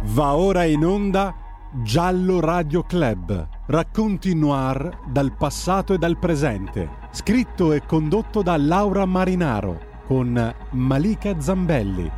Va 0.00 0.36
ora 0.36 0.64
in 0.64 0.84
onda 0.84 1.34
Giallo 1.82 2.38
Radio 2.38 2.84
Club. 2.84 3.48
Racconti 3.66 4.32
noir 4.32 5.00
dal 5.08 5.36
passato 5.36 5.92
e 5.92 5.98
dal 5.98 6.18
presente. 6.18 7.08
Scritto 7.10 7.72
e 7.72 7.84
condotto 7.84 8.42
da 8.42 8.56
Laura 8.56 9.04
Marinaro 9.04 10.02
con 10.06 10.54
Malika 10.70 11.40
Zambelli. 11.40 12.10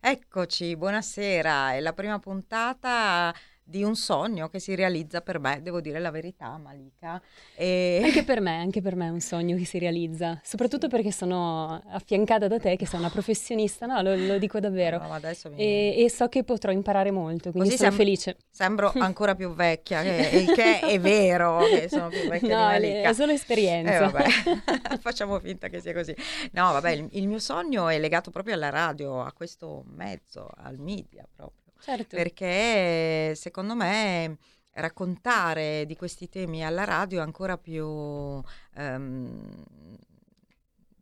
Eccoci, 0.00 0.76
buonasera. 0.76 1.74
È 1.74 1.80
la 1.80 1.92
prima 1.92 2.18
puntata 2.20 3.34
di 3.72 3.82
un 3.82 3.96
sogno 3.96 4.50
che 4.50 4.60
si 4.60 4.74
realizza 4.74 5.22
per 5.22 5.38
me, 5.38 5.62
devo 5.62 5.80
dire 5.80 5.98
la 5.98 6.10
verità, 6.10 6.58
Malika. 6.58 7.20
E... 7.56 8.00
Anche 8.04 8.22
per 8.22 8.42
me, 8.42 8.58
anche 8.58 8.82
per 8.82 8.94
me 8.94 9.06
è 9.06 9.10
un 9.10 9.20
sogno 9.20 9.56
che 9.56 9.64
si 9.64 9.78
realizza, 9.78 10.38
soprattutto 10.44 10.88
perché 10.88 11.10
sono 11.10 11.82
affiancata 11.88 12.48
da 12.48 12.58
te, 12.58 12.76
che 12.76 12.84
sei 12.84 13.00
una 13.00 13.08
professionista, 13.08 13.86
no, 13.86 14.02
lo, 14.02 14.14
lo 14.14 14.38
dico 14.38 14.60
davvero. 14.60 14.98
No, 14.98 15.18
mi... 15.50 15.56
e, 15.56 16.04
e, 16.04 16.10
so 16.10 16.28
che 16.28 16.44
potrò 16.44 16.70
imparare 16.70 17.10
molto, 17.10 17.50
quindi 17.50 17.70
Così 17.70 17.78
sono 17.78 17.90
sem- 17.90 17.98
felice. 17.98 18.36
Sembro 18.50 18.92
ancora 19.00 19.34
più 19.34 19.54
vecchia, 19.54 20.02
che, 20.02 20.28
il 20.34 20.52
che 20.52 20.80
è 20.80 21.00
vero 21.00 21.60
che 21.72 21.88
sono 21.88 22.08
più 22.08 22.28
vecchia 22.28 22.58
no, 22.58 22.78
di 22.78 22.86
Malika. 22.86 23.08
è 23.08 23.12
solo 23.14 23.32
esperienza. 23.32 24.12
Eh, 24.12 24.98
Facciamo 25.00 25.38
finta 25.40 25.68
che 25.68 25.80
sia 25.80 25.94
così. 25.94 26.14
No, 26.52 26.72
vabbè, 26.72 26.90
il, 26.90 27.08
il 27.12 27.26
mio 27.26 27.38
sogno 27.38 27.88
è 27.88 27.98
legato 27.98 28.30
proprio 28.30 28.54
alla 28.54 28.68
radio, 28.68 29.22
a 29.22 29.32
questo 29.32 29.82
mezzo, 29.86 30.50
al 30.54 30.78
media 30.78 31.26
proprio. 31.34 31.61
Certo. 31.82 32.14
Perché 32.14 33.34
secondo 33.34 33.74
me 33.74 34.38
raccontare 34.74 35.84
di 35.84 35.96
questi 35.96 36.28
temi 36.28 36.64
alla 36.64 36.84
radio 36.84 37.18
è 37.18 37.22
ancora 37.22 37.58
più 37.58 37.84
um, 37.86 39.52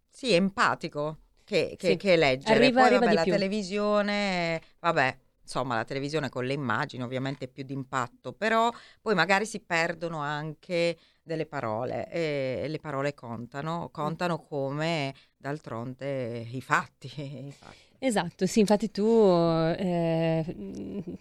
sì, 0.09 0.33
empatico 0.33 1.19
che, 1.45 1.75
che, 1.79 1.89
sì. 1.89 1.97
che 1.97 2.17
leggere. 2.17 2.55
Arriva, 2.55 2.81
Poi 2.81 2.89
arriva 2.89 3.01
vabbè, 3.01 3.15
la 3.15 3.23
più. 3.23 3.33
televisione, 3.33 4.63
vabbè, 4.79 5.19
insomma 5.43 5.77
la 5.77 5.85
televisione 5.85 6.31
con 6.31 6.45
le 6.47 6.55
immagini 6.55 7.03
ovviamente 7.03 7.45
è 7.45 7.49
più 7.49 7.63
d'impatto, 7.65 8.33
però 8.33 8.73
poi 9.03 9.15
magari 9.15 9.45
si 9.45 9.61
perdono 9.61 10.21
anche 10.21 10.97
delle 11.23 11.45
parole 11.45 12.09
e 12.11 12.65
le 12.69 12.79
parole 12.79 13.13
contano, 13.13 13.91
contano 13.93 14.41
come 14.41 15.15
d'altronde 15.37 16.39
i 16.39 16.63
fatti. 16.63 17.11
I 17.47 17.53
fatti. 17.53 17.90
Esatto, 18.03 18.47
sì, 18.47 18.61
infatti 18.61 18.91
tu 18.91 19.05
eh, 19.05 20.43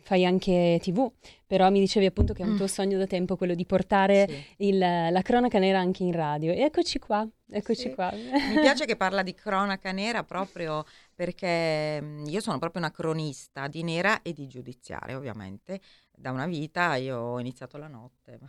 fai 0.02 0.26
anche 0.26 0.80
tv, 0.82 1.12
però 1.46 1.70
mi 1.70 1.82
dicevi 1.82 2.06
appunto 2.06 2.32
che 2.34 2.42
è 2.42 2.46
un 2.46 2.56
tuo 2.56 2.66
mm. 2.66 2.70
sogno 2.70 2.98
da 2.98 3.06
tempo 3.06 3.36
quello 3.36 3.54
di 3.54 3.66
portare 3.66 4.26
sì. 4.30 4.68
il, 4.68 4.78
la 4.78 5.22
cronaca 5.22 5.60
nera 5.60 5.80
anche 5.80 6.04
in 6.04 6.14
radio. 6.14 6.54
E 6.54 6.62
eccoci 6.62 6.98
qua, 6.98 7.28
eccoci 7.52 7.90
sì. 7.90 7.94
qua. 7.94 8.10
Mi 8.14 8.62
piace 8.62 8.86
che 8.86 8.96
parla 8.96 9.24
di 9.24 9.34
cronaca 9.34 9.92
nera 9.92 10.24
proprio 10.24 10.86
perché 11.14 12.02
mm, 12.02 12.26
io 12.28 12.40
sono 12.40 12.58
proprio 12.60 12.82
una 12.82 12.92
cronista 12.92 13.68
di 13.68 13.84
nera 13.84 14.22
e 14.22 14.32
di 14.32 14.48
giudiziaria, 14.48 15.18
ovviamente. 15.18 15.82
Da 16.20 16.32
una 16.32 16.48
vita 16.48 16.96
io 16.96 17.18
ho 17.18 17.40
iniziato 17.40 17.78
la 17.78 17.88
notte. 17.88 18.40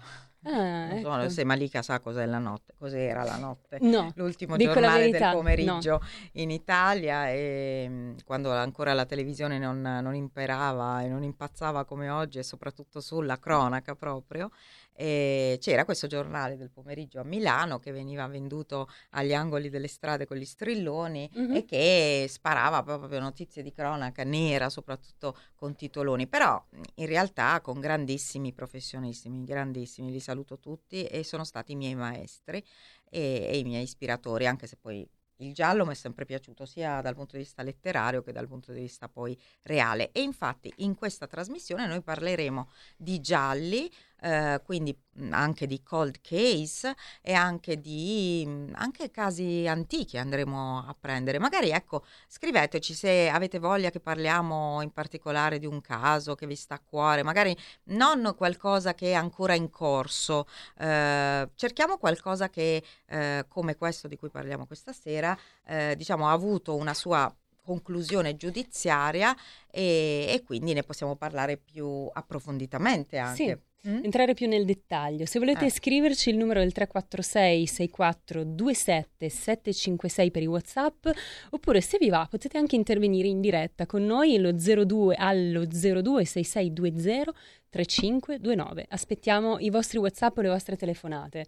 Ah, 0.43 0.87
non 0.87 1.01
so 1.01 1.19
ecco. 1.19 1.29
se 1.29 1.45
Malika 1.45 1.83
sa 1.83 2.01
cos'è 2.01 2.27
la 2.27 2.39
notte, 2.39 2.75
cos'era 2.77 3.23
la 3.23 3.37
notte. 3.37 3.79
No, 3.83 4.11
L'ultimo 4.17 4.57
giornale 4.57 5.11
del 5.11 5.31
pomeriggio 5.33 5.99
no. 6.01 6.07
in 6.33 6.51
Italia 6.51 7.29
e 7.31 7.87
mm, 7.89 8.17
quando 8.25 8.51
ancora 8.51 8.93
la 8.93 9.05
televisione 9.05 9.59
non, 9.59 9.81
non 9.81 10.15
imperava 10.17 11.03
e 11.03 11.09
non 11.09 11.23
impazzava 11.23 11.85
come 11.85 12.09
oggi 12.09 12.39
e 12.39 12.43
soprattutto 12.43 13.01
sulla 13.01 13.39
cronaca 13.39 13.95
proprio, 13.95 14.51
e 14.93 15.59
c'era 15.61 15.85
questo 15.85 16.07
giornale 16.07 16.57
del 16.57 16.71
pomeriggio 16.71 17.21
a 17.21 17.25
Milano 17.25 17.79
che 17.79 17.93
veniva 17.93 18.27
venduto 18.27 18.89
agli 19.11 19.33
angoli 19.33 19.71
delle 19.71 19.89
strade 19.89 20.27
con 20.27 20.37
gli 20.37 20.45
strilloni 20.45 21.31
mm-hmm. 21.37 21.55
e 21.55 21.65
che 21.65 22.27
sparava 22.29 22.83
proprio 22.83 23.21
notizie 23.21 23.63
di 23.63 23.73
cronaca 23.73 24.25
nera, 24.25 24.69
soprattutto 24.69 25.37
con 25.55 25.75
titoloni, 25.75 26.27
però 26.27 26.63
in 26.97 27.07
realtà 27.07 27.61
con 27.61 27.81
grandissimi 27.81 28.53
professionisti, 28.53 29.29
grandissimi, 29.45 30.11
li 30.11 30.21
saluto 30.21 30.59
tutti 30.59 31.05
e 31.05 31.25
sono 31.25 31.45
stati 31.45 31.73
i 31.73 31.77
miei 31.77 31.95
maestri 31.95 32.65
e, 33.09 33.47
e 33.51 33.59
i 33.59 33.65
miei 33.65 33.85
ispiratori, 33.85 34.47
anche 34.47 34.67
se 34.67 34.77
poi 34.77 35.09
il 35.41 35.55
giallo 35.55 35.85
mi 35.85 35.93
è 35.93 35.95
sempre 35.95 36.25
piaciuto 36.25 36.65
sia 36.67 37.01
dal 37.01 37.15
punto 37.15 37.37
di 37.37 37.43
vista 37.43 37.63
letterario 37.63 38.23
che 38.23 38.33
dal 38.33 38.47
punto 38.47 38.73
di 38.73 38.81
vista 38.81 39.09
poi 39.09 39.39
reale 39.63 40.11
e 40.13 40.21
infatti 40.23 40.73
in 40.77 40.95
questa 40.95 41.27
trasmissione 41.27 41.87
noi 41.87 42.03
parleremo 42.03 42.71
di 42.97 43.21
gialli 43.21 43.91
eh, 44.23 44.61
quindi 44.65 44.97
anche 45.31 45.67
di 45.67 45.83
cold 45.83 46.21
case 46.21 46.95
e 47.21 47.33
anche 47.33 47.81
di 47.81 48.69
anche 48.73 49.11
casi 49.11 49.67
antichi 49.67 50.19
andremo 50.19 50.85
a 50.87 50.97
prendere. 50.99 51.39
Magari 51.39 51.71
ecco, 51.71 52.05
scriveteci 52.29 52.95
se 52.95 53.29
avete 53.29 53.59
voglia 53.59 53.91
che 53.91 54.01
parliamo 54.01 54.81
in 54.83 54.93
particolare 54.93 55.59
di 55.59 55.67
un 55.67 55.81
caso 55.81 56.35
che 56.35 56.47
vi 56.47 56.55
sta 56.55 56.75
a 56.75 56.81
cuore, 56.81 57.23
magari 57.23 57.57
non 57.85 58.35
qualcosa 58.37 58.95
che 58.95 59.11
è 59.11 59.15
ancora 59.15 59.55
in 59.55 59.71
corso. 59.71 60.47
Eh, 60.79 61.49
cerchiamo 61.55 61.99
qualcosa 61.99 62.49
che 62.49 62.83
eh, 63.07 63.45
come 63.49 63.77
questo 63.77 64.09
di 64.09 64.17
cui 64.17 64.31
parliamo 64.31 64.67
questa 64.67 64.93
sera, 64.93 65.37
eh, 65.67 65.95
diciamo 65.97 66.29
ha 66.29 66.33
avuto 66.33 66.77
una 66.77 66.95
sua 66.95 67.33
conclusione 67.71 68.37
giudiziaria 68.37 69.37
e, 69.71 70.27
e, 70.29 70.43
quindi 70.45 70.73
ne 70.73 70.83
possiamo 70.83 71.15
parlare 71.15 71.57
più 71.57 72.09
approfonditamente 72.13 73.17
anche. 73.17 73.45
Sì. 73.45 73.69
Mm? 73.89 74.05
entrare 74.05 74.35
più 74.35 74.47
nel 74.47 74.67
dettaglio. 74.67 75.25
Se 75.25 75.39
volete 75.39 75.65
eh. 75.65 75.71
scriverci 75.71 76.29
il 76.29 76.37
numero 76.37 76.61
del 76.61 76.71
346 76.71 77.67
64 77.67 78.45
27 78.45 79.29
756 79.31 80.31
per 80.31 80.43
i 80.43 80.47
WhatsApp, 80.47 81.09
oppure 81.51 81.81
se 81.81 81.97
vi 81.97 82.11
va 82.11 82.27
potete 82.29 82.59
anche 82.59 82.77
intervenire 82.77 83.27
in 83.27 83.41
diretta 83.41 83.87
con 83.87 84.05
noi 84.05 84.37
allo 84.37 84.53
02 84.53 85.15
allo 85.15 85.65
02 85.65 86.27
6620 86.27 87.33
3529. 87.71 88.87
Aspettiamo 88.91 89.59
i 89.59 89.71
vostri 89.71 89.97
WhatsApp 89.97 90.37
o 90.37 90.43
le 90.43 90.49
vostre 90.49 90.77
telefonate. 90.77 91.47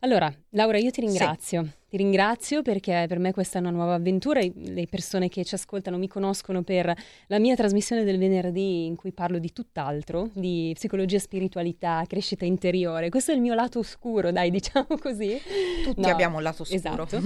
Allora, 0.00 0.32
Laura, 0.50 0.78
io 0.78 0.90
ti 0.90 1.00
ringrazio. 1.00 1.62
Sì. 1.62 1.70
Ti 1.88 1.96
ringrazio 1.96 2.62
perché 2.62 3.06
per 3.08 3.18
me 3.18 3.32
questa 3.32 3.58
è 3.58 3.60
una 3.60 3.70
nuova 3.70 3.94
avventura. 3.94 4.40
Le 4.40 4.86
persone 4.86 5.28
che 5.28 5.44
ci 5.44 5.54
ascoltano 5.54 5.98
mi 5.98 6.08
conoscono 6.08 6.62
per 6.62 6.94
la 7.28 7.38
mia 7.38 7.54
trasmissione 7.54 8.04
del 8.04 8.18
venerdì 8.18 8.86
in 8.86 8.96
cui 8.96 9.12
parlo 9.12 9.38
di 9.38 9.52
tutt'altro, 9.52 10.28
di 10.34 10.72
psicologia, 10.74 11.18
spiritualità, 11.18 12.04
crescita 12.06 12.44
interiore. 12.44 13.08
Questo 13.08 13.32
è 13.32 13.34
il 13.34 13.40
mio 13.40 13.54
lato 13.54 13.78
oscuro, 13.78 14.30
dai, 14.32 14.50
diciamo 14.52 14.98
così. 15.00 15.40
Tutti 15.84 16.00
no, 16.00 16.08
abbiamo 16.08 16.36
un 16.36 16.42
lato 16.42 16.62
oscuro. 16.62 17.04
Esatto. 17.04 17.20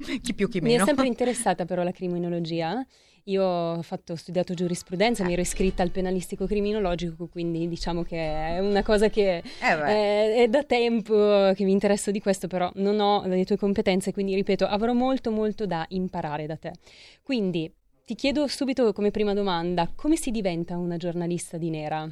chi 0.22 0.34
più 0.34 0.48
chi 0.48 0.60
meno. 0.60 0.76
Mi 0.76 0.82
è 0.82 0.84
sempre 0.84 1.06
interessata 1.08 1.64
però 1.64 1.82
la 1.82 1.92
criminologia 1.92 2.84
io 3.24 3.42
ho, 3.42 3.82
fatto, 3.82 4.12
ho 4.12 4.16
studiato 4.16 4.54
giurisprudenza, 4.54 5.24
mi 5.24 5.32
ero 5.32 5.42
iscritta 5.42 5.82
al 5.82 5.90
penalistico 5.90 6.46
criminologico, 6.46 7.28
quindi 7.28 7.68
diciamo 7.68 8.02
che 8.02 8.16
è 8.16 8.58
una 8.58 8.82
cosa 8.82 9.08
che 9.08 9.36
eh 9.38 9.42
è, 9.60 10.34
è, 10.42 10.48
da 10.48 10.64
tempo 10.64 11.52
che 11.54 11.64
mi 11.64 11.72
interesso 11.72 12.10
di 12.10 12.20
questo, 12.20 12.46
però 12.46 12.70
non 12.76 13.00
ho 13.00 13.26
le 13.26 13.44
tue 13.44 13.56
competenze, 13.56 14.12
quindi 14.12 14.34
ripeto, 14.34 14.64
avrò 14.66 14.92
molto 14.92 15.30
molto 15.30 15.66
da 15.66 15.84
imparare 15.90 16.46
da 16.46 16.56
te. 16.56 16.72
Quindi 17.22 17.72
ti 18.04 18.14
chiedo 18.14 18.46
subito 18.48 18.92
come 18.92 19.10
prima 19.10 19.34
domanda, 19.34 19.90
come 19.94 20.16
si 20.16 20.30
diventa 20.30 20.76
una 20.76 20.96
giornalista 20.96 21.56
di 21.56 21.70
nera? 21.70 22.08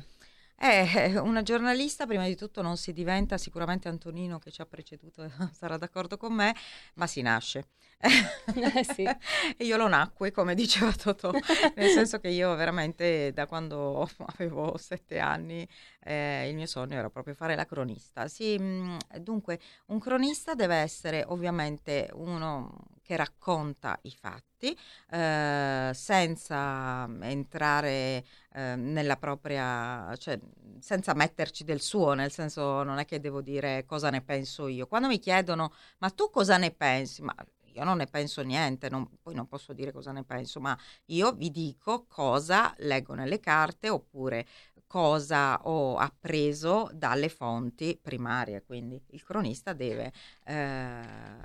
Eh, 0.60 1.16
una 1.18 1.42
giornalista 1.42 2.04
prima 2.04 2.24
di 2.26 2.34
tutto 2.34 2.62
non 2.62 2.76
si 2.76 2.92
diventa, 2.92 3.38
sicuramente 3.38 3.86
Antonino 3.88 4.38
che 4.40 4.50
ci 4.50 4.60
ha 4.60 4.66
preceduto 4.66 5.28
sarà 5.54 5.76
d'accordo 5.76 6.16
con 6.16 6.34
me, 6.34 6.54
ma 6.94 7.06
si 7.06 7.22
nasce. 7.22 7.68
Eh, 8.00 8.84
sì. 8.84 9.02
e 9.02 9.64
io 9.64 9.76
lo 9.76 9.88
nacque, 9.88 10.30
come 10.32 10.54
diceva 10.54 10.92
Totò, 10.92 11.30
nel 11.74 11.90
senso 11.90 12.18
che 12.18 12.28
io 12.28 12.54
veramente 12.54 13.32
da 13.32 13.46
quando 13.46 14.08
avevo 14.36 14.76
sette 14.78 15.18
anni 15.18 15.66
eh, 16.04 16.48
il 16.48 16.54
mio 16.54 16.66
sogno 16.66 16.96
era 16.96 17.10
proprio 17.10 17.34
fare 17.34 17.54
la 17.54 17.64
cronista. 17.64 18.26
Sì, 18.28 18.58
mh, 18.58 18.98
dunque, 19.20 19.60
un 19.86 19.98
cronista 20.00 20.54
deve 20.54 20.76
essere 20.76 21.24
ovviamente 21.28 22.08
uno 22.14 22.72
che 23.08 23.16
racconta 23.16 23.98
i 24.02 24.10
fatti 24.10 24.76
eh, 25.10 25.90
senza 25.94 27.08
entrare 27.22 28.22
eh, 28.52 28.76
nella 28.76 29.16
propria, 29.16 30.14
cioè 30.16 30.38
senza 30.78 31.14
metterci 31.14 31.64
del 31.64 31.80
suo, 31.80 32.12
nel 32.12 32.30
senso 32.30 32.82
non 32.82 32.98
è 32.98 33.06
che 33.06 33.18
devo 33.18 33.40
dire 33.40 33.86
cosa 33.86 34.10
ne 34.10 34.20
penso 34.20 34.66
io. 34.66 34.86
Quando 34.86 35.08
mi 35.08 35.18
chiedono 35.18 35.72
ma 35.98 36.10
tu 36.10 36.28
cosa 36.28 36.58
ne 36.58 36.70
pensi? 36.70 37.22
Ma 37.22 37.34
io 37.78 37.84
non 37.84 37.96
ne 37.98 38.06
penso 38.06 38.42
niente, 38.42 38.90
non, 38.90 39.08
poi 39.22 39.34
non 39.34 39.46
posso 39.46 39.72
dire 39.72 39.92
cosa 39.92 40.12
ne 40.12 40.24
penso, 40.24 40.60
ma 40.60 40.76
io 41.06 41.32
vi 41.32 41.50
dico 41.50 42.04
cosa 42.06 42.74
leggo 42.78 43.14
nelle 43.14 43.40
carte 43.40 43.88
oppure 43.88 44.46
cosa 44.88 45.60
ho 45.68 45.96
appreso 45.96 46.90
dalle 46.92 47.28
fonti 47.28 47.96
primarie. 48.00 48.64
Quindi 48.64 49.00
il 49.10 49.22
cronista 49.22 49.72
deve 49.72 50.12
eh, 50.44 51.00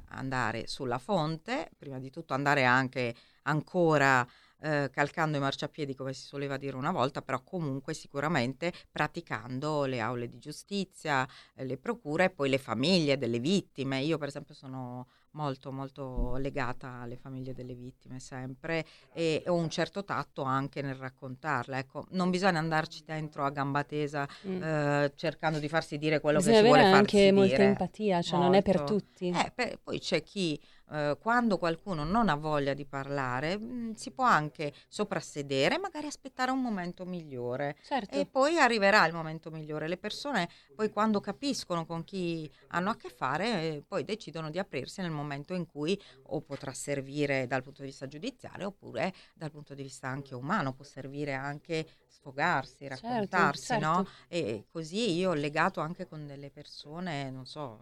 andare 0.07 0.66
sulla 0.66 0.98
fonte, 0.98 1.69
prima 1.78 2.00
di 2.00 2.10
tutto 2.10 2.34
andare 2.34 2.63
anche 2.63 3.13
ancora 3.44 4.25
eh, 4.63 4.89
calcando 4.92 5.38
i 5.38 5.39
marciapiedi 5.42 5.94
come 5.94 6.13
si 6.13 6.24
soleva 6.24 6.57
dire 6.57 6.77
una 6.77 6.92
volta, 6.92 7.21
però 7.21 7.42
comunque 7.44 7.94
sicuramente 7.94 8.71
praticando 8.92 9.83
le 9.83 10.00
aule 10.00 10.30
di 10.30 10.39
giustizia, 10.39 11.27
eh, 11.56 11.65
le 11.65 11.77
procure 11.77 12.25
e 12.25 12.30
poi 12.30 12.50
le 12.50 12.57
famiglie 12.57 13.18
delle 13.18 13.39
vittime. 13.39 14.01
Io 14.01 14.18
per 14.18 14.30
esempio 14.30 14.54
sono 14.54 15.07
molto 15.33 15.71
molto 15.71 16.36
legata 16.38 17.00
alle 17.01 17.18
famiglie 17.18 17.54
delle 17.54 17.74
vittime 17.74 18.19
sempre 18.19 18.86
e 19.13 19.44
ho 19.48 19.56
un 19.56 19.69
certo 19.69 20.04
tatto 20.04 20.44
anche 20.44 20.81
nel 20.81 20.95
raccontarla. 20.95 21.77
Ecco, 21.77 22.06
non 22.12 22.30
bisogna 22.30 22.60
andarci 22.60 23.04
dentro 23.06 23.44
a 23.44 23.50
gamba 23.50 23.83
tesa 23.83 24.27
mm. 24.48 24.63
eh, 24.63 25.12
cercando 25.15 25.60
di 25.60 25.68
farsi 25.68 25.98
dire 25.98 26.19
quello 26.19 26.38
bisogna 26.38 26.57
che 26.57 26.62
si 26.62 26.68
vuole 26.68 26.92
farsi 26.92 27.15
dire. 27.15 27.25
anche 27.27 27.31
molta 27.31 27.63
empatia, 27.63 28.21
cioè 28.21 28.39
molto. 28.39 28.51
non 28.51 28.56
è 28.56 28.62
per 28.62 28.81
tutti. 28.81 29.30
Eh, 29.30 29.51
per, 29.54 29.80
poi 29.83 30.00
c'è 30.00 30.21
chi 30.24 30.60
eh, 30.92 31.18
quando 31.20 31.58
qualcuno 31.58 32.04
non 32.04 32.30
ha 32.30 32.36
voglia 32.36 32.74
di 32.74 32.86
parlare, 32.86 33.58
mh, 33.58 33.64
mm, 33.64 33.92
si 33.94 34.12
può 34.12 34.26
anche 34.26 34.74
soprassedere, 34.88 35.78
magari 35.78 36.08
aspettare 36.08 36.52
un 36.52 36.62
momento 36.62 37.06
migliore 37.06 37.78
certo. 37.84 38.16
e 38.16 38.26
poi 38.26 38.60
arriverà 38.60 39.06
il 39.06 39.14
momento 39.14 39.50
migliore. 39.50 39.88
Le 39.88 39.98
persone 39.98 40.50
poi 40.76 40.90
quando 40.92 41.20
capiscono 41.20 41.86
con 41.86 42.04
chi 42.04 42.50
hanno 42.68 42.90
a 42.90 42.96
che 42.96 43.10
fare, 43.10 43.76
eh, 43.76 43.84
poi 43.88 44.04
decidono 44.04 44.50
di 44.50 44.60
aprirsi 44.60 45.02
nel 45.02 45.12
momento 45.12 45.54
in 45.54 45.66
cui 45.66 46.00
o 46.28 46.42
potrà 46.42 46.74
servire 46.74 47.48
dal 47.48 47.64
punto 47.64 47.82
di 47.82 47.88
vista 47.88 48.08
giudiziario 48.08 48.68
oppure 48.68 49.14
dal 49.34 49.52
punto 49.52 49.74
di 49.74 49.84
vista 49.84 50.08
anche 50.08 50.36
umano, 50.36 50.74
può 50.74 50.84
servire 50.84 51.34
anche 51.34 51.88
sfogarsi, 52.08 52.86
certo, 52.88 53.08
raccontarsi, 53.08 53.66
certo, 53.66 53.86
certo. 53.86 54.02
no? 54.02 54.08
E 54.28 54.66
così 54.72 55.14
io 55.14 55.32
ho 55.32 55.34
legato 55.34 55.82
anche 55.82 56.08
con 56.08 56.28
delle 56.28 56.52
persone, 56.52 57.30
non 57.32 57.46
so, 57.46 57.80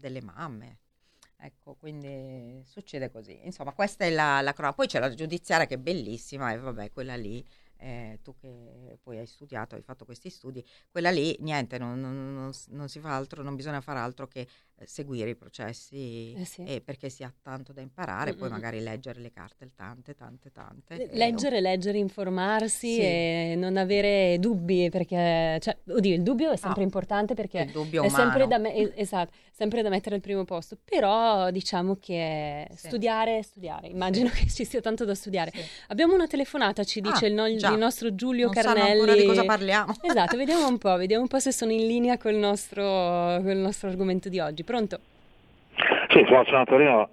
delle 0.00 0.22
mamme 0.22 0.79
Ecco, 1.42 1.74
quindi 1.74 2.62
succede 2.66 3.10
così. 3.10 3.38
Insomma, 3.44 3.72
questa 3.72 4.04
è 4.04 4.10
la, 4.10 4.40
la 4.42 4.52
cronaca. 4.52 4.74
Poi 4.74 4.86
c'è 4.86 4.98
la 4.98 5.12
giudiziaria 5.14 5.66
che 5.66 5.74
è 5.74 5.78
bellissima 5.78 6.52
e 6.52 6.58
vabbè, 6.58 6.90
quella 6.90 7.16
lì 7.16 7.42
eh, 7.78 8.18
tu 8.22 8.34
che 8.36 8.98
poi 9.02 9.18
hai 9.18 9.26
studiato, 9.26 9.74
hai 9.74 9.80
fatto 9.82 10.04
questi 10.04 10.28
studi, 10.28 10.62
quella 10.90 11.10
lì 11.10 11.34
niente, 11.40 11.78
non, 11.78 11.98
non, 11.98 12.34
non, 12.34 12.50
non 12.68 12.88
si 12.88 13.00
fa 13.00 13.16
altro, 13.16 13.42
non 13.42 13.56
bisogna 13.56 13.80
fare 13.80 13.98
altro 14.00 14.28
che 14.28 14.46
seguire 14.86 15.30
i 15.30 15.36
processi 15.36 16.34
eh 16.36 16.44
sì. 16.44 16.64
eh, 16.64 16.80
perché 16.80 17.08
si 17.08 17.22
ha 17.22 17.32
tanto 17.42 17.72
da 17.72 17.80
imparare, 17.80 18.30
mm-hmm. 18.30 18.38
poi 18.38 18.48
magari 18.50 18.80
leggere 18.80 19.20
le 19.20 19.30
carte, 19.30 19.70
tante, 19.74 20.14
tante, 20.14 20.50
tante. 20.50 21.08
Leggere, 21.12 21.58
e... 21.58 21.60
leggere, 21.60 21.98
informarsi 21.98 22.94
sì. 22.94 23.00
e 23.00 23.54
non 23.56 23.76
avere 23.76 24.38
dubbi, 24.38 24.88
perché, 24.90 25.58
cioè, 25.60 25.76
oddio, 25.88 26.14
il 26.14 26.22
dubbio 26.22 26.50
è 26.50 26.56
sempre 26.56 26.80
no. 26.80 26.86
importante 26.86 27.34
perché 27.34 27.70
è 27.70 28.08
sempre 28.08 28.46
da, 28.46 28.58
me- 28.58 28.94
esatto, 28.96 29.32
sempre 29.52 29.82
da 29.82 29.88
mettere 29.88 30.14
al 30.14 30.20
primo 30.20 30.44
posto, 30.44 30.78
però 30.82 31.50
diciamo 31.50 31.96
che 32.00 32.66
sì. 32.74 32.86
studiare, 32.88 33.42
studiare, 33.42 33.88
immagino 33.88 34.30
che 34.30 34.48
ci 34.48 34.64
sia 34.64 34.80
tanto 34.80 35.04
da 35.04 35.14
studiare. 35.14 35.52
Abbiamo 35.88 36.14
una 36.14 36.26
telefonata, 36.26 36.84
ci 36.84 37.00
dice 37.00 37.26
ah, 37.26 37.28
il, 37.28 37.34
no- 37.34 37.46
il, 37.46 37.76
nostro 37.76 38.14
Giulio 38.14 38.46
non 38.46 38.54
Carnelli. 38.54 39.20
di 39.20 39.26
cosa 39.26 39.44
parliamo. 39.44 39.94
Esatto, 40.00 40.36
vediamo 40.36 40.66
un 40.66 40.78
po', 40.78 40.96
vediamo 40.96 41.22
un 41.22 41.28
po' 41.28 41.38
se 41.38 41.52
sono 41.52 41.72
in 41.72 41.86
linea 41.86 42.16
col 42.16 42.34
nostro, 42.34 42.82
col 42.82 43.56
nostro 43.56 43.88
argomento 43.88 44.28
di 44.28 44.38
oggi. 44.38 44.64
Pronto? 44.70 45.00
Sì, 46.10 46.24
sono, 46.28 46.44
sono 46.44 46.60
a 46.60 46.64
Torino, 46.64 47.08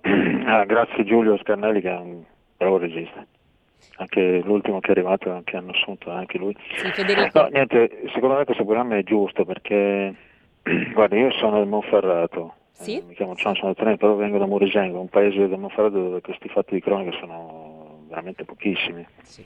ah, 0.45 0.63
grazie 0.65 1.03
Giulio 1.05 1.39
Scarnelli 1.39 1.81
che 1.81 1.89
è 1.89 1.97
un 1.97 2.21
bravo 2.55 2.77
regista. 2.77 3.25
Anche 3.95 4.41
l'ultimo 4.43 4.79
che 4.79 4.89
è 4.89 4.91
arrivato, 4.91 5.41
che 5.43 5.57
hanno 5.57 5.71
assunto 5.71 6.11
anche 6.11 6.37
lui. 6.37 6.55
Sì, 6.75 6.87
Federico. 6.91 7.41
No, 7.41 7.47
niente, 7.47 8.03
secondo 8.13 8.35
me 8.35 8.45
questo 8.45 8.63
programma 8.63 8.97
è 8.97 9.01
giusto 9.01 9.43
perché, 9.43 10.13
guarda, 10.93 11.15
io 11.15 11.31
sono 11.31 11.57
del 11.57 11.67
Monferrato, 11.67 12.53
sì? 12.73 12.97
eh, 12.97 13.03
mi 13.07 13.15
chiamo 13.15 13.35
Ciao, 13.35 13.55
sono 13.55 13.73
Torino, 13.73 13.97
però 13.97 14.13
vengo 14.13 14.37
da 14.37 14.45
Murisengo, 14.45 14.99
un 14.99 15.09
paese 15.09 15.47
del 15.47 15.57
Monferrato 15.57 15.97
dove 15.97 16.21
questi 16.21 16.49
fatti 16.49 16.75
di 16.75 16.81
cronaca 16.81 17.17
sono 17.17 18.03
veramente 18.07 18.45
pochissimi. 18.45 19.03
Sì. 19.23 19.41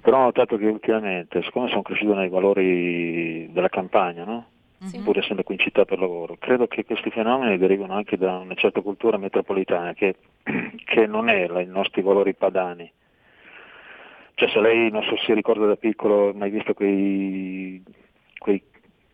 Però 0.00 0.18
ho 0.18 0.22
notato 0.22 0.56
che 0.56 0.66
ultimamente, 0.66 1.42
siccome 1.42 1.68
sono 1.68 1.82
cresciuto 1.82 2.14
nei 2.14 2.28
valori 2.28 3.50
della 3.50 3.68
campagna, 3.68 4.22
no? 4.22 4.46
Sì. 4.80 4.98
pur 5.00 5.18
essendo 5.18 5.42
qui 5.42 5.54
in 5.54 5.60
città 5.60 5.84
per 5.84 5.98
lavoro. 5.98 6.36
Credo 6.38 6.66
che 6.66 6.84
questi 6.84 7.10
fenomeni 7.10 7.58
derivano 7.58 7.94
anche 7.94 8.16
da 8.16 8.38
una 8.38 8.54
certa 8.54 8.80
cultura 8.80 9.18
metropolitana 9.18 9.94
che, 9.94 10.16
che 10.84 11.06
non 11.06 11.28
è 11.28 11.46
i 11.60 11.66
nostri 11.66 12.02
valori 12.02 12.34
padani. 12.34 12.90
Cioè 14.34 14.48
se 14.48 14.60
lei 14.60 14.90
non 14.90 15.02
so 15.02 15.16
se 15.16 15.24
si 15.26 15.34
ricorda 15.34 15.66
da 15.66 15.76
piccolo, 15.76 16.32
mai 16.32 16.50
visto 16.50 16.72
quei, 16.72 17.82
quei 18.38 18.62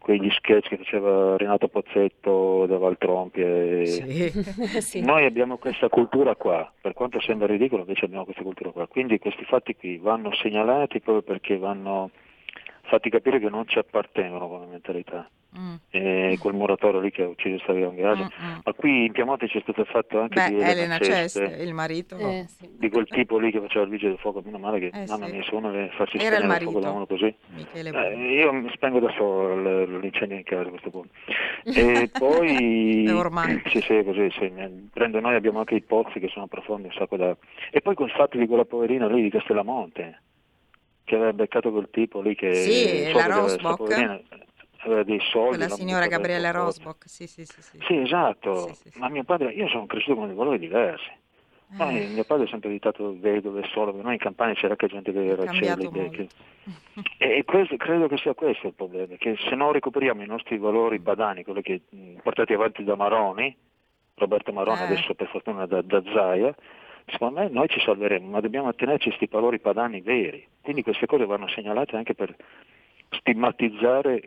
quegli 0.06 0.30
sketch 0.30 0.68
che 0.68 0.76
faceva 0.76 1.36
Renato 1.36 1.66
Pozzetto 1.66 2.64
da 2.66 2.78
Valtrompi. 2.78 3.84
Sì. 3.86 4.30
sì. 4.80 5.00
Noi 5.00 5.24
abbiamo 5.24 5.56
questa 5.56 5.88
cultura 5.88 6.36
qua, 6.36 6.72
per 6.80 6.92
quanto 6.92 7.20
sembra 7.20 7.48
ridicolo 7.48 7.82
invece 7.82 8.04
abbiamo 8.04 8.22
questa 8.22 8.44
cultura 8.44 8.70
qua, 8.70 8.86
quindi 8.86 9.18
questi 9.18 9.44
fatti 9.44 9.74
qui 9.74 9.96
vanno 9.98 10.32
segnalati 10.32 11.00
proprio 11.00 11.22
perché 11.24 11.58
vanno 11.58 12.12
fatti 12.86 13.10
capire 13.10 13.38
che 13.38 13.48
non 13.48 13.66
ci 13.66 13.78
appartengono 13.78 14.48
come 14.48 14.66
mentalità. 14.66 15.28
Mm. 15.58 15.74
E 15.90 16.36
quel 16.38 16.54
muratore 16.54 17.00
lì 17.00 17.10
che 17.10 17.22
ha 17.22 17.28
ucciso 17.28 17.58
Stavio 17.60 17.90
Ghiaso. 17.94 18.24
Mm, 18.24 18.46
mm. 18.46 18.58
Ma 18.62 18.72
qui 18.74 19.06
in 19.06 19.12
Piemonte 19.12 19.46
c'è 19.46 19.60
stato 19.62 19.84
fatto 19.84 20.20
anche 20.20 20.34
Beh, 20.34 20.48
di 20.48 20.60
Elena 20.60 20.98
Ceste, 20.98 21.44
il 21.60 21.72
marito 21.72 22.18
eh, 22.18 22.44
sì. 22.46 22.68
di 22.76 22.90
quel 22.90 23.06
tipo 23.06 23.38
lì 23.38 23.50
che 23.50 23.60
faceva 23.60 23.84
il 23.84 23.90
vigile 23.90 24.10
del 24.10 24.18
fuoco. 24.18 24.42
Meno 24.44 24.58
male 24.58 24.78
che 24.78 24.90
eh, 24.92 25.06
mamma 25.06 25.26
sì. 25.26 25.32
mia, 25.32 25.42
se 25.44 25.54
uno 25.54 25.70
le 25.70 25.90
farsi 25.96 26.18
Era 26.18 26.36
spegnere 26.36 26.56
il 26.56 26.62
fuoco 26.64 26.80
da 26.80 26.90
uno 26.90 27.06
così. 27.06 27.34
Eh, 27.72 28.40
io 28.40 28.52
mi 28.52 28.70
spengo 28.74 28.98
da 28.98 29.10
solo 29.16 29.84
l'incendio 29.98 30.36
in 30.36 30.44
casa 30.44 30.62
a 30.62 30.70
questo 30.70 30.90
punto. 30.90 31.08
E 31.64 32.10
poi 32.12 33.08
ormai. 33.08 33.62
sì, 33.72 33.80
sì, 33.80 34.02
così, 34.04 34.28
sì. 34.32 34.52
prendo 34.92 35.20
noi 35.20 35.36
abbiamo 35.36 35.60
anche 35.60 35.76
i 35.76 35.80
pozzi 35.80 36.20
che 36.20 36.28
sono 36.28 36.48
profondi 36.48 36.88
un 36.88 36.92
sacco 36.92 37.16
da. 37.16 37.34
E 37.70 37.80
poi 37.80 37.94
quel 37.94 38.10
fatto 38.10 38.36
di 38.36 38.46
quella 38.46 38.66
poverina 38.66 39.06
lì 39.06 39.22
di 39.22 39.30
Castellamonte 39.30 40.20
che 41.06 41.14
aveva 41.14 41.32
beccato 41.32 41.70
quel 41.70 41.88
tipo 41.90 42.20
lì 42.20 42.34
che 42.34 42.52
sì, 42.52 43.12
la 43.12 43.26
Rosbock 43.26 44.22
aveva 44.78 45.02
dei 45.04 45.20
soldi. 45.30 45.58
La 45.58 45.68
signora 45.68 46.06
Gabriele 46.08 46.50
Rosbock, 46.52 47.08
sì, 47.08 47.26
sì, 47.26 47.46
sì, 47.46 47.62
sì. 47.62 47.78
Sì, 47.86 47.96
esatto, 47.98 48.72
sì, 48.74 48.90
sì, 48.90 48.98
ma 48.98 49.08
mio 49.08 49.24
padre, 49.24 49.52
io 49.52 49.68
sono 49.68 49.86
cresciuto 49.86 50.16
con 50.16 50.26
dei 50.26 50.36
valori 50.36 50.58
diversi. 50.58 51.10
Eh. 51.78 52.06
Mio 52.12 52.24
padre 52.24 52.44
è 52.44 52.48
sempre 52.48 52.68
evitato 52.68 53.16
vedove 53.18 53.64
solo, 53.72 53.90
noi 54.00 54.14
in 54.14 54.18
campagna 54.18 54.54
c'era 54.54 54.70
anche 54.70 54.86
gente 54.86 55.12
che 55.12 55.26
era 55.26 55.52
celibe. 55.52 56.10
Che... 56.10 56.28
e 57.18 57.44
questo, 57.44 57.76
credo 57.76 58.06
che 58.06 58.16
sia 58.18 58.34
questo 58.34 58.68
il 58.68 58.74
problema, 58.74 59.16
che 59.16 59.36
se 59.36 59.54
non 59.54 59.72
recuperiamo 59.72 60.22
i 60.22 60.26
nostri 60.26 60.58
valori 60.58 60.98
badani, 60.98 61.42
quelli 61.42 61.62
che 61.62 61.82
portati 62.22 62.52
avanti 62.52 62.84
da 62.84 62.94
Maroni, 62.94 63.56
Roberto 64.14 64.52
Maroni 64.52 64.80
eh. 64.80 64.84
adesso 64.84 65.14
per 65.14 65.28
fortuna 65.28 65.66
da, 65.66 65.82
da 65.82 66.02
Zaia, 66.12 66.54
secondo 67.06 67.40
me 67.40 67.48
noi 67.48 67.68
ci 67.68 67.80
salveremo, 67.80 68.28
ma 68.28 68.40
dobbiamo 68.40 68.68
attenerci 68.68 69.08
a 69.08 69.14
questi 69.14 69.32
valori 69.32 69.60
padani 69.60 70.00
veri. 70.00 70.46
Quindi 70.60 70.82
queste 70.82 71.06
cose 71.06 71.24
vanno 71.24 71.48
segnalate 71.48 71.96
anche 71.96 72.14
per 72.14 72.34
stigmatizzare 73.10 74.20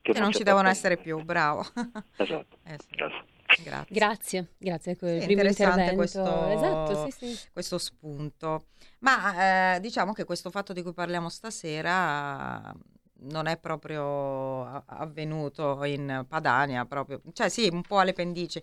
che, 0.00 0.12
che 0.12 0.20
non, 0.20 0.32
ci 0.32 0.44
devono 0.44 0.68
essere 0.68 0.96
più, 0.96 1.22
bravo. 1.22 1.64
Esatto. 2.16 2.58
Eh 2.64 2.76
sì. 2.78 2.94
Grazie. 2.94 3.84
Grazie, 3.88 4.46
grazie. 4.58 4.92
Ecco, 4.92 5.06
sì, 5.06 5.24
primo 5.24 5.42
intervento. 5.42 5.94
Questo, 5.94 6.46
esatto, 6.48 7.10
sì, 7.10 7.26
sì. 7.26 7.48
questo 7.52 7.78
spunto. 7.78 8.66
Ma 9.00 9.74
eh, 9.74 9.80
diciamo 9.80 10.12
che 10.12 10.24
questo 10.24 10.50
fatto 10.50 10.72
di 10.72 10.82
cui 10.82 10.92
parliamo 10.92 11.28
stasera 11.28 12.74
non 13.18 13.46
è 13.46 13.56
proprio 13.58 14.82
avvenuto 14.86 15.82
in 15.84 16.24
Padania, 16.28 16.84
proprio, 16.84 17.20
cioè 17.32 17.48
sì, 17.48 17.68
un 17.70 17.82
po' 17.82 17.98
alle 17.98 18.12
pendici. 18.12 18.62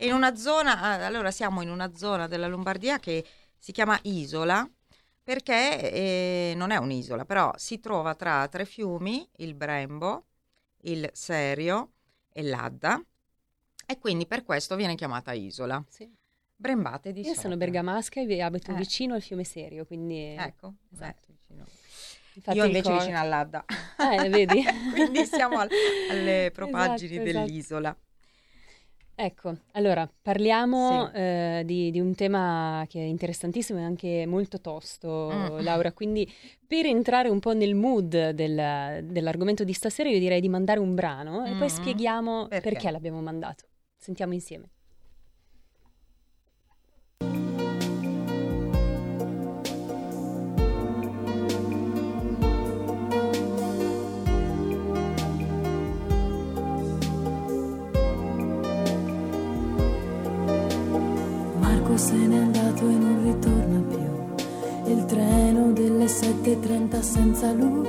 In 0.00 0.12
una 0.12 0.34
zona, 0.34 0.80
allora 1.04 1.30
siamo 1.30 1.60
in 1.60 1.68
una 1.68 1.94
zona 1.94 2.26
della 2.26 2.46
Lombardia 2.46 2.98
che 2.98 3.24
si 3.58 3.70
chiama 3.70 3.98
Isola, 4.04 4.68
perché 5.22 5.92
eh, 5.92 6.52
non 6.56 6.70
è 6.70 6.76
un'isola, 6.76 7.26
però 7.26 7.52
si 7.56 7.80
trova 7.80 8.14
tra 8.14 8.48
tre 8.48 8.64
fiumi, 8.64 9.28
il 9.36 9.54
Brembo, 9.54 10.24
il 10.82 11.08
Serio 11.12 11.92
e 12.32 12.42
l'Adda, 12.42 13.02
e 13.86 13.98
quindi 13.98 14.26
per 14.26 14.42
questo 14.42 14.74
viene 14.74 14.94
chiamata 14.94 15.32
isola. 15.32 15.84
Sì. 15.88 16.10
Brembate 16.56 17.12
di 17.12 17.20
Io 17.20 17.26
sopra. 17.28 17.40
sono 17.42 17.56
bergamasca 17.56 18.20
e 18.22 18.40
abito 18.40 18.70
eh. 18.70 18.74
vicino 18.74 19.14
al 19.14 19.22
fiume 19.22 19.44
Serio, 19.44 19.84
quindi... 19.84 20.34
Ecco, 20.38 20.74
esatto. 20.92 21.28
Beh, 21.46 21.64
Infatti 22.34 22.56
Io 22.56 22.64
invece 22.64 22.92
vicino 22.92 23.18
all'Adda. 23.18 23.64
Eh, 23.98 24.28
vedi? 24.30 24.62
quindi 24.94 25.26
siamo 25.26 25.58
al, 25.58 25.68
alle 26.10 26.50
propaggini 26.54 27.16
esatto, 27.16 27.54
esatto. 27.54 28.08
Ecco, 29.22 29.54
allora 29.72 30.10
parliamo 30.22 31.10
sì. 31.12 31.18
eh, 31.18 31.62
di, 31.66 31.90
di, 31.90 32.00
un 32.00 32.14
tema 32.14 32.86
che 32.88 33.00
è 33.00 33.04
interessantissimo 33.04 33.78
e 33.78 33.82
anche 33.82 34.24
molto 34.26 34.62
tosto, 34.62 35.30
mm. 35.30 35.60
Laura. 35.60 35.92
Quindi 35.92 36.26
per 36.66 36.86
entrare 36.86 37.28
un 37.28 37.38
po' 37.38 37.52
nel 37.52 37.74
mood 37.74 38.30
del, 38.30 39.04
dell'argomento 39.04 39.62
di 39.62 39.74
stasera, 39.74 40.08
io 40.08 40.18
direi 40.18 40.40
di 40.40 40.48
mandare 40.48 40.80
un 40.80 40.94
brano 40.94 41.42
mm. 41.42 41.44
e 41.44 41.50
poi 41.50 41.64
mm. 41.64 41.66
spieghiamo 41.66 42.48
perché, 42.48 42.70
perché 42.70 42.90
l'abbiamo 42.90 43.20
mandato. 43.20 43.64
Sentiamo 43.94 44.32
insieme. 44.32 44.70
Se 62.00 62.14
n'è 62.14 62.38
andato 62.38 62.88
e 62.88 62.92
non 62.94 63.22
ritorna 63.24 63.78
più. 63.90 64.90
il 64.90 65.04
treno 65.04 65.70
delle 65.72 66.06
7.30 66.06 67.00
senza 67.00 67.52
lui 67.52 67.88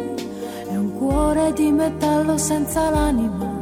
è 0.70 0.76
un 0.76 0.92
cuore 0.98 1.54
di 1.54 1.72
metallo 1.72 2.38
senza 2.38 2.90
l'anima. 2.90 3.58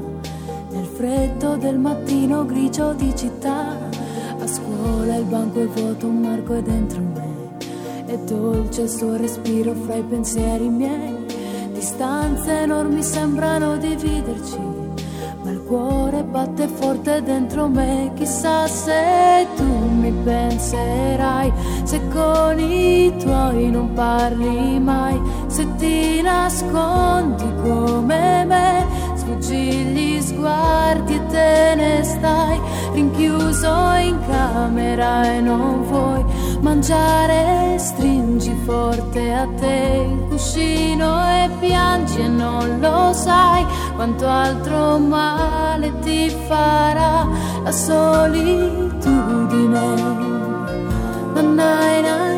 Nel 0.71 0.85
freddo 0.85 1.55
del 1.55 1.77
mattino 1.77 2.47
grigio 2.47 2.93
di 2.93 3.15
città, 3.15 3.77
a 4.39 4.47
scuola 4.47 5.17
il 5.17 5.25
banco 5.25 5.61
è 5.61 5.67
vuoto, 5.67 6.07
un 6.07 6.19
marco 6.19 6.55
è 6.55 6.63
dentro 6.63 6.99
me. 6.99 7.57
È 8.05 8.17
dolce 8.17 8.81
il 8.81 8.89
suo 8.89 9.17
respiro 9.17 9.75
fra 9.75 9.97
i 9.97 10.03
pensieri 10.03 10.67
miei. 10.67 11.27
Distanze 11.73 12.61
enormi 12.61 13.03
sembrano 13.03 13.77
dividerci 13.77 14.78
cuore 15.69 16.23
batte 16.23 16.67
forte 16.67 17.21
dentro 17.21 17.67
me, 17.67 18.11
chissà 18.15 18.65
se 18.65 19.47
tu 19.55 19.63
mi 19.63 20.11
penserai, 20.11 21.53
se 21.83 22.01
con 22.07 22.59
i 22.59 23.15
tuoi 23.19 23.69
non 23.69 23.93
parli 23.93 24.79
mai, 24.79 25.21
se 25.45 25.67
ti 25.75 26.23
nascondi 26.23 27.45
come 27.61 28.45
me, 28.45 28.85
sfuggi 29.29 29.85
gli 29.93 30.21
sguardi 30.21 31.15
e 31.15 31.25
te 31.27 31.73
ne 31.75 32.03
stai, 32.03 32.59
rinchiuso 32.93 33.93
in 34.01 34.17
camera 34.27 35.23
e 35.33 35.39
non 35.41 35.83
vuoi 35.83 36.25
mangiare, 36.61 37.77
stringi 37.77 38.55
forte 38.65 39.33
a 39.33 39.47
te 39.59 40.07
il 40.09 40.25
cuscino 40.29 41.23
e 41.27 41.49
piangi 41.59 42.21
e 42.21 42.27
non 42.27 42.79
lo 42.79 43.13
sai 43.13 43.65
quanto 43.95 44.27
altro 44.27 44.97
male 44.97 45.91
ti 45.99 46.29
farà 46.47 47.27
la 47.63 47.71
solitudine. 47.71 48.87
Nanai, 51.33 52.01
nai, 52.01 52.01
nai, 52.01 52.28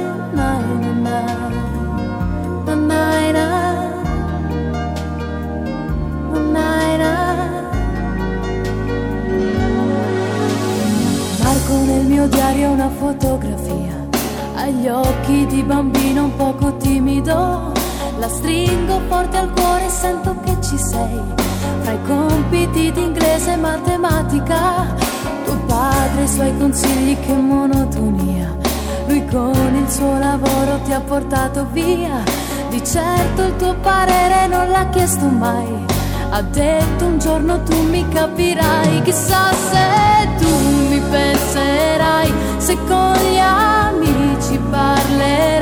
Marco 11.71 11.85
nel 11.85 12.05
mio 12.05 12.27
diario 12.27 12.71
una 12.71 12.89
fotografia, 12.89 14.07
agli 14.55 14.87
occhi 14.89 15.45
di 15.45 15.63
bambino 15.63 16.25
un 16.25 16.35
poco 16.35 16.75
timido. 16.75 17.71
La 18.19 18.27
stringo 18.27 18.99
forte 19.07 19.37
al 19.37 19.51
cuore 19.53 19.85
e 19.85 19.89
sento 19.89 20.35
che 20.43 20.57
ci 20.61 20.77
sei 20.77 21.19
fra 21.81 21.93
i 21.93 21.99
compiti 22.05 22.91
di 22.91 23.01
inglese 23.01 23.53
e 23.53 23.55
matematica, 23.55 24.95
tuo 25.45 25.57
padre 25.65 26.21
e 26.21 26.23
i 26.23 26.27
suoi 26.27 26.57
consigli 26.57 27.17
che 27.21 27.33
monotonia. 27.33 28.53
Lui 29.07 29.25
con 29.27 29.73
il 29.73 29.89
suo 29.89 30.19
lavoro 30.19 30.79
ti 30.83 30.91
ha 30.91 30.99
portato 30.99 31.67
via, 31.71 32.21
di 32.69 32.83
certo 32.83 33.43
il 33.43 33.55
tuo 33.55 33.75
parere 33.75 34.47
non 34.47 34.69
l'ha 34.69 34.89
chiesto 34.89 35.25
mai. 35.25 35.85
Ha 36.31 36.41
detto 36.41 37.05
un 37.05 37.17
giorno 37.17 37.63
tu 37.63 37.81
mi 37.83 38.05
capirai, 38.09 39.01
chissà 39.03 39.51
se 39.53 40.10
penserai, 41.51 42.33
se 42.57 42.77
con 42.87 43.13
gli 43.13 43.37
amici 43.37 44.57
parlerai 44.69 45.60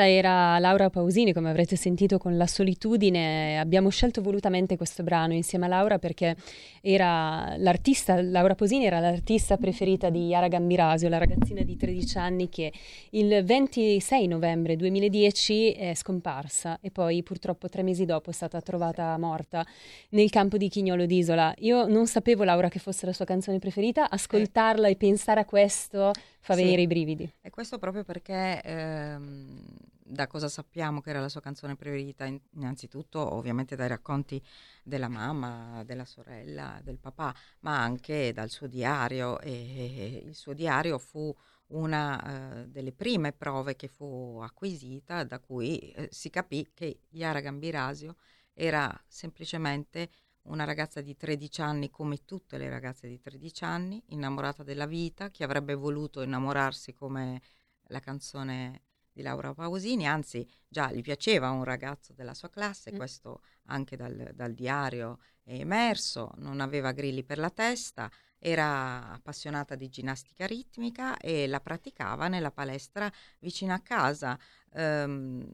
Questa 0.00 0.16
era 0.16 0.58
Laura 0.58 0.88
Pausini, 0.88 1.34
come 1.34 1.50
avrete 1.50 1.76
sentito 1.76 2.16
con 2.16 2.38
La 2.38 2.46
solitudine. 2.46 3.58
Abbiamo 3.58 3.90
scelto 3.90 4.22
volutamente 4.22 4.78
questo 4.78 5.02
brano 5.02 5.34
insieme 5.34 5.66
a 5.66 5.68
Laura 5.68 5.98
perché 5.98 6.36
era 6.80 7.54
l'artista, 7.58 8.18
Laura 8.22 8.54
Pausini 8.54 8.86
era 8.86 8.98
l'artista 8.98 9.58
preferita 9.58 10.08
di 10.08 10.28
Yara 10.28 10.48
Gambirasio, 10.48 11.10
la 11.10 11.18
ragazzina 11.18 11.60
di 11.60 11.76
13 11.76 12.16
anni 12.16 12.48
che 12.48 12.72
il 13.10 13.44
26 13.44 14.26
novembre 14.26 14.74
2010 14.76 15.72
è 15.72 15.92
scomparsa 15.94 16.78
e 16.80 16.90
poi 16.90 17.22
purtroppo 17.22 17.68
tre 17.68 17.82
mesi 17.82 18.06
dopo 18.06 18.30
è 18.30 18.32
stata 18.32 18.58
trovata 18.62 19.18
morta 19.18 19.66
nel 20.10 20.30
campo 20.30 20.56
di 20.56 20.70
Chignolo 20.70 21.04
d'Isola. 21.04 21.52
Io 21.58 21.86
non 21.86 22.06
sapevo 22.06 22.44
Laura 22.44 22.70
che 22.70 22.78
fosse 22.78 23.04
la 23.04 23.12
sua 23.12 23.26
canzone 23.26 23.58
preferita, 23.58 24.08
ascoltarla 24.08 24.88
e 24.88 24.96
pensare 24.96 25.40
a 25.40 25.44
questo 25.44 26.12
fa 26.40 26.54
sì. 26.54 26.62
venire 26.62 26.80
i 26.80 26.86
brividi. 26.86 27.30
E 27.42 27.50
questo 27.50 27.78
proprio 27.78 28.02
perché 28.02 28.62
ehm, 28.64 29.88
da 30.10 30.26
cosa 30.26 30.48
sappiamo 30.48 31.00
che 31.00 31.10
era 31.10 31.20
la 31.20 31.28
sua 31.28 31.40
canzone 31.40 31.76
preferita? 31.76 32.26
Innanzitutto 32.54 33.34
ovviamente 33.34 33.76
dai 33.76 33.88
racconti 33.88 34.42
della 34.82 35.08
mamma, 35.08 35.84
della 35.84 36.04
sorella, 36.04 36.80
del 36.82 36.98
papà, 36.98 37.34
ma 37.60 37.80
anche 37.80 38.32
dal 38.32 38.50
suo 38.50 38.66
diario 38.66 39.38
e 39.40 40.22
il 40.26 40.34
suo 40.34 40.52
diario 40.52 40.98
fu 40.98 41.34
una 41.68 42.64
uh, 42.64 42.68
delle 42.68 42.92
prime 42.92 43.32
prove 43.32 43.76
che 43.76 43.86
fu 43.86 44.40
acquisita 44.42 45.22
da 45.22 45.38
cui 45.38 45.94
uh, 45.96 46.06
si 46.10 46.28
capì 46.28 46.68
che 46.74 47.02
Yara 47.10 47.40
Gambirasio 47.40 48.16
era 48.52 48.92
semplicemente 49.06 50.10
una 50.42 50.64
ragazza 50.64 51.00
di 51.00 51.16
13 51.16 51.60
anni 51.60 51.90
come 51.90 52.24
tutte 52.24 52.58
le 52.58 52.68
ragazze 52.68 53.06
di 53.06 53.20
13 53.20 53.64
anni, 53.64 54.02
innamorata 54.08 54.64
della 54.64 54.86
vita, 54.86 55.30
che 55.30 55.44
avrebbe 55.44 55.74
voluto 55.74 56.22
innamorarsi 56.22 56.92
come 56.92 57.40
la 57.88 58.00
canzone 58.00 58.82
di 59.20 59.22
Laura 59.22 59.54
Pausini, 59.54 60.06
anzi 60.08 60.48
già 60.66 60.90
gli 60.90 61.02
piaceva 61.02 61.50
un 61.50 61.64
ragazzo 61.64 62.12
della 62.12 62.34
sua 62.34 62.48
classe, 62.48 62.92
mm. 62.92 62.96
questo 62.96 63.42
anche 63.66 63.96
dal, 63.96 64.32
dal, 64.34 64.54
diario 64.54 65.18
è 65.42 65.54
emerso, 65.54 66.32
non 66.36 66.60
aveva 66.60 66.92
grilli 66.92 67.22
per 67.22 67.38
la 67.38 67.50
testa, 67.50 68.10
era 68.38 69.12
appassionata 69.12 69.74
di 69.74 69.88
ginnastica 69.90 70.46
ritmica 70.46 71.18
e 71.18 71.46
la 71.46 71.60
praticava 71.60 72.28
nella 72.28 72.50
palestra 72.50 73.12
vicino 73.40 73.74
a 73.74 73.80
casa, 73.80 74.38
ehm, 74.72 75.46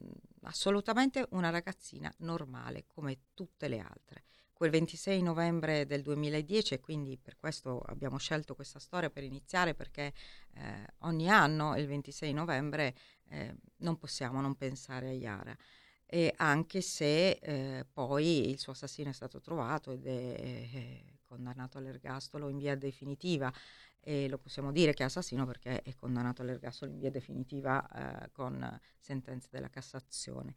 assolutamente 0.43 1.27
una 1.31 1.49
ragazzina 1.49 2.11
normale 2.19 2.85
come 2.87 3.19
tutte 3.33 3.67
le 3.67 3.79
altre 3.79 4.23
quel 4.57 4.71
26 4.71 5.21
novembre 5.21 5.85
del 5.85 6.01
2010 6.01 6.73
e 6.73 6.79
quindi 6.79 7.15
per 7.15 7.37
questo 7.37 7.79
abbiamo 7.79 8.17
scelto 8.17 8.55
questa 8.55 8.79
storia 8.79 9.11
per 9.11 9.23
iniziare 9.23 9.75
perché 9.75 10.13
eh, 10.55 10.85
ogni 11.01 11.29
anno 11.29 11.77
il 11.77 11.85
26 11.85 12.33
novembre 12.33 12.95
eh, 13.29 13.55
non 13.77 13.97
possiamo 13.97 14.41
non 14.41 14.55
pensare 14.55 15.09
a 15.09 15.13
Yara 15.13 15.55
e 16.07 16.33
anche 16.37 16.81
se 16.81 17.37
eh, 17.39 17.85
poi 17.93 18.49
il 18.49 18.57
suo 18.57 18.71
assassino 18.71 19.11
è 19.11 19.13
stato 19.13 19.39
trovato 19.39 19.91
ed 19.91 20.07
è 20.07 20.09
eh, 20.11 21.19
condannato 21.23 21.77
all'ergastolo 21.77 22.49
in 22.49 22.57
via 22.57 22.75
definitiva 22.75 23.53
e 23.99 24.27
lo 24.27 24.39
possiamo 24.39 24.71
dire 24.71 24.93
che 24.93 25.03
è 25.03 25.05
assassino 25.05 25.45
perché 25.45 25.83
è 25.83 25.93
condannato 25.93 26.41
all'ergastolo 26.41 26.91
in 26.91 26.97
via 26.97 27.11
definitiva 27.11 28.23
eh, 28.23 28.31
con 28.31 28.79
sentenze 28.97 29.49
della 29.51 29.69
Cassazione. 29.69 30.55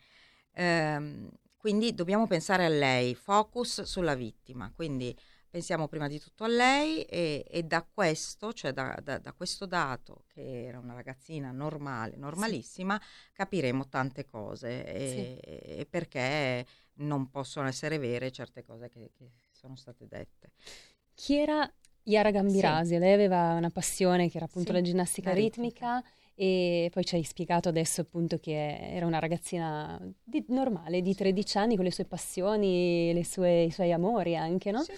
Ehm, 0.52 1.28
quindi 1.60 1.94
dobbiamo 1.94 2.26
pensare 2.26 2.64
a 2.64 2.70
lei, 2.70 3.14
focus 3.14 3.82
sulla 3.82 4.14
vittima, 4.14 4.72
quindi 4.74 5.14
pensiamo 5.50 5.88
prima 5.88 6.08
di 6.08 6.18
tutto 6.18 6.44
a 6.44 6.48
lei 6.48 7.02
e, 7.02 7.44
e 7.46 7.62
da 7.64 7.82
questo, 7.82 8.54
cioè 8.54 8.72
da, 8.72 8.98
da, 9.02 9.18
da, 9.18 9.34
questo 9.34 9.66
dato, 9.66 10.24
che 10.26 10.64
era 10.64 10.78
una 10.78 10.94
ragazzina 10.94 11.50
normale, 11.50 12.16
normalissima, 12.16 12.98
sì. 12.98 13.32
capiremo 13.34 13.88
tante 13.88 14.24
cose 14.24 14.86
e, 14.86 15.08
sì. 15.08 15.50
e, 15.50 15.86
perché 15.90 16.64
non 17.00 17.28
possono 17.28 17.68
essere 17.68 17.98
vere 17.98 18.32
certe 18.32 18.64
cose 18.64 18.88
che, 18.88 19.10
che 19.14 19.30
sono 19.50 19.76
state 19.76 20.06
dette. 20.08 20.52
Chi 21.12 21.36
era 21.36 21.70
Yara 22.04 22.30
Gambirasi? 22.30 22.94
Sì. 22.94 22.98
Lei 22.98 23.12
aveva 23.12 23.52
una 23.52 23.68
passione 23.68 24.30
che 24.30 24.38
era 24.38 24.46
appunto 24.46 24.72
la 24.72 24.80
ginnastica 24.80 25.34
ritmica. 25.34 25.96
ritmica 25.96 26.10
e 26.40 26.88
poi 26.90 27.04
ci 27.04 27.16
hai 27.16 27.22
spiegato 27.22 27.68
adesso 27.68 28.00
appunto 28.00 28.38
che 28.38 28.78
era 28.94 29.04
una 29.04 29.18
ragazzina 29.18 30.00
di, 30.24 30.42
normale, 30.48 31.02
di 31.02 31.14
13 31.14 31.58
anni, 31.58 31.76
con 31.76 31.84
le 31.84 31.90
sue 31.90 32.06
passioni, 32.06 33.22
sue, 33.24 33.64
i 33.64 33.70
suoi 33.70 33.92
amori 33.92 34.34
anche, 34.38 34.70
no? 34.70 34.80
Sì. 34.82 34.92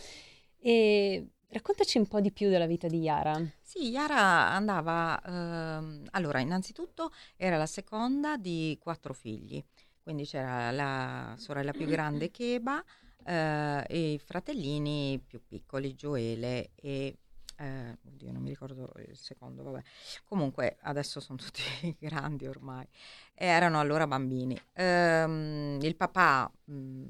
E 0.60 1.30
raccontaci 1.48 1.98
un 1.98 2.06
po' 2.06 2.20
di 2.20 2.30
più 2.30 2.48
della 2.48 2.66
vita 2.66 2.86
di 2.86 3.00
Yara. 3.00 3.44
Sì, 3.60 3.88
Yara 3.88 4.50
andava, 4.50 5.20
ehm, 5.20 6.04
allora 6.12 6.38
innanzitutto 6.38 7.10
era 7.36 7.56
la 7.56 7.66
seconda 7.66 8.36
di 8.36 8.78
quattro 8.80 9.12
figli. 9.12 9.60
quindi 10.00 10.24
c'era 10.24 10.70
la 10.70 11.34
sorella 11.38 11.72
più 11.72 11.86
grande 11.86 12.30
Cheba 12.30 12.80
eh, 13.24 13.84
e 13.88 14.12
i 14.12 14.18
fratellini 14.20 15.20
più 15.26 15.42
piccoli, 15.44 15.96
Gioele 15.96 16.70
e 16.76 17.16
eh, 17.56 17.98
oddio, 18.06 18.32
non 18.32 18.42
mi 18.42 18.48
ricordo 18.50 18.92
il 19.06 19.16
secondo, 19.16 19.62
vabbè. 19.62 19.82
Comunque 20.24 20.76
adesso 20.82 21.20
sono 21.20 21.38
tutti 21.38 21.62
grandi 21.98 22.46
ormai. 22.46 22.86
E 23.34 23.46
erano 23.46 23.80
allora 23.80 24.06
bambini. 24.06 24.58
Ehm, 24.74 25.78
il 25.80 25.96
papà, 25.96 26.50
mh, 26.64 27.04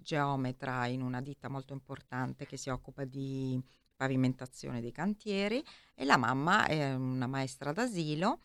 geometra 0.00 0.86
in 0.86 1.02
una 1.02 1.20
ditta 1.20 1.48
molto 1.48 1.72
importante 1.72 2.46
che 2.46 2.56
si 2.56 2.68
occupa 2.68 3.04
di 3.04 3.60
pavimentazione 3.94 4.80
dei 4.80 4.92
cantieri 4.92 5.62
e 5.94 6.04
la 6.04 6.16
mamma 6.16 6.66
è 6.66 6.94
una 6.94 7.26
maestra 7.26 7.72
d'asilo 7.72 8.40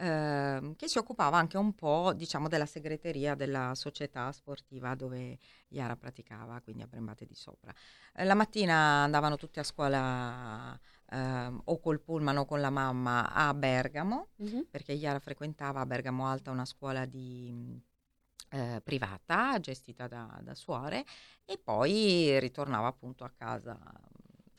eh, 0.00 0.72
che 0.76 0.88
si 0.88 0.96
occupava 0.96 1.36
anche 1.36 1.58
un 1.58 1.74
po' 1.74 2.14
diciamo 2.14 2.48
della 2.48 2.64
segreteria 2.64 3.34
della 3.34 3.74
società 3.74 4.32
sportiva 4.32 4.94
dove 4.94 5.38
Iara 5.68 5.94
praticava, 5.96 6.60
quindi 6.62 6.82
a 6.82 6.86
Brembate 6.86 7.26
di 7.26 7.34
Sopra. 7.34 7.72
Eh, 8.14 8.24
la 8.24 8.34
mattina 8.34 8.74
andavano 9.02 9.36
tutti 9.36 9.58
a 9.58 9.62
scuola 9.62 10.78
eh, 11.10 11.52
o 11.64 11.80
col 11.80 12.00
pullman 12.00 12.38
o 12.38 12.46
con 12.46 12.60
la 12.60 12.70
mamma 12.70 13.30
a 13.30 13.52
Bergamo, 13.52 14.28
mm-hmm. 14.42 14.62
perché 14.70 14.92
Iara 14.92 15.18
frequentava 15.18 15.80
a 15.80 15.86
Bergamo 15.86 16.26
Alta 16.26 16.50
una 16.50 16.64
scuola 16.64 17.04
di 17.04 17.78
eh, 18.52 18.80
privata 18.82 19.60
gestita 19.60 20.08
da, 20.08 20.40
da, 20.42 20.54
suore 20.54 21.04
e 21.44 21.58
poi 21.58 22.40
ritornava 22.40 22.88
appunto 22.88 23.24
a 23.24 23.30
casa 23.30 23.78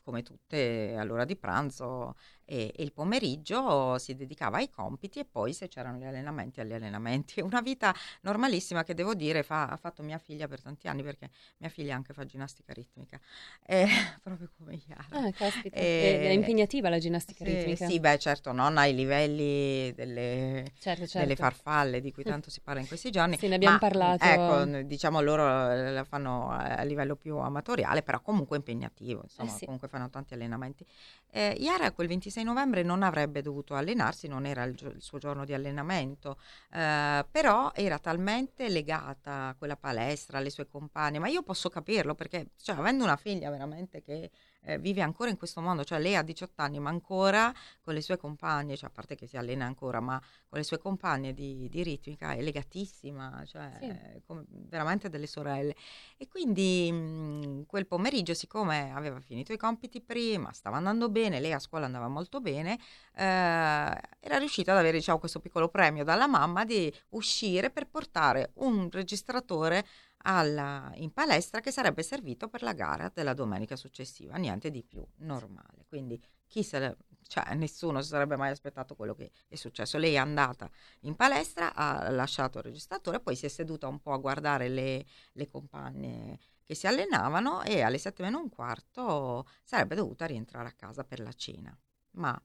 come 0.02 0.22
tutte 0.22 0.96
all'ora 0.96 1.24
di 1.24 1.36
pranzo 1.36 2.16
e, 2.52 2.70
e, 2.76 2.82
il 2.82 2.92
pomeriggio 2.92 3.96
si 3.96 4.14
dedicava 4.14 4.58
ai 4.58 4.68
compiti 4.68 5.18
e 5.18 5.24
poi 5.24 5.54
se 5.54 5.68
c'erano 5.68 5.96
gli 5.96 6.04
allenamenti 6.04 6.60
agli 6.60 6.74
allenamenti. 6.74 7.40
Una 7.40 7.62
vita 7.62 7.94
normalissima 8.20 8.84
che 8.84 8.92
devo 8.92 9.14
dire 9.14 9.42
fa, 9.42 9.68
ha 9.68 9.76
fatto 9.76 10.02
mia 10.02 10.18
figlia 10.18 10.46
per 10.46 10.60
tanti 10.60 10.86
anni 10.86 11.02
perché 11.02 11.30
mia 11.58 11.70
figlia 11.70 11.94
anche 11.94 12.12
fa 12.12 12.26
ginnastica 12.26 12.74
ritmica, 12.74 13.18
eh, 13.64 13.86
proprio 14.22 14.50
come 14.58 14.76
Chiara. 14.76 15.06
Ah, 15.10 15.32
caspita, 15.32 15.76
eh, 15.76 16.20
è 16.20 16.30
impegnativa 16.30 16.90
la 16.90 16.98
ginnastica 16.98 17.42
sì, 17.42 17.54
ritmica. 17.54 17.86
Sì, 17.86 17.98
beh 17.98 18.18
certo, 18.18 18.52
non 18.52 18.76
ai 18.76 18.94
livelli 18.94 19.94
delle, 19.94 20.72
certo, 20.78 21.06
certo. 21.06 21.18
delle 21.20 21.36
farfalle 21.36 22.02
di 22.02 22.12
cui 22.12 22.22
tanto 22.22 22.50
si 22.50 22.60
parla 22.60 22.80
in 22.80 22.86
questi 22.86 23.10
giorni. 23.10 23.38
Sì, 23.38 23.48
ne 23.48 23.54
abbiamo 23.54 23.74
ma, 23.74 23.80
parlato. 23.80 24.24
Ecco, 24.24 24.82
diciamo 24.82 25.22
loro 25.22 25.44
la 25.90 26.04
fanno 26.04 26.50
a 26.50 26.82
livello 26.82 27.16
più 27.16 27.38
amatoriale, 27.38 28.02
però 28.02 28.20
comunque 28.20 28.58
impegnativo, 28.58 29.22
insomma, 29.22 29.50
eh 29.50 29.56
sì. 29.56 29.64
comunque 29.64 29.88
fanno 29.88 30.10
tanti 30.10 30.34
allenamenti. 30.34 30.84
Eh, 31.30 31.56
Iara 31.58 31.92
quel 31.92 32.08
26 32.08 32.41
novembre 32.42 32.82
non 32.82 33.02
avrebbe 33.02 33.42
dovuto 33.42 33.74
allenarsi, 33.74 34.28
non 34.28 34.46
era 34.46 34.64
il, 34.64 34.76
il 34.94 35.02
suo 35.02 35.18
giorno 35.18 35.44
di 35.44 35.54
allenamento, 35.54 36.38
eh, 36.72 37.24
però 37.30 37.70
era 37.74 37.98
talmente 37.98 38.68
legata 38.68 39.48
a 39.48 39.54
quella 39.54 39.76
palestra, 39.76 40.38
alle 40.38 40.50
sue 40.50 40.66
compagne, 40.66 41.18
ma 41.18 41.28
io 41.28 41.42
posso 41.42 41.68
capirlo 41.68 42.14
perché 42.14 42.50
cioè, 42.56 42.76
avendo 42.76 43.04
una 43.04 43.16
figlia 43.16 43.50
veramente 43.50 44.02
che 44.02 44.30
eh, 44.64 44.78
vive 44.78 45.02
ancora 45.02 45.30
in 45.30 45.36
questo 45.36 45.60
mondo, 45.60 45.84
cioè 45.84 45.98
lei 45.98 46.16
ha 46.16 46.22
18 46.22 46.62
anni, 46.62 46.78
ma 46.78 46.90
ancora 46.90 47.52
con 47.80 47.94
le 47.94 48.00
sue 48.00 48.16
compagne, 48.16 48.76
cioè 48.76 48.88
a 48.88 48.92
parte 48.92 49.14
che 49.16 49.26
si 49.26 49.36
allena 49.36 49.64
ancora, 49.64 50.00
ma 50.00 50.20
con 50.48 50.58
le 50.58 50.64
sue 50.64 50.78
compagne 50.78 51.32
di, 51.32 51.68
di 51.68 51.82
ritmica 51.82 52.32
è 52.32 52.42
legatissima, 52.42 53.42
cioè 53.46 53.78
sì. 53.80 54.22
come, 54.26 54.44
veramente 54.48 55.08
delle 55.08 55.26
sorelle. 55.26 55.74
E 56.16 56.28
quindi 56.28 56.90
mh, 56.92 56.96
mm, 56.96 57.62
quel 57.66 57.86
pomeriggio, 57.86 58.34
siccome 58.34 58.92
aveva 58.92 59.20
finito 59.20 59.52
i 59.52 59.56
compiti 59.56 60.00
prima, 60.00 60.52
stava 60.52 60.76
andando 60.76 61.08
bene, 61.08 61.40
lei 61.40 61.52
a 61.52 61.58
scuola 61.58 61.86
andava 61.86 62.08
molto 62.08 62.40
bene, 62.40 62.78
eh, 63.14 63.22
era 63.24 64.38
riuscita 64.38 64.72
ad 64.72 64.78
avere 64.78 64.98
diciamo, 64.98 65.18
questo 65.18 65.40
piccolo 65.40 65.68
premio 65.68 66.04
dalla 66.04 66.26
mamma 66.26 66.64
di 66.64 66.92
uscire 67.10 67.70
per 67.70 67.88
portare 67.88 68.52
un 68.54 68.88
registratore 68.90 69.84
alla, 70.22 70.90
in 70.94 71.12
palestra 71.12 71.60
che 71.60 71.70
sarebbe 71.70 72.02
servito 72.02 72.48
per 72.48 72.62
la 72.62 72.72
gara 72.72 73.10
della 73.12 73.34
domenica 73.34 73.76
successiva, 73.76 74.36
niente 74.36 74.70
di 74.70 74.82
più 74.82 75.04
normale. 75.18 75.84
Quindi 75.88 76.20
chi 76.46 76.62
se 76.62 76.78
le, 76.78 76.96
cioè, 77.26 77.54
nessuno 77.54 78.02
si 78.02 78.08
sarebbe 78.08 78.36
mai 78.36 78.50
aspettato 78.50 78.94
quello 78.94 79.14
che 79.14 79.30
è 79.48 79.54
successo. 79.54 79.98
Lei 79.98 80.14
è 80.14 80.18
andata 80.18 80.70
in 81.00 81.16
palestra, 81.16 81.74
ha 81.74 82.10
lasciato 82.10 82.58
il 82.58 82.64
registratore, 82.64 83.20
poi 83.20 83.36
si 83.36 83.46
è 83.46 83.48
seduta 83.48 83.88
un 83.88 84.00
po' 84.00 84.12
a 84.12 84.18
guardare 84.18 84.68
le, 84.68 85.04
le 85.32 85.48
compagne 85.48 86.38
che 86.64 86.74
si 86.74 86.86
allenavano 86.86 87.62
e 87.62 87.82
alle 87.82 87.98
sette 87.98 88.22
meno 88.22 88.38
un 88.38 88.48
quarto 88.48 89.46
sarebbe 89.62 89.94
dovuta 89.94 90.26
rientrare 90.26 90.68
a 90.68 90.72
casa 90.72 91.04
per 91.04 91.20
la 91.20 91.32
cena. 91.32 91.76
Ma 92.12 92.40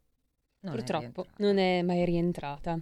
non 0.62 0.76
purtroppo 0.76 1.26
è 1.26 1.30
non 1.38 1.58
è 1.58 1.82
mai 1.82 2.06
rientrata. 2.06 2.80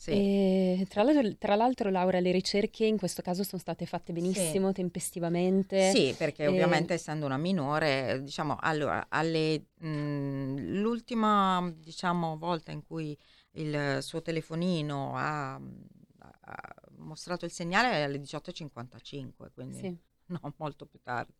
Sì. 0.00 0.82
Tra 0.88 1.02
l'altro, 1.02 1.36
tra, 1.36 1.54
l'altro, 1.56 1.90
Laura, 1.90 2.20
le 2.20 2.32
ricerche 2.32 2.86
in 2.86 2.96
questo 2.96 3.20
caso 3.20 3.44
sono 3.44 3.60
state 3.60 3.84
fatte 3.84 4.14
benissimo, 4.14 4.68
sì. 4.68 4.72
tempestivamente. 4.72 5.90
Sì, 5.90 6.14
perché 6.16 6.44
e... 6.44 6.46
ovviamente 6.46 6.94
essendo 6.94 7.26
una 7.26 7.36
minore, 7.36 8.20
diciamo, 8.22 8.56
allora, 8.58 9.08
alle, 9.10 9.66
mh, 9.78 10.80
l'ultima 10.80 11.70
diciamo, 11.76 12.38
volta 12.38 12.72
in 12.72 12.82
cui 12.82 13.14
il 13.56 13.98
suo 14.00 14.22
telefonino 14.22 15.12
ha, 15.16 15.56
ha 15.56 16.74
mostrato 16.96 17.44
il 17.44 17.50
segnale 17.50 17.90
è 17.90 18.00
alle 18.00 18.20
18.55, 18.20 19.50
quindi 19.52 19.78
sì. 19.80 19.96
no, 20.32 20.54
molto 20.56 20.86
più 20.86 20.98
tardi 21.02 21.34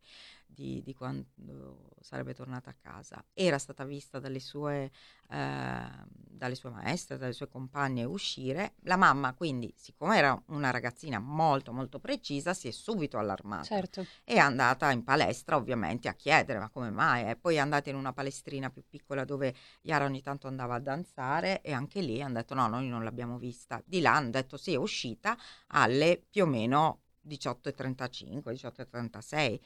di, 0.53 0.83
di, 0.83 0.95
quando 0.95 1.89
sarebbe 2.01 2.35
tornata 2.35 2.71
a 2.71 2.75
casa. 2.75 3.25
Era 3.33 3.59
stata 3.59 3.85
vista 3.85 4.19
dalle 4.19 4.41
sue, 4.41 4.91
eh, 5.29 5.89
dalle 6.09 6.55
sue 6.55 6.71
maestre, 6.71 7.19
dalle 7.19 7.33
sue 7.33 7.49
compagne 7.49 8.05
uscire. 8.05 8.75
La 8.83 8.97
mamma, 8.97 9.35
quindi, 9.35 9.73
siccome 9.77 10.17
era 10.17 10.41
una 10.47 10.71
ragazzina 10.71 11.19
molto 11.19 11.73
molto 11.73 11.99
precisa, 11.99 12.55
si 12.55 12.69
è 12.69 12.71
subito 12.71 13.19
allarmata. 13.19 13.65
Certo. 13.65 14.07
È 14.25 14.37
andata 14.37 14.91
in 14.91 15.05
palestra, 15.05 15.57
ovviamente, 15.57 16.09
a 16.09 16.15
chiedere 16.15 16.59
ma 16.59 16.69
come 16.69 16.91
mai. 16.91 17.29
E 17.29 17.37
poi 17.37 17.57
è 17.57 17.59
andata 17.59 17.91
in 17.91 17.97
una 17.97 18.13
palestrina 18.13 18.71
più 18.71 18.85
piccola 18.89 19.25
dove 19.25 19.55
Yara 19.83 20.05
ogni 20.05 20.23
tanto 20.23 20.47
andava 20.47 20.75
a 20.75 20.81
danzare 20.81 21.61
e 21.63 21.73
anche 21.73 22.01
lì 22.01 22.23
hanno 22.23 22.35
detto 22.35 22.55
no, 22.55 22.67
noi 22.67 22.89
non 22.89 23.05
l'abbiamo 23.05 23.39
vista. 23.39 23.83
Di 23.85 24.01
là 24.01 24.17
hanno 24.17 24.31
detto 24.31 24.57
sì, 24.57 24.73
è 24.73 24.77
uscita 24.77 25.37
alle 25.69 26.23
più 26.29 26.45
o 26.45 26.47
meno 26.47 27.03
18.35, 27.27 28.53
18.36 28.53 29.59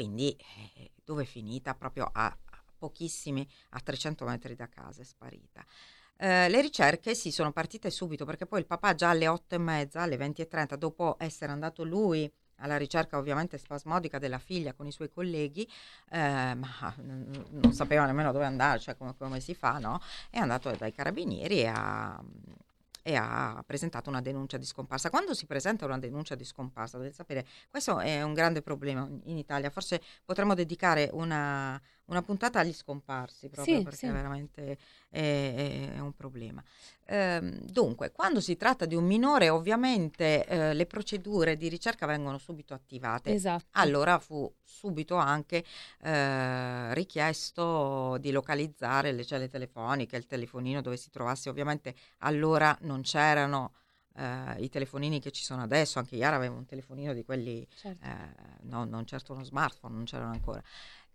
quindi 0.00 0.34
eh, 0.76 0.92
dove 1.04 1.24
è 1.24 1.26
finita? 1.26 1.74
Proprio 1.74 2.08
a, 2.10 2.34
pochissimi, 2.78 3.46
a 3.70 3.80
300 3.80 4.24
metri 4.24 4.54
da 4.54 4.66
casa, 4.66 5.02
è 5.02 5.04
sparita. 5.04 5.62
Eh, 6.16 6.48
le 6.48 6.62
ricerche 6.62 7.14
sì 7.14 7.30
sono 7.30 7.52
partite 7.52 7.90
subito 7.90 8.24
perché 8.24 8.46
poi 8.46 8.60
il 8.60 8.66
papà 8.66 8.94
già 8.94 9.10
alle 9.10 9.28
8 9.28 9.56
e 9.56 9.58
mezza, 9.58 10.00
alle 10.00 10.16
20 10.16 10.40
e 10.40 10.48
30, 10.48 10.76
dopo 10.76 11.16
essere 11.18 11.52
andato 11.52 11.84
lui 11.84 12.32
alla 12.62 12.78
ricerca 12.78 13.18
ovviamente 13.18 13.58
spasmodica 13.58 14.18
della 14.18 14.38
figlia 14.38 14.72
con 14.72 14.86
i 14.86 14.92
suoi 14.92 15.10
colleghi, 15.10 15.70
eh, 16.10 16.54
ma 16.54 16.94
non, 17.02 17.46
non 17.50 17.72
sapeva 17.74 18.06
nemmeno 18.06 18.32
dove 18.32 18.46
andare, 18.46 18.78
cioè 18.78 18.96
come, 18.96 19.14
come, 19.18 19.40
si 19.40 19.54
fa, 19.54 19.78
no? 19.78 20.00
È 20.30 20.38
andato 20.38 20.70
dai 20.70 20.92
carabinieri 20.92 21.60
e 21.60 21.66
ha, 21.66 22.22
e 23.02 23.16
ha 23.16 23.62
presentato 23.66 24.10
una 24.10 24.20
denuncia 24.20 24.56
di 24.56 24.64
scomparsa. 24.64 25.10
Quando 25.10 25.34
si 25.34 25.46
presenta 25.46 25.84
una 25.84 25.98
denuncia 25.98 26.34
di 26.34 26.44
scomparsa, 26.44 26.96
dovete 26.96 27.14
sapere, 27.14 27.46
questo 27.68 27.98
è 28.00 28.22
un 28.22 28.34
grande 28.34 28.62
problema 28.62 29.08
in 29.24 29.36
Italia, 29.36 29.70
forse 29.70 30.00
potremmo 30.24 30.54
dedicare 30.54 31.08
una, 31.12 31.80
una 32.10 32.22
puntata 32.22 32.58
agli 32.58 32.72
scomparsi, 32.72 33.48
proprio 33.48 33.76
sì, 33.76 33.82
perché 33.82 34.06
sì. 34.06 34.10
veramente 34.10 34.78
è, 35.08 35.90
è, 35.94 35.98
un 36.00 36.12
problema. 36.12 36.62
Ehm, 37.06 37.60
dunque, 37.62 38.10
quando 38.10 38.40
si 38.40 38.56
tratta 38.56 38.84
di 38.84 38.96
un 38.96 39.04
minore, 39.04 39.48
ovviamente 39.48 40.44
eh, 40.44 40.74
le 40.74 40.86
procedure 40.86 41.56
di 41.56 41.68
ricerca 41.68 42.06
vengono 42.06 42.38
subito 42.38 42.74
attivate. 42.74 43.32
Esatto. 43.32 43.66
Allora 43.72 44.18
fu 44.18 44.52
subito 44.64 45.14
anche 45.14 45.64
eh, 46.02 46.94
richiesto 46.94 48.16
di 48.18 48.32
localizzare 48.32 49.12
le 49.12 49.24
celle 49.24 49.48
telefoniche, 49.48 50.16
il 50.16 50.26
telefonino 50.26 50.82
dove 50.82 50.96
si 50.96 51.10
trovasse. 51.10 51.48
Ovviamente 51.48 51.94
allora 52.18 52.76
non 52.82 53.02
c'erano 53.02 53.72
Uh, 54.12 54.60
i 54.60 54.68
telefonini 54.68 55.20
che 55.20 55.30
ci 55.30 55.44
sono 55.44 55.62
adesso, 55.62 56.00
anche 56.00 56.16
Iara 56.16 56.34
aveva 56.34 56.56
un 56.56 56.66
telefonino 56.66 57.14
di 57.14 57.24
quelli, 57.24 57.66
certo. 57.76 58.04
uh, 58.04 58.68
no, 58.68 58.84
non 58.84 59.06
certo 59.06 59.32
uno 59.32 59.44
smartphone, 59.44 59.94
non 59.94 60.04
c'erano 60.04 60.32
ancora. 60.32 60.60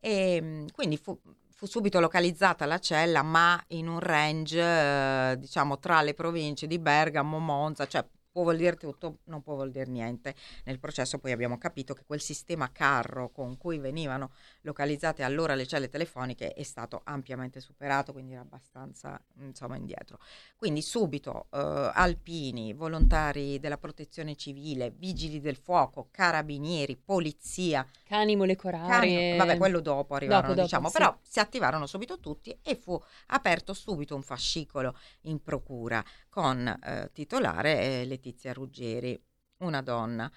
E 0.06 0.36
ehm, 0.36 0.68
quindi 0.72 0.98
fu, 0.98 1.20
fu, 1.50 1.65
subito 1.65 2.00
localizzata 2.00 2.68
la 2.68 2.78
cella, 2.78 3.24
ma 3.24 3.60
in 3.70 3.88
un 3.88 4.00
range, 4.00 4.60
eh, 4.62 5.36
diciamo, 5.39 5.80
tra 5.80 6.02
le 6.04 6.13
province 6.13 6.68
di 6.68 6.78
Bergamo, 6.78 7.39
Monza, 7.39 7.88
cioè 7.88 8.06
può 8.36 8.43
vuol 8.43 8.58
dire 8.58 8.76
tutto, 8.76 9.19
non 9.26 9.41
può 9.41 9.54
vuol 9.54 9.71
dire 9.71 9.89
niente. 9.89 10.36
Nel 10.65 10.78
processo 10.78 11.19
poi 11.19 11.32
abbiamo 11.32 11.58
capito 11.58 11.93
che 11.93 12.04
quel 12.06 12.19
sistema 12.19 12.69
carro 12.69 13.30
con 13.30 13.56
cui 13.56 13.78
venivano 13.78 14.32
localizzate 14.63 15.24
allora 15.24 15.56
le 15.56 15.65
celle 15.65 15.88
telefoniche 15.88 16.52
è 16.52 16.63
stato 16.63 17.00
ampiamente 17.06 17.62
superato, 17.62 18.12
quindi 18.12 18.34
era 18.34 18.41
abbastanza 18.41 19.17
insomma 19.39 19.78
indietro. 19.78 20.19
Quindi 20.58 20.82
subito 20.82 21.45
eh, 21.50 21.91
alpini, 21.93 22.74
volontari 22.74 23.58
della 23.62 23.78
protezione 23.78 24.36
civile, 24.36 24.91
vigili 24.91 25.39
del 25.39 25.56
fuoco, 25.56 26.10
carabinieri, 26.12 26.98
polizia, 26.98 27.88
cani 28.04 28.36
molecolari. 28.36 29.38
vabbè, 29.38 29.56
quello 29.56 29.80
dopo 29.80 30.13
arrivarono, 30.13 30.54
dopo, 30.54 30.62
diciamo, 30.63 30.88
dopo, 30.88 30.98
però 30.98 31.17
si 31.21 31.39
attivarono 31.39 31.86
subito 31.86 32.19
tutti 32.19 32.54
e 32.62 32.76
fu 32.76 33.02
aperto 33.28 33.74
subito 33.74 34.13
un 34.13 34.24
fascicolo 34.24 34.98
in 35.21 35.41
procura 35.41 36.04
con 36.36 36.67
eh, 36.67 37.10
titolare 37.13 38.02
eh, 38.02 38.06
Letizia 38.06 38.52
Ruggeri. 38.52 39.17
una 39.60 39.82
donna, 39.82 40.30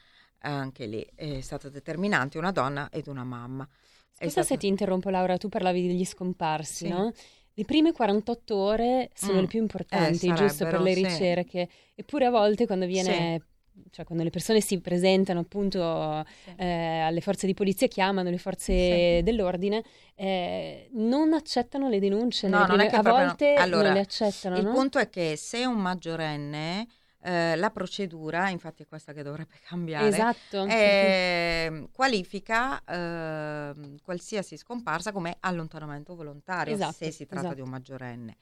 anche 0.42 0.86
lì 0.86 1.04
è 1.12 1.40
stata 1.40 1.68
determinante, 1.68 2.38
una 2.38 2.52
donna 2.52 2.88
ed 2.88 3.08
una 3.08 3.24
mamma. 3.24 3.68
Scusa 4.12 4.30
stata... 4.30 4.46
se 4.46 4.56
ti 4.58 4.68
interrompo 4.68 5.10
Laura, 5.10 5.36
tu 5.38 5.48
parlavi 5.48 5.88
degli 5.88 6.04
scomparsi, 6.04 6.86
sì. 6.86 6.88
no? 6.88 7.10
Le 7.52 7.64
prime 7.64 7.90
48 7.90 8.54
ore 8.54 9.10
sono 9.12 9.38
mm. 9.38 9.40
le 9.40 9.46
più 9.48 9.60
importanti, 9.60 10.28
eh, 10.28 10.34
giusto 10.34 10.66
per 10.66 10.80
le 10.80 10.94
ricerche, 10.94 11.68
sì. 11.68 11.92
eppure 11.96 12.26
a 12.26 12.30
volte 12.30 12.66
quando 12.66 12.86
viene 12.86 13.40
sì 13.40 13.56
cioè 13.90 14.04
quando 14.04 14.24
le 14.24 14.30
persone 14.30 14.60
si 14.60 14.80
presentano 14.80 15.40
appunto 15.40 16.24
sì. 16.44 16.54
eh, 16.56 17.00
alle 17.00 17.20
forze 17.20 17.46
di 17.46 17.54
polizia, 17.54 17.86
chiamano 17.88 18.30
le 18.30 18.38
forze 18.38 19.16
sì. 19.16 19.22
dell'ordine, 19.22 19.82
eh, 20.14 20.88
non 20.92 21.32
accettano 21.32 21.88
le 21.88 21.98
denunce. 21.98 22.48
No, 22.48 22.64
prime... 22.64 22.88
a 22.88 23.02
volte 23.02 23.54
no. 23.54 23.60
allora, 23.60 23.84
non 23.84 23.94
le 23.94 24.00
accettano. 24.00 24.56
Il 24.56 24.64
no? 24.64 24.72
punto 24.72 24.98
è 24.98 25.08
che 25.08 25.36
se 25.36 25.64
un 25.64 25.78
maggiorenne 25.78 26.86
eh, 27.20 27.56
la 27.56 27.70
procedura, 27.70 28.48
infatti 28.48 28.84
è 28.84 28.86
questa 28.86 29.12
che 29.12 29.22
dovrebbe 29.22 29.56
cambiare, 29.66 30.06
esatto. 30.06 30.66
eh, 30.66 31.88
qualifica 31.92 32.82
eh, 32.84 33.96
qualsiasi 34.02 34.56
scomparsa 34.56 35.12
come 35.12 35.36
allontanamento 35.40 36.14
volontario 36.14 36.74
esatto, 36.74 36.92
se 36.92 37.10
si 37.10 37.26
tratta 37.26 37.40
esatto. 37.40 37.54
di 37.56 37.60
un 37.60 37.68
maggiorenne 37.70 38.36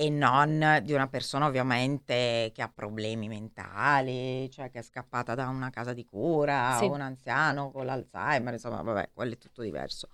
e 0.00 0.10
non 0.10 0.78
di 0.84 0.92
una 0.92 1.08
persona 1.08 1.46
ovviamente 1.46 2.52
che 2.54 2.62
ha 2.62 2.70
problemi 2.72 3.26
mentali, 3.26 4.48
cioè 4.48 4.70
che 4.70 4.78
è 4.78 4.82
scappata 4.82 5.34
da 5.34 5.48
una 5.48 5.70
casa 5.70 5.92
di 5.92 6.04
cura 6.04 6.76
sì. 6.78 6.84
o 6.84 6.92
un 6.92 7.00
anziano 7.00 7.72
con 7.72 7.84
l'Alzheimer, 7.84 8.52
insomma, 8.52 8.80
vabbè, 8.80 9.10
quello 9.12 9.32
è 9.32 9.38
tutto 9.38 9.60
diverso. 9.60 10.10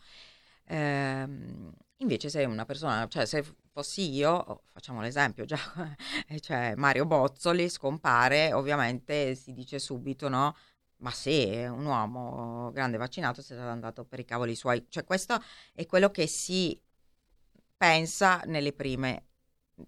Ehm, 0.68 1.70
invece 1.98 2.30
se 2.30 2.44
una 2.44 2.64
persona, 2.64 3.06
cioè 3.08 3.26
se 3.26 3.44
fossi 3.72 4.10
io, 4.10 4.30
oh, 4.32 4.62
facciamo 4.72 5.02
l'esempio 5.02 5.44
già, 5.44 5.58
cioè 6.40 6.72
Mario 6.76 7.04
Bozzoli 7.04 7.68
scompare, 7.68 8.54
ovviamente 8.54 9.34
si 9.34 9.52
dice 9.52 9.78
subito, 9.78 10.30
no? 10.30 10.56
Ma 11.00 11.10
se 11.10 11.66
un 11.66 11.84
uomo 11.84 12.70
grande 12.72 12.96
vaccinato 12.96 13.42
si 13.42 13.52
è 13.52 13.58
andato 13.58 14.06
per 14.06 14.18
i 14.18 14.24
cavoli 14.24 14.54
suoi, 14.54 14.86
cioè 14.88 15.04
questo 15.04 15.38
è 15.74 15.84
quello 15.84 16.10
che 16.10 16.26
si 16.26 16.80
pensa 17.76 18.40
nelle 18.46 18.72
prime 18.72 19.26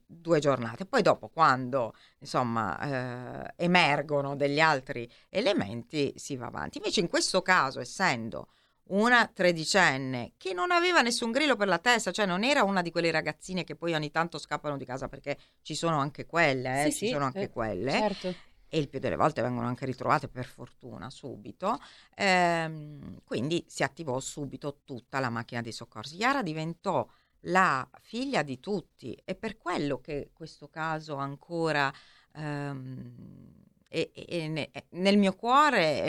due 0.06 0.38
giornate. 0.40 0.86
Poi 0.86 1.02
dopo, 1.02 1.28
quando 1.28 1.94
insomma 2.18 3.46
eh, 3.46 3.64
emergono 3.64 4.36
degli 4.36 4.60
altri 4.60 5.10
elementi, 5.28 6.12
si 6.16 6.36
va 6.36 6.46
avanti. 6.46 6.78
Invece 6.78 7.00
in 7.00 7.08
questo 7.08 7.42
caso, 7.42 7.80
essendo 7.80 8.48
una 8.88 9.26
tredicenne 9.26 10.32
che 10.36 10.52
non 10.52 10.70
aveva 10.70 11.00
nessun 11.00 11.32
grillo 11.32 11.56
per 11.56 11.68
la 11.68 11.78
testa, 11.78 12.12
cioè 12.12 12.26
non 12.26 12.44
era 12.44 12.62
una 12.62 12.82
di 12.82 12.90
quelle 12.90 13.10
ragazzine 13.10 13.64
che 13.64 13.74
poi 13.74 13.94
ogni 13.94 14.10
tanto 14.10 14.38
scappano 14.38 14.76
di 14.76 14.84
casa 14.84 15.08
perché 15.08 15.38
ci 15.62 15.74
sono 15.74 15.98
anche 15.98 16.26
quelle, 16.26 16.84
eh, 16.84 16.90
sì, 16.90 16.98
ci 16.98 17.06
sì, 17.06 17.12
sono 17.12 17.24
anche 17.24 17.42
eh, 17.42 17.50
quelle. 17.50 17.90
Certo. 17.90 18.34
E 18.68 18.78
il 18.78 18.88
più 18.88 18.98
delle 18.98 19.16
volte 19.16 19.42
vengono 19.42 19.68
anche 19.68 19.86
ritrovate 19.86 20.28
per 20.28 20.44
fortuna 20.44 21.08
subito. 21.08 21.78
Ehm, 22.16 23.20
quindi 23.24 23.64
si 23.68 23.84
attivò 23.84 24.18
subito 24.18 24.80
tutta 24.84 25.20
la 25.20 25.30
macchina 25.30 25.62
dei 25.62 25.72
soccorsi. 25.72 26.16
Yara 26.16 26.42
diventò 26.42 27.06
la 27.46 27.88
figlia 28.00 28.42
di 28.42 28.60
tutti. 28.60 29.18
È 29.24 29.34
per 29.34 29.56
quello 29.56 30.00
che 30.00 30.30
questo 30.32 30.68
caso 30.68 31.16
ancora 31.16 31.92
ehm, 32.34 33.14
è, 33.88 34.10
è, 34.12 34.70
è, 34.70 34.84
nel 34.90 35.16
mio 35.18 35.34
cuore 35.34 36.04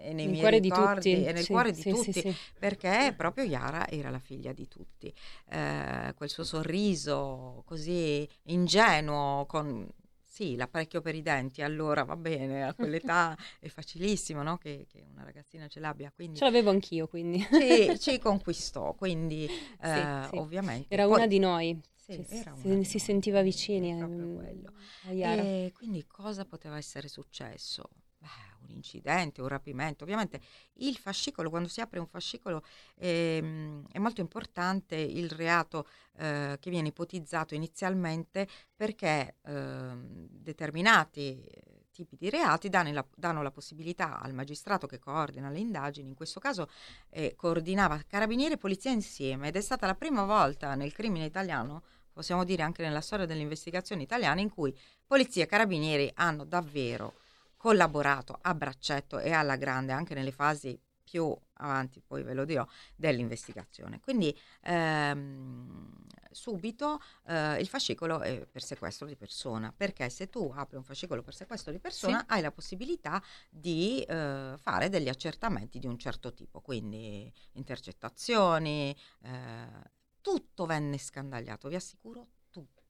e 0.00 0.12
nei 0.12 0.28
miei 0.28 0.60
ricordi 0.60 1.24
e 1.24 1.32
nel 1.32 1.44
sì, 1.44 1.52
cuore 1.52 1.72
di 1.72 1.80
sì, 1.80 1.90
tutti, 1.90 2.12
sì, 2.12 2.36
perché 2.58 3.14
proprio 3.16 3.44
Yara 3.44 3.88
era 3.88 4.10
la 4.10 4.18
figlia 4.18 4.52
di 4.52 4.68
tutti. 4.68 5.12
Eh, 5.48 6.12
quel 6.14 6.28
suo 6.28 6.44
sorriso 6.44 7.62
così 7.66 8.28
ingenuo, 8.44 9.46
con 9.46 9.88
sì, 10.32 10.56
l'apparecchio 10.56 11.02
per 11.02 11.14
i 11.14 11.20
denti, 11.20 11.60
allora 11.60 12.04
va 12.04 12.16
bene, 12.16 12.64
a 12.64 12.72
quell'età 12.72 13.36
è 13.60 13.68
facilissimo 13.68 14.42
no? 14.42 14.56
che, 14.56 14.86
che, 14.90 15.04
una 15.12 15.24
ragazzina 15.24 15.68
ce 15.68 15.78
l'abbia. 15.78 16.10
Quindi, 16.10 16.38
ce 16.38 16.44
l'avevo 16.44 16.70
anch'io, 16.70 17.06
quindi. 17.06 17.38
Ci, 17.38 17.98
ci 17.98 18.16
conquistò, 18.18 18.94
quindi 18.94 19.44
eh, 19.44 20.26
sì, 20.30 20.36
ovviamente. 20.36 20.86
Era 20.88 21.04
Poi, 21.04 21.16
una 21.16 21.26
di 21.26 21.38
noi, 21.38 21.78
sì, 21.94 22.24
si, 22.26 22.42
si, 22.62 22.84
si 22.84 22.98
sentiva 22.98 23.42
vicini 23.42 23.92
a 23.92 25.12
Yara. 25.12 25.42
E 25.42 25.70
quindi 25.74 26.06
cosa 26.06 26.46
poteva 26.46 26.78
essere 26.78 27.08
successo? 27.08 27.90
Beh, 28.16 28.51
un 28.62 28.70
incidente, 28.70 29.40
un 29.40 29.48
rapimento. 29.48 30.04
Ovviamente 30.04 30.40
il 30.74 30.96
fascicolo, 30.96 31.50
quando 31.50 31.68
si 31.68 31.80
apre 31.80 31.98
un 31.98 32.06
fascicolo, 32.06 32.62
ehm, 32.96 33.86
è 33.90 33.98
molto 33.98 34.20
importante 34.20 34.96
il 34.96 35.30
reato 35.30 35.86
eh, 36.18 36.56
che 36.60 36.70
viene 36.70 36.88
ipotizzato 36.88 37.54
inizialmente 37.54 38.48
perché 38.74 39.36
eh, 39.42 39.92
determinati 40.28 41.44
tipi 41.92 42.16
di 42.16 42.30
reati 42.30 42.68
danno 42.68 42.90
la, 42.92 43.06
danno 43.14 43.42
la, 43.42 43.50
possibilità 43.50 44.18
al 44.18 44.32
magistrato 44.32 44.86
che 44.86 44.98
coordina 44.98 45.50
le 45.50 45.58
indagini, 45.58 46.08
in 46.08 46.14
questo 46.14 46.40
caso 46.40 46.68
eh, 47.10 47.34
coordinava 47.36 48.02
carabinieri 48.06 48.54
e 48.54 48.58
polizia 48.58 48.90
insieme 48.90 49.48
ed 49.48 49.56
è 49.56 49.60
stata 49.60 49.86
la 49.86 49.94
prima 49.94 50.24
volta 50.24 50.74
nel 50.74 50.92
crimine 50.92 51.26
italiano 51.26 51.82
possiamo 52.12 52.44
dire 52.44 52.62
anche 52.62 52.82
nella 52.82 53.00
storia 53.00 53.26
delle 53.26 53.40
investigazioni 53.40 54.02
italiane, 54.02 54.40
in 54.40 54.50
cui 54.50 54.76
polizia 55.06 55.44
e 55.44 55.46
carabinieri 55.46 56.10
hanno 56.14 56.44
davvero 56.44 57.14
collaborato 57.62 58.36
a 58.42 58.54
braccetto 58.54 59.20
e 59.20 59.30
alla 59.30 59.54
grande 59.54 59.92
anche 59.92 60.14
nelle 60.14 60.32
fasi 60.32 60.76
più 61.00 61.32
avanti, 61.58 62.02
poi 62.04 62.24
ve 62.24 62.34
lo 62.34 62.44
dirò, 62.44 62.66
dell'investigazione. 62.96 64.00
Quindi 64.00 64.36
ehm, 64.62 65.88
subito 66.32 67.00
eh, 67.26 67.60
il 67.60 67.68
fascicolo 67.68 68.20
è 68.20 68.46
per 68.46 68.64
sequestro 68.64 69.06
di 69.06 69.14
persona, 69.14 69.72
perché 69.76 70.10
se 70.10 70.28
tu 70.28 70.50
apri 70.52 70.76
un 70.76 70.82
fascicolo 70.82 71.22
per 71.22 71.36
sequestro 71.36 71.70
di 71.70 71.78
persona 71.78 72.18
sì. 72.18 72.24
hai 72.30 72.42
la 72.42 72.50
possibilità 72.50 73.22
di 73.48 74.02
eh, 74.08 74.54
fare 74.58 74.88
degli 74.88 75.08
accertamenti 75.08 75.78
di 75.78 75.86
un 75.86 75.98
certo 75.98 76.34
tipo, 76.34 76.60
quindi 76.60 77.32
intercettazioni, 77.52 78.92
eh, 79.22 79.90
tutto 80.20 80.66
venne 80.66 80.98
scandagliato, 80.98 81.68
vi 81.68 81.76
assicuro 81.76 82.26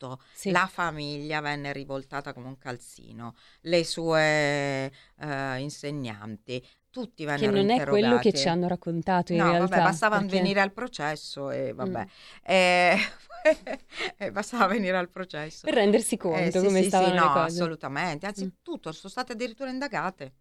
tutto. 0.02 0.20
Sì. 0.32 0.50
La 0.50 0.68
famiglia 0.70 1.40
venne 1.40 1.72
rivoltata 1.72 2.32
come 2.32 2.48
un 2.48 2.58
calzino, 2.58 3.34
le 3.62 3.84
sue 3.84 4.92
uh, 5.20 5.58
insegnanti, 5.58 6.64
tutti 6.90 7.24
vennero 7.24 7.52
Che 7.52 7.62
non 7.62 7.70
è 7.70 7.84
quello 7.86 8.18
che 8.18 8.32
ci 8.32 8.48
hanno 8.48 8.68
raccontato 8.68 9.32
in 9.32 9.38
no, 9.38 9.50
realtà. 9.50 9.76
Vabbè, 9.76 9.82
bastava 9.82 10.18
perché... 10.18 10.36
venire 10.36 10.60
al 10.60 10.72
processo 10.72 11.50
e 11.50 11.72
vabbè. 11.72 12.00
Mm. 12.00 12.06
E... 12.42 12.96
e 14.18 14.30
bastava 14.30 14.66
venire 14.66 14.96
al 14.96 15.08
processo. 15.08 15.60
Per 15.64 15.74
rendersi 15.74 16.16
conto 16.16 16.38
eh, 16.38 16.50
sì, 16.50 16.64
come 16.64 16.82
sì, 16.82 16.88
stavano 16.88 17.12
sì, 17.12 17.18
le 17.18 17.20
no, 17.20 17.32
cose. 17.32 17.56
assolutamente, 17.60 18.26
anzi 18.26 18.44
mm. 18.44 18.74
sono 18.80 18.92
state 18.92 19.32
addirittura 19.32 19.70
indagate. 19.70 20.34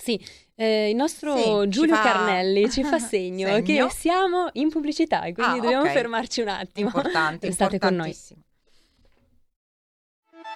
Sì, 0.00 0.24
eh, 0.54 0.90
il 0.90 0.94
nostro 0.94 1.36
sì, 1.36 1.68
Giulio 1.68 1.96
ci 1.96 2.00
fa... 2.00 2.12
Carnelli 2.12 2.70
ci 2.70 2.84
fa 2.84 3.00
segno, 3.02 3.48
segno, 3.48 3.62
che 3.62 3.92
siamo 3.92 4.48
in 4.52 4.68
pubblicità 4.68 5.24
e 5.24 5.32
quindi 5.32 5.58
ah, 5.58 5.60
dobbiamo 5.60 5.82
okay. 5.82 5.94
fermarci 5.94 6.40
un 6.40 6.48
attimo. 6.48 6.86
Importante, 6.86 7.50
State 7.50 7.80
con 7.80 7.96
noi. 7.96 8.16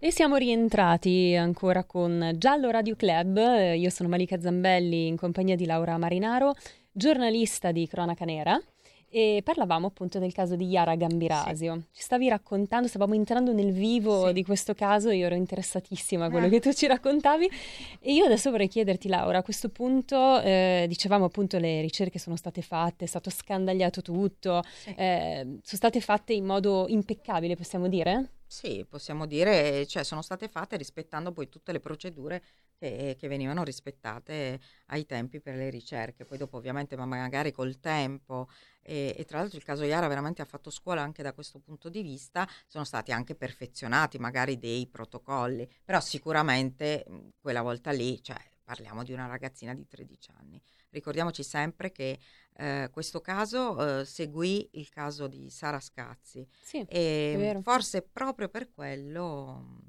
E 0.00 0.12
siamo 0.12 0.36
rientrati 0.36 1.34
ancora 1.34 1.82
con 1.82 2.34
Giallo 2.36 2.70
Radio 2.70 2.94
Club. 2.94 3.74
Io 3.74 3.90
sono 3.90 4.08
Malika 4.08 4.38
Zambelli 4.38 5.08
in 5.08 5.16
compagnia 5.16 5.56
di 5.56 5.66
Laura 5.66 5.98
Marinaro, 5.98 6.54
giornalista 6.92 7.72
di 7.72 7.84
Cronaca 7.88 8.24
Nera. 8.24 8.62
E 9.10 9.40
parlavamo 9.42 9.88
appunto 9.88 10.20
del 10.20 10.32
caso 10.32 10.54
di 10.54 10.66
Yara 10.66 10.94
Gambirasio. 10.94 11.74
Sì. 11.74 11.96
Ci 11.96 12.02
stavi 12.02 12.28
raccontando, 12.28 12.86
stavamo 12.86 13.14
entrando 13.14 13.52
nel 13.52 13.72
vivo 13.72 14.28
sì. 14.28 14.34
di 14.34 14.44
questo 14.44 14.72
caso, 14.72 15.10
io 15.10 15.26
ero 15.26 15.34
interessatissima 15.34 16.26
a 16.26 16.30
quello 16.30 16.46
eh. 16.46 16.50
che 16.50 16.60
tu 16.60 16.72
ci 16.72 16.86
raccontavi. 16.86 17.50
E 17.98 18.12
io 18.12 18.24
adesso 18.24 18.52
vorrei 18.52 18.68
chiederti, 18.68 19.08
Laura, 19.08 19.38
a 19.38 19.42
questo 19.42 19.68
punto 19.68 20.40
eh, 20.42 20.84
dicevamo 20.86 21.24
appunto 21.24 21.58
le 21.58 21.80
ricerche 21.80 22.20
sono 22.20 22.36
state 22.36 22.62
fatte, 22.62 23.04
è 23.04 23.08
stato 23.08 23.30
scandagliato 23.30 24.00
tutto, 24.00 24.62
sì. 24.64 24.94
eh, 24.96 25.40
sono 25.42 25.60
state 25.64 26.00
fatte 26.00 26.34
in 26.34 26.44
modo 26.44 26.86
impeccabile, 26.86 27.56
possiamo 27.56 27.88
dire? 27.88 28.30
Sì, 28.50 28.86
possiamo 28.88 29.26
dire, 29.26 29.86
cioè 29.86 30.02
sono 30.04 30.22
state 30.22 30.48
fatte 30.48 30.78
rispettando 30.78 31.32
poi 31.32 31.50
tutte 31.50 31.70
le 31.70 31.80
procedure 31.80 32.42
che, 32.78 33.14
che, 33.18 33.28
venivano 33.28 33.62
rispettate 33.62 34.58
ai 34.86 35.04
tempi 35.04 35.38
per 35.40 35.54
le 35.54 35.68
ricerche. 35.68 36.24
Poi 36.24 36.38
dopo 36.38 36.56
ovviamente 36.56 36.96
ma 36.96 37.04
magari 37.04 37.52
col 37.52 37.78
tempo. 37.78 38.48
E, 38.80 39.14
e, 39.18 39.24
tra 39.26 39.40
l'altro 39.40 39.58
il 39.58 39.64
caso 39.64 39.84
Iara 39.84 40.08
veramente 40.08 40.40
ha 40.40 40.46
fatto 40.46 40.70
scuola 40.70 41.02
anche 41.02 41.22
da 41.22 41.34
questo 41.34 41.58
punto 41.58 41.90
di 41.90 42.00
vista, 42.00 42.48
sono 42.66 42.84
stati 42.84 43.12
anche 43.12 43.34
perfezionati 43.34 44.18
magari 44.18 44.58
dei 44.58 44.86
protocolli, 44.86 45.68
però 45.84 46.00
sicuramente 46.00 47.04
quella 47.38 47.60
volta 47.60 47.90
lì, 47.90 48.22
cioè 48.22 48.38
parliamo 48.68 49.02
di 49.02 49.14
una 49.14 49.26
ragazzina 49.26 49.72
di 49.72 49.86
13 49.86 50.30
anni. 50.38 50.60
Ricordiamoci 50.90 51.42
sempre 51.42 51.90
che 51.90 52.18
eh, 52.58 52.90
questo 52.92 53.22
caso 53.22 54.00
eh, 54.00 54.04
seguì 54.04 54.68
il 54.72 54.90
caso 54.90 55.26
di 55.26 55.48
Sara 55.48 55.80
Scazzi 55.80 56.46
sì, 56.60 56.84
e 56.86 57.58
forse 57.62 58.02
proprio 58.02 58.50
per 58.50 58.70
quello 58.70 59.80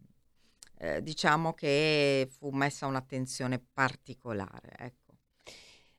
eh, 0.78 1.04
diciamo 1.04 1.54
che 1.54 2.30
fu 2.32 2.52
messa 2.52 2.86
un'attenzione 2.86 3.60
particolare. 3.60 4.72
Ecco, 4.78 5.18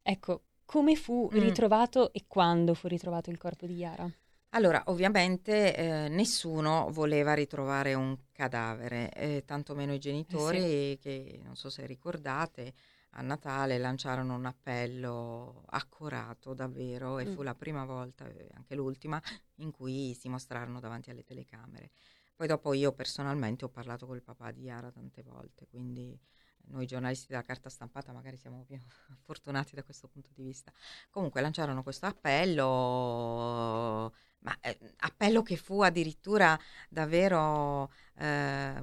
ecco 0.01 0.45
come 0.64 0.97
fu 0.97 1.29
mm. 1.31 1.38
ritrovato 1.38 2.14
e 2.14 2.25
quando 2.27 2.73
fu 2.73 2.88
ritrovato 2.88 3.29
il 3.29 3.37
corpo 3.37 3.66
di 3.66 3.75
Yara? 3.75 4.11
Allora, 4.51 4.83
ovviamente 4.87 5.77
eh, 5.77 6.09
nessuno 6.09 6.89
voleva 6.91 7.35
ritrovare 7.35 7.95
un 7.95 8.17
cadavere, 8.33 9.13
eh, 9.13 9.45
tantomeno 9.47 9.95
i 9.95 10.01
genitori 10.01 10.59
eh 10.59 10.99
sì. 10.99 10.99
che, 11.01 11.41
non 11.45 11.55
so 11.55 11.71
se 11.71 11.87
ricordate, 11.87 12.75
a 13.11 13.23
Natale 13.23 13.79
lanciarono 13.79 14.35
un 14.35 14.47
appello 14.47 15.63
accorato 15.67 16.53
davvero 16.53 17.21
e 17.21 17.27
mm. 17.27 17.35
fu 17.35 17.43
la 17.43 17.55
prima 17.55 17.85
volta, 17.85 18.25
anche 18.55 18.75
l'ultima, 18.75 19.23
in 19.57 19.71
cui 19.71 20.15
si 20.15 20.29
mostrarono 20.29 20.81
davanti 20.81 21.11
alle 21.11 21.23
telecamere. 21.23 21.91
Poi 22.35 22.49
dopo 22.49 22.73
io 22.73 22.93
personalmente 22.93 23.65
ho 23.65 23.69
parlato 23.69 24.07
col 24.07 24.23
papà 24.23 24.51
di 24.51 24.63
Yara 24.63 24.91
tante 24.91 25.23
volte, 25.23 25.69
quindi 25.69 26.19
noi 26.71 26.87
giornalisti 26.87 27.27
della 27.29 27.43
carta 27.43 27.69
stampata 27.69 28.13
magari 28.13 28.37
siamo 28.37 28.65
più 28.65 28.79
fortunati 29.23 29.75
da 29.75 29.83
questo 29.83 30.09
punto 30.09 30.31
di 30.35 30.43
vista. 30.43 30.73
Comunque 31.11 31.41
lanciarono 31.41 31.83
questo 31.83 32.07
appello, 32.07 32.73
ma 34.40 34.57
eh, 34.61 34.79
appello 34.98 35.42
che 35.42 35.57
fu 35.57 35.83
addirittura 35.83 36.59
davvero, 36.88 37.92
eh, 38.18 38.83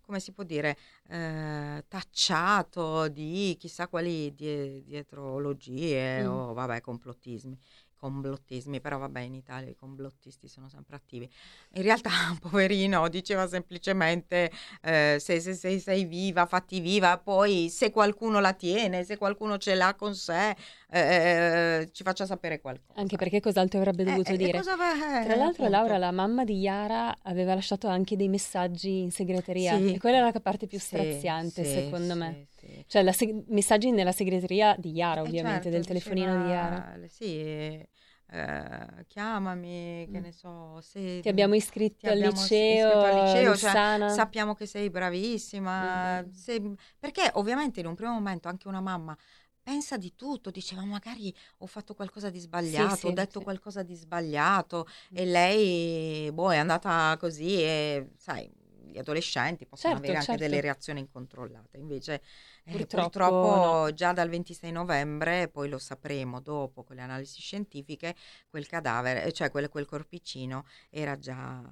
come 0.00 0.20
si 0.20 0.32
può 0.32 0.44
dire, 0.44 0.76
eh, 1.08 1.84
tacciato 1.88 3.08
di 3.08 3.56
chissà 3.58 3.88
quali 3.88 4.34
die- 4.34 4.82
dietrologie 4.82 6.22
mm. 6.22 6.26
o 6.28 6.52
vabbè 6.54 6.80
complottismi 6.80 7.58
complottismi, 8.00 8.80
però 8.80 8.96
vabbè 8.96 9.20
in 9.20 9.34
Italia 9.34 9.68
i 9.68 9.74
complottisti 9.74 10.48
sono 10.48 10.68
sempre 10.70 10.96
attivi. 10.96 11.30
In 11.74 11.82
realtà, 11.82 12.10
poverino, 12.40 13.06
diceva 13.08 13.46
semplicemente 13.46 14.50
eh, 14.80 15.18
se, 15.20 15.38
se, 15.38 15.52
se, 15.52 15.78
sei 15.78 16.06
viva, 16.06 16.46
fatti 16.46 16.80
viva, 16.80 17.18
poi 17.18 17.68
se 17.68 17.90
qualcuno 17.90 18.40
la 18.40 18.54
tiene, 18.54 19.04
se 19.04 19.18
qualcuno 19.18 19.58
ce 19.58 19.74
l'ha 19.74 19.94
con 19.94 20.14
sé, 20.14 20.56
eh, 20.90 21.90
ci 21.92 22.02
faccia 22.02 22.24
sapere 22.24 22.60
qualcosa. 22.60 22.98
Anche 22.98 23.16
perché 23.16 23.40
cos'altro 23.40 23.78
avrebbe 23.78 24.02
dovuto 24.02 24.30
eh, 24.30 24.34
eh 24.34 24.36
dire? 24.38 24.60
Tra 24.62 25.36
l'altro. 25.36 25.68
Laura, 25.68 25.98
la 25.98 26.10
mamma 26.10 26.44
di 26.44 26.58
Yara 26.58 27.14
aveva 27.22 27.54
lasciato 27.54 27.86
anche 27.86 28.16
dei 28.16 28.28
messaggi 28.28 29.00
in 29.00 29.10
segreteria 29.10 29.76
sì. 29.76 29.92
e 29.92 29.98
quella 29.98 30.16
era 30.16 30.30
la 30.32 30.40
parte 30.40 30.66
più 30.66 30.78
straziante, 30.78 31.64
sì, 31.64 31.70
secondo 31.70 32.14
sì, 32.14 32.18
me. 32.18 32.46
Cioè, 32.86 33.12
seg- 33.12 33.44
messaggi 33.48 33.90
nella 33.90 34.12
segreteria 34.12 34.74
di 34.78 34.90
Yara, 34.92 35.20
eh, 35.20 35.24
ovviamente, 35.24 35.62
certo, 35.62 35.70
del 35.70 35.86
telefonino 35.86 36.36
diceva, 36.36 36.44
di 36.44 36.50
Yara. 36.50 37.08
Sì, 37.08 37.88
eh, 38.32 39.04
chiamami, 39.08 40.08
che 40.10 40.18
mm. 40.18 40.22
ne 40.22 40.32
so, 40.32 40.80
se 40.80 41.20
ti 41.20 41.28
abbiamo 41.28 41.54
iscritto, 41.54 41.98
ti 42.00 42.06
al, 42.06 42.12
abbiamo 42.12 42.40
liceo, 42.40 42.86
iscritto 42.86 43.04
al 43.04 43.24
liceo, 43.24 43.56
cioè, 43.56 44.10
sappiamo 44.10 44.54
che 44.54 44.66
sei 44.66 44.88
bravissima, 44.88 46.22
mm. 46.22 46.30
se, 46.30 46.74
perché 46.98 47.28
ovviamente 47.34 47.80
in 47.80 47.86
un 47.86 47.94
primo 47.96 48.12
momento 48.12 48.46
anche 48.46 48.68
una 48.68 48.80
mamma 48.80 49.16
pensa 49.62 49.96
di 49.96 50.14
tutto, 50.14 50.50
diceva 50.50 50.84
magari 50.84 51.34
ho 51.58 51.66
fatto 51.66 51.94
qualcosa 51.94 52.30
di 52.30 52.38
sbagliato, 52.38 52.96
sì, 52.96 53.06
ho 53.06 53.12
detto 53.12 53.38
sì. 53.38 53.44
qualcosa 53.44 53.82
di 53.82 53.94
sbagliato 53.94 54.86
mm. 54.86 55.16
e 55.16 55.24
lei 55.24 56.32
boh, 56.32 56.52
è 56.52 56.56
andata 56.56 57.16
così 57.18 57.60
e 57.62 58.10
sai, 58.16 58.48
gli 58.90 58.98
adolescenti 58.98 59.66
possono 59.66 59.94
certo, 59.94 60.08
avere 60.08 60.18
anche 60.20 60.38
certo. 60.38 60.48
delle 60.48 60.60
reazioni 60.60 61.00
incontrollate, 61.00 61.78
invece 61.78 62.22
Purtroppo, 62.64 63.02
purtroppo 63.02 63.56
no. 63.56 63.92
già 63.92 64.12
dal 64.12 64.28
26 64.28 64.70
novembre, 64.72 65.48
poi 65.48 65.68
lo 65.68 65.78
sapremo 65.78 66.40
dopo 66.40 66.84
con 66.84 66.96
le 66.96 67.02
analisi 67.02 67.40
scientifiche, 67.40 68.14
quel 68.48 68.66
cadavere, 68.66 69.32
cioè 69.32 69.50
quel, 69.50 69.68
quel 69.68 69.86
corpicino 69.86 70.64
era 70.90 71.18
già, 71.18 71.62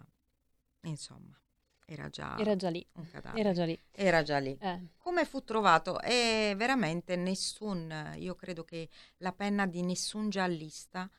insomma, 0.83 1.39
era 1.87 2.09
già, 2.09 2.37
era 2.39 2.57
già 2.57 2.71
lì. 2.71 2.87
Un 2.93 3.09
cadavere. 3.11 3.41
Era 3.41 3.53
già 3.53 3.65
lì. 3.65 3.81
Era 3.91 4.23
già 4.23 4.39
lì. 4.39 4.57
Eh. 4.61 4.89
Come 4.99 5.25
fu 5.25 5.43
trovato? 5.43 6.01
E 6.01 6.55
veramente 6.57 7.17
nessun, 7.17 8.15
io 8.17 8.35
credo 8.35 8.65
che 8.65 8.89
la 9.19 9.33
penna 9.33 9.67
di 9.67 9.83
nessun 9.83 10.29
giallista 10.29 11.11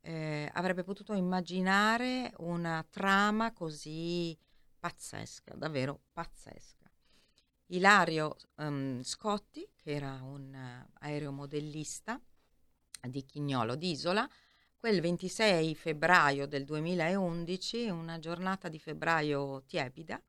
eh, 0.00 0.50
avrebbe 0.54 0.84
potuto 0.84 1.12
immaginare 1.12 2.32
una 2.38 2.84
trama 2.88 3.52
così 3.52 4.36
pazzesca, 4.78 5.54
davvero 5.54 6.00
pazzesca. 6.12 6.77
Ilario 7.70 8.36
um, 8.56 9.02
Scotti, 9.02 9.68
che 9.76 9.90
era 9.90 10.20
un 10.22 10.54
uh, 10.54 10.90
aeromodellista 11.00 12.20
di 13.08 13.24
Chignolo 13.24 13.74
d'Isola, 13.74 14.28
quel 14.76 15.00
26 15.00 15.74
febbraio 15.74 16.46
del 16.46 16.64
2011, 16.64 17.88
una 17.88 18.18
giornata 18.18 18.68
di 18.68 18.78
febbraio 18.78 19.64
tiepida, 19.66 20.22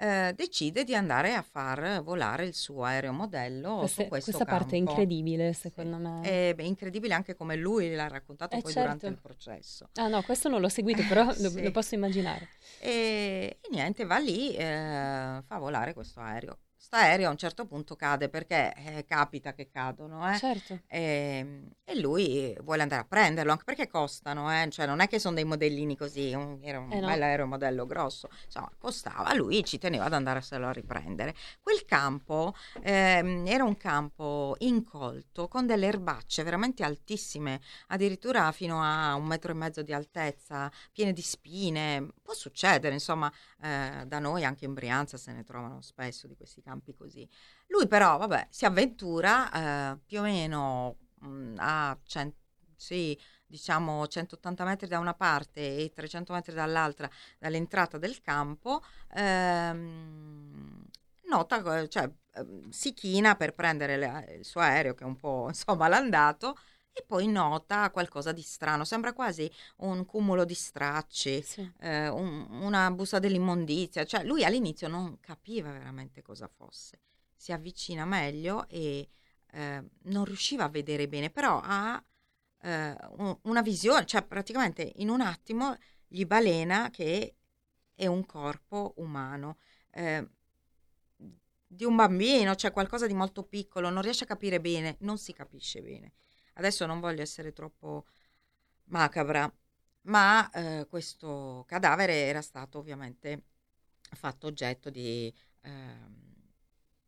eh, 0.00 0.32
decide 0.34 0.82
di 0.82 0.94
andare 0.94 1.34
a 1.34 1.42
far 1.42 2.02
volare 2.02 2.46
il 2.46 2.54
suo 2.54 2.84
aeromodello 2.84 3.80
Queste, 3.80 4.02
su 4.04 4.08
questo 4.08 4.30
Questa 4.30 4.44
campo. 4.46 4.62
parte 4.62 4.76
è 4.76 4.78
incredibile, 4.78 5.52
secondo 5.52 5.96
sì. 5.96 6.02
me. 6.02 6.20
È 6.22 6.54
beh, 6.54 6.64
incredibile 6.64 7.12
anche 7.12 7.34
come 7.34 7.56
lui 7.56 7.94
l'ha 7.94 8.08
raccontato 8.08 8.56
eh, 8.56 8.62
poi 8.62 8.72
certo. 8.72 8.88
durante 8.88 9.06
il 9.08 9.18
processo. 9.20 9.90
Ah 9.96 10.08
no, 10.08 10.22
questo 10.22 10.48
non 10.48 10.62
l'ho 10.62 10.70
seguito, 10.70 11.02
però 11.06 11.30
sì. 11.34 11.42
lo, 11.42 11.62
lo, 11.62 11.70
posso 11.70 11.94
immaginare. 11.94 12.48
E, 12.78 13.58
e, 13.60 13.68
niente, 13.70 14.06
va 14.06 14.18
lì, 14.18 14.54
eh, 14.54 15.42
fa 15.44 15.58
volare 15.58 15.92
questo 15.92 16.20
aereo 16.20 16.58
aereo 16.96 17.28
a 17.28 17.30
un 17.30 17.36
certo 17.36 17.66
punto 17.66 17.94
cade 17.94 18.28
perché 18.28 18.74
eh, 18.74 19.04
capita 19.04 19.54
che 19.54 19.68
cadono 19.70 20.28
eh? 20.28 20.36
certo. 20.36 20.80
e, 20.88 21.38
ehm, 21.38 21.70
e, 21.84 22.00
lui 22.00 22.56
vuole 22.62 22.82
andare 22.82 23.02
a 23.02 23.04
prenderlo 23.04 23.52
anche 23.52 23.64
perché 23.64 23.86
costano 23.86 24.50
eh? 24.52 24.68
cioè 24.70 24.86
non 24.86 25.00
è 25.00 25.06
che 25.06 25.20
sono 25.20 25.36
dei 25.36 25.44
modellini 25.44 25.96
così 25.96 26.32
un, 26.34 26.58
era 26.62 26.80
un 26.80 26.90
eh 26.90 27.00
no. 27.00 27.06
bel 27.06 27.22
aeromodello 27.22 27.86
grosso 27.86 28.28
insomma 28.44 28.70
costava 28.76 29.32
lui 29.34 29.64
ci 29.64 29.78
teneva 29.78 30.06
ad 30.06 30.14
andarselo 30.14 30.66
a 30.66 30.72
riprendere 30.72 31.34
quel 31.60 31.84
campo 31.84 32.54
ehm, 32.82 33.46
era 33.46 33.62
un 33.62 33.76
campo 33.76 34.56
incolto 34.58 35.46
con 35.46 35.66
delle 35.66 35.86
erbacce 35.86 36.42
veramente 36.42 36.82
altissime 36.82 37.60
addirittura 37.88 38.50
fino 38.50 38.82
a 38.82 39.14
un 39.14 39.26
metro 39.26 39.52
e 39.52 39.54
mezzo 39.54 39.82
di 39.82 39.92
altezza 39.92 40.70
piene 40.92 41.12
di 41.12 41.22
spine 41.22 42.08
può 42.20 42.34
succedere 42.34 42.94
insomma 42.94 43.32
eh, 43.62 44.04
da 44.06 44.18
noi 44.18 44.44
anche 44.44 44.64
in 44.64 44.74
Brianza 44.74 45.16
se 45.16 45.32
ne 45.32 45.44
trovano 45.44 45.80
spesso 45.82 46.26
di 46.26 46.34
questi 46.34 46.60
campi 46.60 46.79
campi 46.80 46.94
così. 46.94 47.28
Lui 47.68 47.86
però, 47.86 48.16
vabbè, 48.18 48.48
si 48.50 48.64
avventura 48.64 49.92
eh, 49.92 49.98
più 50.04 50.20
o 50.20 50.22
meno 50.22 50.96
mh, 51.20 51.28
mm, 51.28 51.54
a 51.58 51.98
100, 52.02 52.36
sì, 52.76 53.18
diciamo 53.46 54.06
180 54.06 54.64
metri 54.64 54.88
da 54.88 54.98
una 54.98 55.14
parte 55.14 55.60
e 55.60 55.92
300 55.94 56.32
metri 56.32 56.54
dall'altra 56.54 57.08
dall'entrata 57.38 57.98
del 57.98 58.20
campo, 58.22 58.82
ehm, 59.14 60.84
nota, 61.28 61.86
cioè 61.88 62.10
ehm, 62.34 62.70
si 62.70 62.92
china 62.94 63.36
per 63.36 63.54
prendere 63.54 63.96
le, 63.96 64.36
il 64.38 64.44
suo 64.44 64.60
aereo 64.60 64.94
che 64.94 65.04
è 65.04 65.06
un 65.06 65.16
po' 65.16 65.46
insomma 65.48 65.86
l'andato 65.88 66.56
e 66.92 67.04
poi 67.06 67.26
nota 67.28 67.90
qualcosa 67.90 68.32
di 68.32 68.42
strano, 68.42 68.84
sembra 68.84 69.12
quasi 69.12 69.50
un 69.78 70.04
cumulo 70.04 70.44
di 70.44 70.54
stracci, 70.54 71.42
sì. 71.42 71.72
eh, 71.80 72.08
un, 72.08 72.46
una 72.62 72.90
busta 72.90 73.18
dell'immondizia, 73.18 74.04
cioè 74.04 74.24
lui 74.24 74.44
all'inizio 74.44 74.88
non 74.88 75.18
capiva 75.20 75.70
veramente 75.70 76.22
cosa 76.22 76.48
fosse, 76.48 77.00
si 77.34 77.52
avvicina 77.52 78.04
meglio 78.04 78.68
e 78.68 79.08
eh, 79.52 79.84
non 80.02 80.24
riusciva 80.24 80.64
a 80.64 80.68
vedere 80.68 81.08
bene, 81.08 81.30
però 81.30 81.60
ha 81.62 82.02
eh, 82.62 82.96
un, 83.16 83.38
una 83.42 83.62
visione, 83.62 84.04
cioè 84.06 84.22
praticamente 84.22 84.92
in 84.96 85.08
un 85.10 85.20
attimo 85.20 85.76
gli 86.06 86.24
balena 86.24 86.90
che 86.90 87.36
è 87.94 88.06
un 88.06 88.26
corpo 88.26 88.94
umano 88.96 89.58
eh, 89.92 90.28
di 91.72 91.84
un 91.84 91.94
bambino, 91.94 92.56
cioè 92.56 92.72
qualcosa 92.72 93.06
di 93.06 93.14
molto 93.14 93.44
piccolo, 93.44 93.90
non 93.90 94.02
riesce 94.02 94.24
a 94.24 94.26
capire 94.26 94.60
bene, 94.60 94.96
non 95.00 95.18
si 95.18 95.32
capisce 95.32 95.82
bene 95.82 96.12
Adesso 96.60 96.84
non 96.84 97.00
voglio 97.00 97.22
essere 97.22 97.54
troppo 97.54 98.04
macabra, 98.84 99.50
ma 100.02 100.50
eh, 100.50 100.86
questo 100.90 101.64
cadavere 101.66 102.26
era 102.26 102.42
stato 102.42 102.78
ovviamente 102.78 103.44
fatto 104.12 104.46
oggetto 104.46 104.90
di 104.90 105.32
eh, 105.62 105.70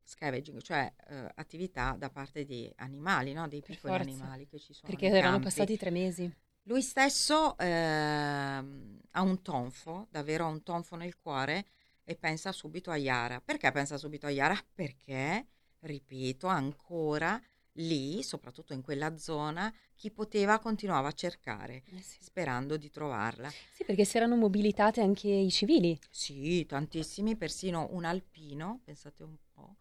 scavenging, 0.03 0.63
cioè 0.63 0.91
eh, 1.07 1.31
attività 1.35 1.95
da 1.99 2.09
parte 2.09 2.47
di 2.47 2.73
animali, 2.77 3.35
no? 3.35 3.47
dei 3.47 3.61
piccoli 3.61 3.93
animali 3.93 4.47
che 4.47 4.59
ci 4.59 4.73
sono. 4.73 4.91
Perché 4.91 5.09
erano 5.09 5.33
campi. 5.33 5.45
passati 5.45 5.77
tre 5.77 5.91
mesi. 5.91 6.35
Lui 6.63 6.81
stesso 6.81 7.59
eh, 7.59 7.67
ha 7.67 9.21
un 9.21 9.43
tonfo, 9.43 10.07
davvero 10.11 10.47
ha 10.47 10.49
un 10.49 10.63
tonfo 10.63 10.97
nel 10.97 11.19
cuore 11.19 11.67
e 12.05 12.17
pensa 12.17 12.53
subito 12.53 12.91
a 12.91 12.97
Yara. 12.97 13.43
Perché 13.43 13.71
pensa 13.71 13.99
subito 13.99 14.25
a 14.25 14.31
Yara? 14.31 14.59
Perché, 14.75 15.47
ripeto, 15.81 16.47
ancora 16.47 17.39
lì, 17.77 18.23
soprattutto 18.23 18.73
in 18.73 18.83
quella 18.83 19.17
zona, 19.17 19.73
chi 19.95 20.11
poteva 20.11 20.59
continuava 20.59 21.09
a 21.09 21.13
cercare, 21.13 21.83
eh 21.87 22.01
sì. 22.01 22.19
sperando 22.21 22.77
di 22.77 22.91
trovarla. 22.91 23.51
Sì, 23.73 23.85
perché 23.85 24.05
si 24.05 24.17
erano 24.17 24.37
mobilitate 24.37 25.01
anche 25.01 25.29
i 25.29 25.51
civili. 25.51 25.99
Sì, 26.11 26.67
tantissimi, 26.67 27.37
persino 27.37 27.89
un 27.93 28.05
alpino, 28.05 28.81
pensate 28.85 29.23
un 29.23 29.37
po', 29.53 29.77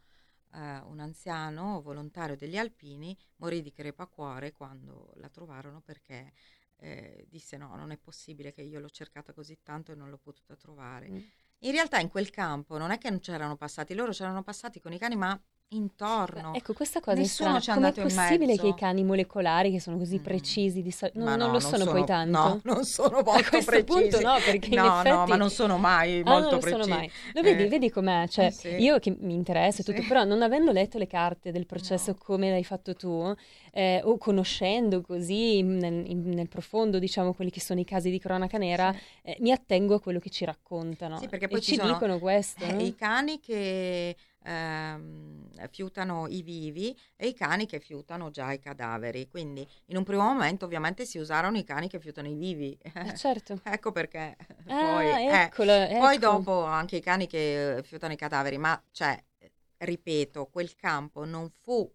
uh, 0.51 0.89
un 0.89 0.99
anziano 0.99 1.81
volontario 1.81 2.35
degli 2.35 2.57
alpini 2.57 3.17
morì 3.37 3.61
di 3.61 3.71
crepacuore 3.71 4.51
quando 4.51 5.11
la 5.15 5.29
trovarono 5.29 5.81
perché 5.81 6.33
eh, 6.77 7.25
disse 7.29 7.57
no, 7.57 7.75
non 7.75 7.91
è 7.91 7.97
possibile 7.97 8.51
che 8.51 8.61
io 8.61 8.79
l'ho 8.79 8.89
cercata 8.89 9.33
così 9.33 9.59
tanto 9.61 9.91
e 9.91 9.95
non 9.95 10.09
l'ho 10.09 10.17
potuta 10.17 10.55
trovare. 10.55 11.09
Mm. 11.09 11.19
In 11.63 11.71
realtà 11.71 11.99
in 11.99 12.09
quel 12.09 12.31
campo 12.31 12.77
non 12.77 12.89
è 12.89 12.97
che 12.97 13.09
non 13.09 13.19
c'erano 13.19 13.55
passati, 13.55 13.93
loro 13.93 14.11
c'erano 14.11 14.41
passati 14.41 14.79
con 14.79 14.91
i 14.91 14.97
cani, 14.97 15.15
ma 15.15 15.39
intorno. 15.73 16.53
Ecco, 16.53 16.73
questa 16.73 16.99
cosa 16.99 17.17
Nessuno 17.17 17.57
è 17.57 17.61
strana. 17.61 17.91
Com'è 17.91 18.03
possibile 18.03 18.57
che 18.57 18.67
i 18.67 18.73
cani 18.73 19.03
molecolari, 19.03 19.71
che 19.71 19.79
sono 19.79 19.97
così 19.97 20.19
mm. 20.19 20.23
precisi, 20.23 20.81
di 20.81 20.91
so- 20.91 21.09
non, 21.13 21.29
no, 21.29 21.35
non, 21.35 21.51
lo 21.51 21.59
sono, 21.59 21.77
sono, 21.77 21.91
poi 21.91 22.05
tanto? 22.05 22.37
No, 22.37 22.59
non 22.73 22.83
sono 22.83 23.21
molto 23.23 23.49
precisi. 23.49 23.83
Punto 23.83 24.21
no, 24.21 24.35
perché 24.43 24.75
no, 24.75 24.99
effetti... 24.99 25.09
no, 25.09 25.25
ma 25.25 25.35
non 25.35 25.49
sono 25.49 25.77
mai 25.77 26.21
ah, 26.25 26.29
molto 26.29 26.57
precisi. 26.57 26.81
Sono 26.81 26.95
mai. 26.95 27.11
Lo 27.33 27.41
vedi, 27.41 27.63
eh. 27.63 27.67
vedi 27.67 27.89
com'è? 27.89 28.27
Cioè, 28.27 28.45
eh, 28.45 28.51
sì. 28.51 28.67
io 28.69 28.99
che 28.99 29.15
mi 29.19 29.33
interessa 29.33 29.81
sì. 29.81 29.91
tutto, 29.91 30.05
però 30.07 30.23
non 30.23 30.41
avendo 30.41 30.71
letto 30.71 30.97
le 30.97 31.07
carte 31.07 31.51
del 31.51 31.65
processo 31.65 32.11
no. 32.11 32.17
come 32.19 32.49
l'hai 32.49 32.63
fatto 32.63 32.93
tu, 32.93 33.33
eh, 33.71 34.01
o 34.03 34.17
conoscendo 34.17 35.01
così 35.01 35.61
nel, 35.61 35.93
nel, 35.93 36.47
profondo, 36.49 36.99
diciamo, 36.99 37.33
quelli 37.33 37.51
che 37.51 37.61
sono 37.61 37.79
i 37.79 37.85
casi 37.85 38.09
di 38.09 38.19
cronaca 38.19 38.57
nera, 38.57 38.91
sì. 38.91 38.99
eh, 39.23 39.37
mi 39.39 39.51
attengo 39.51 39.95
a 39.95 40.01
quello 40.01 40.19
che 40.19 40.29
ci 40.29 40.43
raccontano. 40.43 41.17
Sì, 41.19 41.29
perché 41.29 41.47
poi 41.47 41.59
e 41.59 41.61
ci, 41.61 41.77
ci 41.77 41.81
dicono 41.81 42.19
questo. 42.19 42.65
Eh, 42.65 42.83
I 42.83 42.95
cani 42.95 43.39
che 43.39 44.15
ehm, 44.43 45.49
fiutano 45.69 46.27
i 46.27 46.41
vivi 46.41 46.97
e 47.15 47.27
i 47.27 47.33
cani 47.33 47.65
che 47.65 47.79
fiutano 47.79 48.29
già 48.29 48.51
i 48.51 48.59
cadaveri. 48.59 49.27
Quindi 49.27 49.67
in 49.87 49.97
un 49.97 50.03
primo 50.03 50.23
momento 50.23 50.65
ovviamente 50.65 51.05
si 51.05 51.17
usarono 51.17 51.57
i 51.57 51.63
cani 51.63 51.87
che 51.87 51.99
fiutano 51.99 52.27
i 52.27 52.35
vivi. 52.35 52.77
Eh 52.81 53.13
certo. 53.15 53.59
ecco 53.63 53.91
perché. 53.91 54.35
Ah, 54.67 54.79
poi, 54.79 55.07
eccolo, 55.07 55.71
eh, 55.71 55.91
ecco. 55.91 55.99
poi 55.99 56.17
dopo 56.17 56.63
anche 56.63 56.97
i 56.97 57.01
cani 57.01 57.27
che 57.27 57.81
fiutano 57.83 58.13
i 58.13 58.17
cadaveri, 58.17 58.57
ma 58.57 58.81
cioè, 58.91 59.21
ripeto, 59.77 60.47
quel 60.47 60.75
campo 60.75 61.25
non 61.25 61.49
fu 61.49 61.89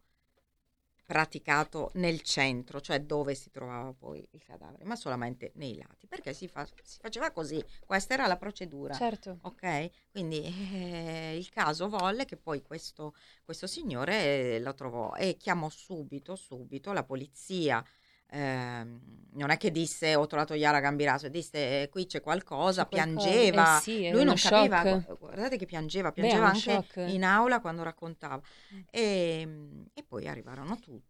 praticato 1.07 1.93
nel 1.95 2.21
centro, 2.23 2.81
cioè 2.81 3.01
dove 3.01 3.37
si 3.37 3.51
trovava 3.51 3.93
poi 3.93 4.27
il 4.33 4.43
cadavere, 4.43 4.85
ma 4.85 4.97
solamente 4.97 5.53
nei 5.55 5.77
lati, 5.77 6.09
perché 6.09 6.35
si, 6.35 6.49
fa, 6.49 6.67
si 6.83 6.99
faceva 7.01 7.31
così, 7.31 7.65
questa 7.87 8.15
era 8.15 8.27
la 8.27 8.37
procedura. 8.37 8.93
Certo. 8.93 9.39
Ok? 9.43 9.91
Quindi 10.11 10.43
eh, 10.43 11.37
il 11.37 11.49
caso 11.49 11.89
volle 11.89 12.25
che 12.25 12.37
poi 12.37 12.61
questo, 12.61 13.15
questo 13.45 13.69
signore 13.69 14.57
eh, 14.57 14.61
lo 14.61 14.75
trovò 14.75 15.15
e 15.15 15.37
chiamò 15.37 15.69
subito, 15.69 16.35
subito 16.35 16.93
la 16.93 17.05
polizia 17.05 17.85
eh, 18.29 18.87
non 19.37 19.51
è 19.51 19.57
che 19.57 19.71
disse 19.71 20.15
ho 20.15 20.27
trovato 20.27 20.55
Yara 20.55 20.81
Gambiraso, 20.81 21.29
disse 21.29 21.83
eh, 21.83 21.89
qui 21.89 22.07
c'è 22.07 22.21
qualcosa, 22.21 22.83
c'è 22.83 22.89
piangeva, 22.89 23.79
eh 23.79 23.81
sì, 23.81 24.11
lui 24.11 24.25
non 24.25 24.37
shock. 24.37 24.69
capiva, 24.69 25.17
guardate 25.19 25.57
che 25.57 25.67
piangeva, 25.67 26.11
piangeva 26.11 26.51
Beh, 26.51 26.73
anche 26.73 27.03
in 27.13 27.23
aula 27.23 27.61
quando 27.61 27.83
raccontava 27.83 28.41
mm. 28.75 28.81
e, 28.91 29.49
e 29.93 30.03
poi 30.03 30.27
arrivarono 30.27 30.79
tutti. 30.79 31.05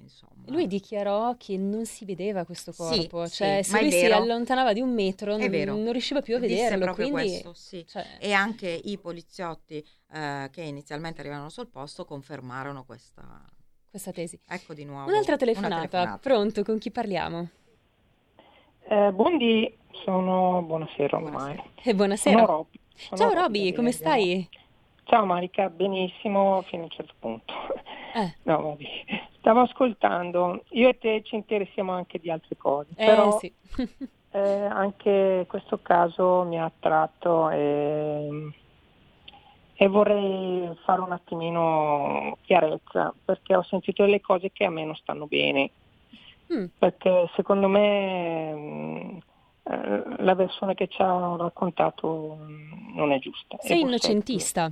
Insomma. 0.00 0.44
Lui 0.46 0.66
dichiarò 0.66 1.36
che 1.36 1.56
non 1.56 1.86
si 1.86 2.04
vedeva 2.04 2.44
questo 2.44 2.72
corpo, 2.72 3.26
sì, 3.26 3.34
cioè 3.34 3.60
sì, 3.62 3.70
se 3.70 3.80
lui 3.80 3.90
si 3.92 4.04
allontanava 4.06 4.72
di 4.72 4.80
un 4.80 4.92
metro 4.92 5.36
non, 5.36 5.48
non 5.48 5.92
riusciva 5.92 6.20
più 6.22 6.36
a 6.36 6.38
vederlo. 6.40 6.92
Quindi, 6.92 7.12
questo, 7.12 7.54
sì. 7.54 7.86
cioè... 7.86 8.04
E 8.18 8.32
anche 8.32 8.68
i 8.68 8.98
poliziotti 8.98 9.86
eh, 10.12 10.48
che 10.50 10.62
inizialmente 10.62 11.20
arrivarono 11.20 11.50
sul 11.50 11.68
posto 11.68 12.04
confermarono 12.04 12.84
questa 12.84 13.44
questa 13.90 14.12
tesi. 14.12 14.38
Ecco 14.48 14.72
di 14.72 14.84
nuovo. 14.84 15.10
Un'altra 15.10 15.36
telefonata. 15.36 15.74
Una 15.74 15.86
telefonata. 15.88 16.18
Pronto, 16.18 16.62
con 16.62 16.78
chi 16.78 16.90
parliamo? 16.90 17.48
Eh, 18.88 19.12
buondì, 19.12 19.76
sono... 20.04 20.62
Buonasera 20.62 21.16
ormai. 21.16 21.30
Buonasera. 21.32 21.82
Eh, 21.82 21.94
buonasera. 21.94 22.38
Sono 22.38 22.46
Rob. 22.46 22.66
Sono 22.94 23.20
Ciao 23.20 23.32
Roby, 23.32 23.72
come 23.72 23.92
stai? 23.92 24.48
Ciao 25.04 25.24
Marica, 25.24 25.68
benissimo 25.70 26.62
fino 26.62 26.82
a 26.82 26.84
un 26.84 26.90
certo 26.90 27.14
punto. 27.18 27.52
Eh. 28.14 28.36
No, 28.42 28.62
vabbè. 28.62 28.84
Stavo 29.38 29.60
ascoltando, 29.60 30.64
io 30.70 30.88
e 30.88 30.98
te 30.98 31.22
ci 31.24 31.34
interessiamo 31.34 31.92
anche 31.92 32.18
di 32.18 32.30
altre 32.30 32.56
cose, 32.56 32.90
eh, 32.94 33.06
però 33.06 33.38
sì. 33.38 33.52
eh, 34.32 34.38
anche 34.38 35.46
questo 35.48 35.80
caso 35.80 36.44
mi 36.44 36.60
ha 36.60 36.66
attratto 36.66 37.48
e 37.48 38.52
e 39.82 39.88
vorrei 39.88 40.70
fare 40.84 41.00
un 41.00 41.10
attimino 41.10 42.36
chiarezza 42.42 43.14
perché 43.24 43.56
ho 43.56 43.62
sentito 43.62 44.04
delle 44.04 44.20
cose 44.20 44.52
che 44.52 44.66
a 44.66 44.70
me 44.70 44.84
non 44.84 44.94
stanno 44.94 45.26
bene. 45.26 45.70
Mm. 46.52 46.66
Perché 46.76 47.30
secondo 47.34 47.66
me 47.66 49.22
eh, 49.62 50.02
la 50.18 50.34
versione 50.34 50.74
che 50.74 50.86
ci 50.86 51.00
ha 51.00 51.34
raccontato 51.34 52.36
non 52.92 53.10
è 53.10 53.18
giusta. 53.20 53.56
Sei 53.58 53.80
innocentista. 53.80 54.70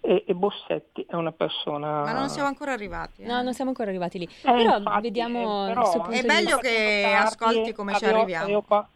E, 0.00 0.24
e, 0.26 0.34
Bossetti 0.34 1.06
è 1.08 1.14
una 1.14 1.30
persona. 1.30 2.02
Ma 2.02 2.12
non 2.12 2.28
siamo 2.28 2.48
ancora 2.48 2.72
arrivati. 2.72 3.22
Eh? 3.22 3.26
No, 3.26 3.40
non 3.40 3.54
siamo 3.54 3.70
ancora 3.70 3.88
arrivati 3.88 4.18
lì. 4.18 4.24
Eh, 4.24 4.28
però 4.42 4.78
infatti, 4.78 5.00
vediamo. 5.00 5.68
Eh, 5.68 5.72
però, 5.74 6.08
è 6.08 6.22
bello 6.24 6.56
che 6.56 7.14
ascolti 7.16 7.72
come 7.72 7.94
ci 7.94 8.04
arriviamo. 8.04 8.42
Avevo, 8.42 8.88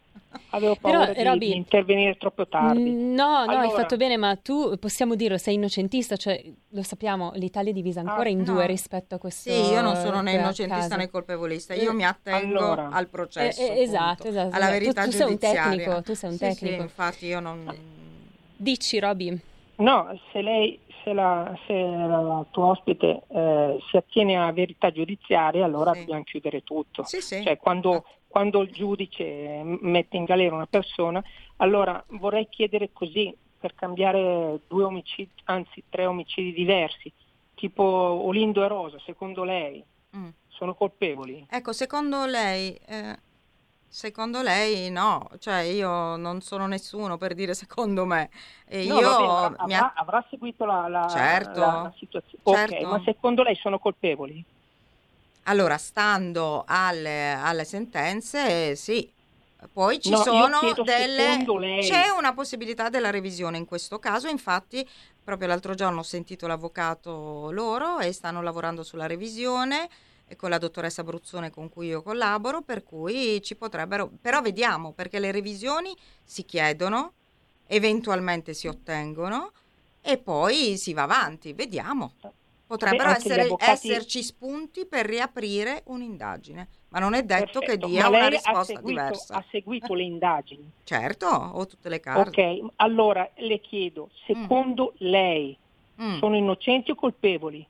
Avevo 0.49 0.75
paura 0.75 1.07
Però, 1.07 1.13
di, 1.13 1.23
Robby, 1.23 1.47
di, 1.51 1.55
intervenire 1.55 2.15
troppo 2.17 2.47
tardi. 2.47 2.91
No, 2.91 3.25
no, 3.25 3.37
allora, 3.37 3.61
hai 3.61 3.71
fatto 3.71 3.97
bene, 3.97 4.17
ma 4.17 4.35
tu 4.35 4.77
possiamo 4.77 5.15
dirlo, 5.15 5.37
sei 5.37 5.55
innocentista, 5.55 6.15
cioè 6.15 6.43
lo 6.69 6.83
sappiamo, 6.83 7.31
l'Italia 7.35 7.71
è 7.71 7.73
divisa 7.73 8.01
ancora 8.01 8.23
ah, 8.23 8.31
in 8.31 8.43
due 8.43 8.65
rispetto 8.65 9.15
a 9.15 9.17
questo. 9.17 9.51
Sì, 9.51 9.71
io 9.71 9.81
non 9.81 9.95
sono 9.95 10.21
né 10.21 10.33
innocentista 10.33 10.87
caso. 10.87 10.95
né 10.97 11.09
colpevolista, 11.09 11.73
io 11.73 11.93
mi 11.93 12.05
attengo 12.05 12.59
allora. 12.59 12.89
al 12.89 13.07
processo. 13.07 13.61
Eh, 13.61 13.79
eh, 13.79 13.81
esatto, 13.81 14.27
esatto, 14.27 14.55
alla 14.55 14.69
verità 14.69 15.03
tu, 15.03 15.09
tu 15.09 15.15
sei 15.15 15.27
un 15.29 15.37
tecnico, 15.37 16.01
tu 16.01 16.13
sei 16.13 16.29
un 16.29 16.37
sì, 16.37 16.43
tecnico. 16.43 16.75
Sì, 16.75 16.81
infatti 16.81 17.25
io 17.25 17.39
non... 17.39 17.75
Dici, 18.55 18.99
Roby. 18.99 19.39
No, 19.75 20.19
se 20.31 20.41
lei 20.41 20.79
se 21.03 21.13
la, 21.13 21.57
se 21.67 21.73
la 21.73 22.45
tua 22.49 22.65
ospite 22.67 23.23
eh, 23.27 23.77
si 23.89 23.97
attiene 23.97 24.37
a 24.37 24.51
verità 24.51 24.91
giudiziarie, 24.91 25.61
allora 25.61 25.93
sì. 25.93 25.99
dobbiamo 25.99 26.23
chiudere 26.23 26.63
tutto. 26.63 27.03
Sì, 27.03 27.21
sì. 27.21 27.43
Cioè, 27.43 27.57
quando, 27.57 28.05
quando, 28.33 28.63
il 28.63 28.71
giudice 28.71 29.61
mette 29.63 30.17
in 30.17 30.23
galera 30.23 30.55
una 30.55 30.65
persona, 30.65 31.23
allora 31.57 32.03
vorrei 32.07 32.49
chiedere 32.49 32.89
così, 32.91 33.31
per 33.59 33.75
cambiare 33.75 34.61
due 34.67 34.85
omicidi, 34.85 35.29
anzi 35.43 35.83
tre 35.87 36.07
omicidi 36.07 36.51
diversi, 36.51 37.13
tipo 37.53 37.83
Olindo 37.83 38.63
e 38.63 38.67
Rosa, 38.67 38.97
secondo 39.05 39.43
lei 39.43 39.83
mm. 40.17 40.29
sono 40.47 40.73
colpevoli? 40.73 41.45
Ecco, 41.47 41.73
secondo 41.73 42.25
lei... 42.25 42.73
Eh 42.87 43.31
Secondo 43.93 44.41
lei 44.41 44.89
no, 44.89 45.29
cioè 45.37 45.59
io 45.59 46.15
non 46.15 46.41
sono 46.41 46.65
nessuno 46.65 47.17
per 47.17 47.35
dire 47.35 47.53
secondo 47.53 48.05
me. 48.05 48.31
E 48.65 48.87
no, 48.87 48.99
io 48.99 49.17
bene, 49.17 49.55
avrà, 49.55 49.77
ha... 49.77 49.93
avrà, 49.97 50.25
seguito 50.31 50.65
la, 50.65 50.87
la, 50.87 51.07
certo, 51.07 51.59
la, 51.59 51.65
la 51.83 51.93
situazione. 51.95 52.41
Certo. 52.43 52.75
Ok, 52.75 52.81
ma 52.89 52.99
secondo 53.05 53.43
lei 53.43 53.53
sono 53.53 53.77
colpevoli? 53.77 54.43
Allora, 55.43 55.77
stando 55.77 56.63
alle, 56.65 57.33
alle 57.33 57.65
sentenze, 57.65 58.75
sì. 58.75 59.11
Poi 59.71 59.99
ci 59.99 60.09
no, 60.09 60.17
sono 60.17 60.59
delle... 60.83 61.45
Lei... 61.45 61.81
C'è 61.87 62.09
una 62.09 62.33
possibilità 62.33 62.89
della 62.89 63.09
revisione 63.09 63.57
in 63.57 63.65
questo 63.65 63.97
caso, 63.99 64.27
infatti 64.27 64.87
proprio 65.23 65.47
l'altro 65.47 65.73
giorno 65.73 65.99
ho 65.99 66.03
sentito 66.03 66.47
l'avvocato 66.47 67.49
loro 67.51 67.99
e 67.99 68.11
stanno 68.11 68.41
lavorando 68.41 68.83
sulla 68.83 69.05
revisione 69.05 69.89
con 70.35 70.49
la 70.49 70.57
dottoressa 70.57 71.03
Bruzzone 71.03 71.49
con 71.49 71.69
cui 71.69 71.87
io 71.87 72.01
collaboro, 72.01 72.61
per 72.61 72.83
cui 72.83 73.41
ci 73.41 73.55
potrebbero, 73.55 74.09
però 74.19 74.41
vediamo 74.41 74.91
perché 74.91 75.19
le 75.19 75.31
revisioni 75.31 75.95
si 76.23 76.43
chiedono, 76.43 77.13
eventualmente 77.67 78.53
si 78.53 78.67
ottengono 78.67 79.51
e 80.01 80.17
poi 80.17 80.77
si 80.77 80.93
va 80.93 81.03
avanti, 81.03 81.53
vediamo. 81.53 82.13
Potrebbero 82.73 83.09
essere, 83.11 83.41
avvocati... 83.43 83.71
esserci 83.71 84.23
spunti 84.23 84.87
per 84.87 85.05
riaprire 85.05 85.83
un'indagine, 85.85 86.67
ma 86.89 86.97
non 86.97 87.13
è 87.13 87.21
detto 87.21 87.59
Perfetto. 87.59 87.85
che 87.85 87.91
dia 87.93 88.07
una 88.07 88.27
risposta 88.29 88.59
ha 88.59 88.63
seguito, 88.63 88.87
diversa. 88.87 89.33
Ha 89.35 89.45
seguito 89.51 89.93
le 89.93 90.03
indagini? 90.03 90.71
Certo, 90.83 91.27
ho 91.27 91.67
tutte 91.67 91.89
le 91.89 91.99
carte. 91.99 92.41
Ok, 92.41 92.71
allora 92.77 93.29
le 93.35 93.59
chiedo, 93.59 94.09
secondo 94.25 94.93
mm. 94.93 95.07
lei 95.07 95.55
mm. 96.01 96.17
sono 96.17 96.35
innocenti 96.35 96.89
o 96.89 96.95
colpevoli? 96.95 97.67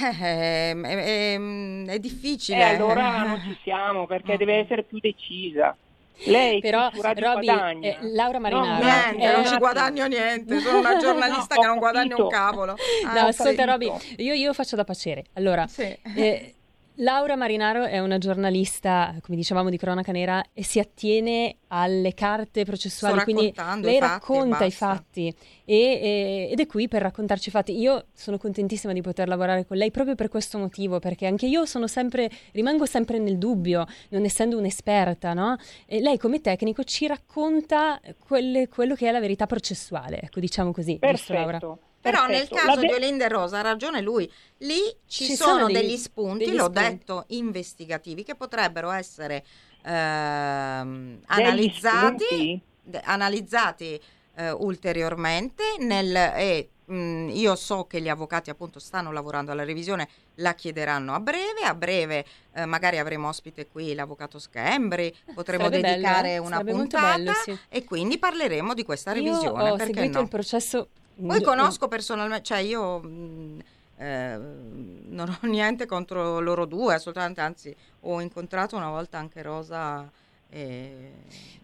Eh, 0.00 0.16
è, 0.16 0.76
è, 0.76 1.40
è, 1.86 1.98
difficile. 1.98 2.58
E 2.58 2.62
allora 2.62 3.24
non 3.24 3.40
ci 3.40 3.58
siamo 3.64 4.06
perché 4.06 4.36
deve 4.36 4.58
essere 4.58 4.84
più 4.84 5.00
decisa. 5.00 5.76
Lei 6.24 6.60
però 6.60 6.90
Roby, 6.92 7.48
eh, 7.80 7.98
Laura 8.00 8.38
Marinaro 8.38 8.82
no, 8.82 8.90
niente, 8.90 9.22
eh, 9.22 9.32
non 9.32 9.46
ci 9.46 9.56
guadagno 9.58 10.06
niente 10.06 10.60
sono 10.60 10.78
una 10.78 10.96
giornalista 10.98 11.54
no, 11.54 11.60
che 11.60 11.66
non 11.66 11.78
guadagna 11.78 12.16
un 12.16 12.28
cavolo. 12.28 12.74
Ah, 13.04 13.12
no 13.12 13.26
ascolta 13.28 13.64
Roby 13.64 13.92
io, 14.16 14.34
io, 14.34 14.52
faccio 14.52 14.76
da 14.76 14.84
pacere 14.84 15.26
allora 15.34 15.66
sì. 15.66 15.96
eh, 16.16 16.55
Laura 17.00 17.36
Marinaro 17.36 17.84
è 17.84 17.98
una 17.98 18.16
giornalista, 18.16 19.14
come 19.22 19.36
dicevamo, 19.36 19.68
di 19.68 19.76
cronaca 19.76 20.12
nera 20.12 20.42
e 20.54 20.64
si 20.64 20.78
attiene 20.78 21.56
alle 21.68 22.14
carte 22.14 22.64
processuali, 22.64 23.22
quindi 23.22 23.52
lei 23.80 23.96
i 23.96 23.98
racconta 23.98 24.64
i 24.64 24.70
fatti 24.70 25.26
e, 25.64 25.76
e, 25.76 26.48
ed 26.50 26.58
è 26.58 26.66
qui 26.66 26.88
per 26.88 27.02
raccontarci 27.02 27.48
i 27.48 27.52
fatti. 27.52 27.78
Io 27.78 28.06
sono 28.14 28.38
contentissima 28.38 28.94
di 28.94 29.02
poter 29.02 29.28
lavorare 29.28 29.66
con 29.66 29.76
lei 29.76 29.90
proprio 29.90 30.14
per 30.14 30.28
questo 30.28 30.56
motivo, 30.56 30.98
perché 30.98 31.26
anche 31.26 31.44
io 31.44 31.66
sono 31.66 31.86
sempre, 31.86 32.30
rimango 32.52 32.86
sempre 32.86 33.18
nel 33.18 33.36
dubbio, 33.36 33.86
non 34.10 34.24
essendo 34.24 34.56
un'esperta, 34.56 35.34
no? 35.34 35.56
E 35.84 36.00
lei 36.00 36.16
come 36.16 36.40
tecnico 36.40 36.82
ci 36.84 37.06
racconta 37.06 38.00
quelle, 38.18 38.68
quello 38.68 38.94
che 38.94 39.06
è 39.06 39.12
la 39.12 39.20
verità 39.20 39.44
processuale, 39.44 40.22
ecco, 40.22 40.40
diciamo 40.40 40.72
così. 40.72 40.96
Perfetto. 40.98 41.78
Però 42.10 42.26
nel 42.26 42.48
caso 42.48 42.80
de- 42.80 42.86
di 42.86 42.92
Olinda 42.92 43.26
Rosa 43.28 43.58
ha 43.58 43.62
ragione 43.62 44.00
lui, 44.00 44.30
lì 44.58 44.80
ci, 45.06 45.24
ci 45.26 45.34
sono, 45.36 45.58
sono, 45.60 45.66
degli, 45.72 45.96
spunti, 45.96 46.44
degli 46.44 46.54
l'ho 46.56 46.70
spunti. 46.70 46.80
detto, 46.80 47.24
investigativi 47.28 48.22
che 48.22 48.34
potrebbero 48.34 48.90
essere 48.90 49.44
ehm, 49.82 51.20
analizzati, 51.26 52.60
de- 52.82 53.00
analizzati 53.04 54.00
eh, 54.36 54.50
ulteriormente 54.50 55.62
nel, 55.78 56.14
e 56.14 56.68
mh, 56.84 57.30
io 57.32 57.54
so 57.56 57.84
che 57.84 58.00
gli 58.00 58.08
avvocati 58.08 58.50
appunto 58.50 58.78
stanno 58.78 59.12
lavorando 59.12 59.52
alla 59.52 59.64
revisione, 59.64 60.08
la 60.36 60.54
chiederanno 60.54 61.14
a 61.14 61.20
breve, 61.20 61.62
a 61.64 61.74
breve 61.74 62.24
eh, 62.54 62.64
magari 62.66 62.98
avremo 62.98 63.28
ospite 63.28 63.66
qui 63.66 63.94
l'avvocato 63.94 64.38
Schembri, 64.38 65.14
potremo 65.34 65.64
Sarebbe 65.64 65.88
dedicare 65.88 66.28
bello, 66.34 66.44
una 66.44 66.62
puntata 66.62 67.16
bello, 67.16 67.32
sì. 67.44 67.58
e 67.68 67.84
quindi 67.84 68.18
parleremo 68.18 68.74
di 68.74 68.82
questa 68.84 69.12
revisione. 69.12 69.64
Io 69.68 69.72
ho 69.74 69.78
seguito 69.78 70.18
no? 70.18 70.20
il 70.20 70.28
processo 70.28 70.88
poi 71.24 71.42
conosco 71.42 71.88
personalmente, 71.88 72.44
cioè 72.44 72.58
io 72.58 72.98
mh, 73.00 73.08
mm, 73.08 73.58
eh, 73.98 74.38
non 75.08 75.28
ho 75.28 75.46
niente 75.46 75.86
contro 75.86 76.40
loro 76.40 76.66
due, 76.66 76.94
assolutamente, 76.94 77.40
anzi 77.40 77.74
ho 78.00 78.20
incontrato 78.20 78.76
una 78.76 78.90
volta 78.90 79.18
anche 79.18 79.42
Rosa. 79.42 80.10
E... 80.48 81.12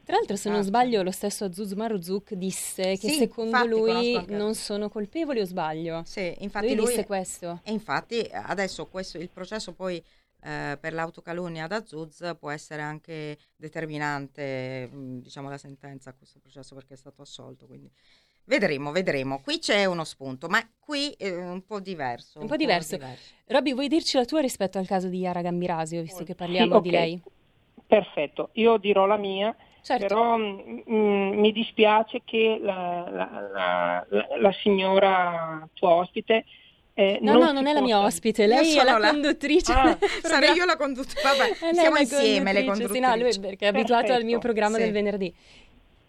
Tra 0.04 0.16
l'altro, 0.16 0.36
se 0.36 0.50
non 0.50 0.62
sbaglio, 0.62 1.02
lo 1.02 1.10
stesso 1.10 1.44
Azuz 1.44 1.72
Maruzuk 1.72 2.34
disse 2.34 2.96
che 2.98 3.08
sì, 3.08 3.18
secondo 3.18 3.64
lui 3.64 4.24
non 4.28 4.54
sono 4.54 4.88
colpevoli 4.88 5.40
o 5.40 5.44
sbaglio? 5.44 6.02
Sì, 6.04 6.34
infatti 6.40 6.68
lui, 6.68 6.76
lui 6.76 6.86
disse 6.86 7.06
questo. 7.06 7.60
E 7.62 7.72
infatti 7.72 8.28
adesso 8.32 8.86
questo, 8.86 9.18
il 9.18 9.30
processo 9.30 9.72
poi 9.72 10.02
eh, 10.44 10.76
per 10.80 10.92
l'autocalunnia 10.92 11.64
ad 11.64 11.72
Azuz 11.72 12.34
può 12.38 12.50
essere 12.50 12.82
anche 12.82 13.38
determinante, 13.54 14.88
mh, 14.90 15.20
diciamo, 15.20 15.48
la 15.48 15.58
sentenza 15.58 16.10
a 16.10 16.14
questo 16.14 16.40
processo 16.40 16.74
perché 16.74 16.94
è 16.94 16.96
stato 16.96 17.22
assolto, 17.22 17.66
quindi 17.66 17.88
Vedremo, 18.44 18.90
vedremo. 18.90 19.40
Qui 19.40 19.58
c'è 19.58 19.84
uno 19.84 20.04
spunto, 20.04 20.48
ma 20.48 20.60
qui 20.78 21.14
è 21.16 21.30
un 21.30 21.64
po' 21.64 21.80
diverso. 21.80 22.38
Un, 22.38 22.44
un 22.44 22.50
po', 22.50 22.56
diverso. 22.56 22.96
diverso. 22.96 23.34
Robby, 23.46 23.72
vuoi 23.72 23.88
dirci 23.88 24.16
la 24.16 24.24
tua 24.24 24.40
rispetto 24.40 24.78
al 24.78 24.86
caso 24.86 25.08
di 25.08 25.18
Yara 25.18 25.42
Gambirasio, 25.42 26.02
visto 26.02 26.24
che 26.24 26.34
parliamo 26.34 26.72
sì, 26.72 26.76
okay. 26.76 26.82
di 26.82 26.90
lei? 26.90 27.22
Perfetto, 27.86 28.50
io 28.52 28.78
dirò 28.78 29.06
la 29.06 29.16
mia, 29.16 29.54
certo. 29.82 30.06
però 30.06 30.36
mh, 30.36 30.82
mm, 30.88 30.94
mm, 30.94 31.38
mi 31.38 31.52
dispiace 31.52 32.22
che 32.24 32.58
la, 32.60 33.08
la, 33.10 33.48
la, 33.52 34.36
la 34.38 34.52
signora 34.52 35.68
tua 35.74 35.90
ospite 35.90 36.44
eh, 36.94 37.18
no, 37.22 37.32
non 37.32 37.40
no, 37.40 37.52
non 37.52 37.66
è 37.66 37.72
la 37.72 37.80
mia 37.80 38.00
ospite, 38.00 38.46
lei 38.46 38.76
è 38.76 38.84
la, 38.84 38.98
la 38.98 39.10
conduttrice. 39.10 39.72
Ah, 39.72 39.96
sarei 40.22 40.54
io 40.54 40.66
la 40.66 40.76
conduttrice. 40.76 41.22
Vabbè, 41.22 41.74
siamo 41.74 41.96
insieme 41.96 42.52
le 42.52 42.64
conduttrici. 42.64 42.94
Sì, 42.94 43.00
no, 43.00 43.16
lui 43.16 43.38
perché 43.40 43.64
è 43.64 43.68
abituato 43.68 44.02
Perfetto. 44.02 44.18
al 44.18 44.24
mio 44.24 44.38
programma 44.38 44.76
sì. 44.76 44.82
del 44.82 44.92
venerdì. 44.92 45.34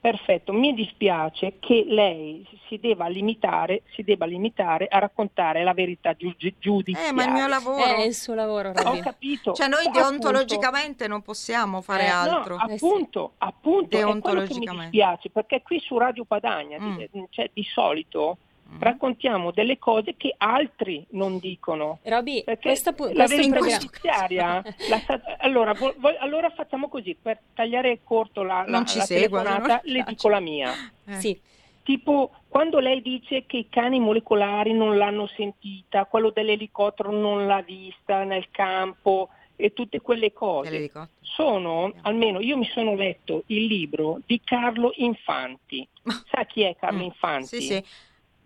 Perfetto, 0.04 0.52
mi 0.52 0.74
dispiace 0.74 1.60
che 1.62 1.86
lei 1.88 2.46
si 2.68 2.78
debba 2.78 3.08
limitare, 3.08 3.84
si 3.94 4.04
debba 4.04 4.26
limitare 4.26 4.86
a 4.88 5.00
raccontare 5.00 5.64
la 5.64 5.74
verità 5.74 6.14
giu- 6.14 6.36
giudiziaria. 6.60 7.10
Eh, 7.10 7.14
ma 7.14 7.24
il 7.24 7.32
mio 7.32 7.48
lavoro 7.48 7.82
è 7.82 8.02
il 8.02 8.14
suo 8.14 8.34
lavoro. 8.34 8.74
Robby. 8.74 9.00
Ho 9.00 9.02
capito. 9.02 9.54
Cioè 9.54 9.70
noi 9.70 9.90
deontologicamente 9.94 11.06
appunto, 11.06 11.08
non 11.08 11.22
possiamo 11.22 11.80
fare 11.80 12.04
eh, 12.04 12.10
altro. 12.10 12.58
No, 12.58 12.64
appunto, 12.64 13.28
eh 13.28 13.30
sì. 13.30 13.48
appunto, 13.48 13.88
deontologicamente. 13.96 14.72
mi 14.72 14.90
dispiace 14.90 15.30
perché 15.30 15.62
qui 15.62 15.80
su 15.80 15.98
Radio 15.98 16.26
Padagna, 16.26 16.78
mm. 16.82 16.98
di, 16.98 17.10
cioè, 17.30 17.50
di 17.54 17.64
solito. 17.64 18.40
Raccontiamo 18.80 19.52
delle 19.52 19.78
cose 19.78 20.16
che 20.16 20.34
altri 20.38 21.06
non 21.12 21.40
dicono. 21.40 22.00
Roby, 22.04 22.44
questa, 22.62 22.94
pu- 22.94 23.12
la 23.14 23.28
verità 23.28 23.60
giudiziaria, 23.60 24.64
la, 24.90 25.02
allora, 25.40 25.74
vo, 25.74 25.94
vo, 25.98 26.14
allora, 26.20 26.50
facciamo 26.50 26.88
così, 26.88 27.16
per 27.20 27.40
tagliare 27.54 28.00
corto 28.04 28.44
la, 28.44 28.64
la, 28.68 28.84
la 28.96 29.06
telefonata, 29.06 29.82
le 29.84 30.04
dico 30.08 30.30
la 30.30 30.40
mia. 30.40 30.74
Eh. 31.06 31.20
Sì. 31.20 31.40
Tipo, 31.84 32.32
quando 32.48 32.80
lei 32.80 33.02
dice 33.02 33.46
che 33.46 33.58
i 33.58 33.70
cani 33.70 34.00
molecolari 34.00 34.72
non 34.72 34.98
l'hanno 34.98 35.28
sentita, 35.28 36.06
quello 36.06 36.30
dell'elicottero 36.30 37.12
non 37.12 37.46
l'ha 37.46 37.62
vista 37.62 38.24
nel 38.24 38.48
campo 38.52 39.30
e 39.56 39.74
tutte 39.74 40.00
quelle 40.00 40.34
cose, 40.34 40.92
sono, 41.22 41.94
almeno 42.02 42.40
io 42.40 42.58
mi 42.58 42.66
sono 42.66 42.96
letto 42.96 43.44
il 43.48 43.66
libro 43.66 44.20
di 44.26 44.42
Carlo 44.44 44.94
Infanti. 44.96 45.88
Sa 46.32 46.46
chi 46.46 46.62
è 46.62 46.76
Carlo 46.76 47.00
mm. 47.00 47.04
Infanti? 47.04 47.48
Sì, 47.48 47.62
sì. 47.62 47.84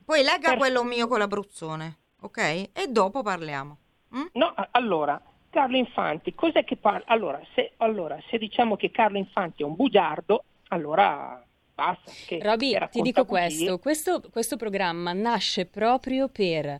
Poi 0.07 0.23
legga 0.23 0.51
per... 0.51 0.57
quello 0.57 0.85
mio 0.85 1.05
con 1.05 1.19
l'Abruzzone, 1.19 1.97
ok? 2.21 2.69
E 2.71 2.87
dopo 2.87 3.23
parliamo. 3.23 3.77
Mm? 4.15 4.27
No, 4.35 4.53
allora, 4.71 5.21
Carlo 5.49 5.75
Infanti, 5.75 6.33
cos'è 6.33 6.63
che 6.63 6.77
parla? 6.77 7.03
Allora 7.07 7.41
se, 7.53 7.73
allora, 7.75 8.17
se 8.29 8.37
diciamo 8.37 8.77
che 8.77 8.89
Carlo 8.89 9.17
Infanti 9.17 9.63
è 9.63 9.65
un 9.65 9.75
bugiardo, 9.75 10.45
allora 10.69 11.43
basta. 11.75 12.09
Che, 12.25 12.39
Roby, 12.41 12.71
che 12.71 12.87
ti 12.89 13.01
dico 13.01 13.25
questo, 13.25 13.79
questo, 13.79 14.21
questo 14.31 14.55
programma 14.55 15.11
nasce 15.11 15.65
proprio 15.65 16.29
per 16.29 16.79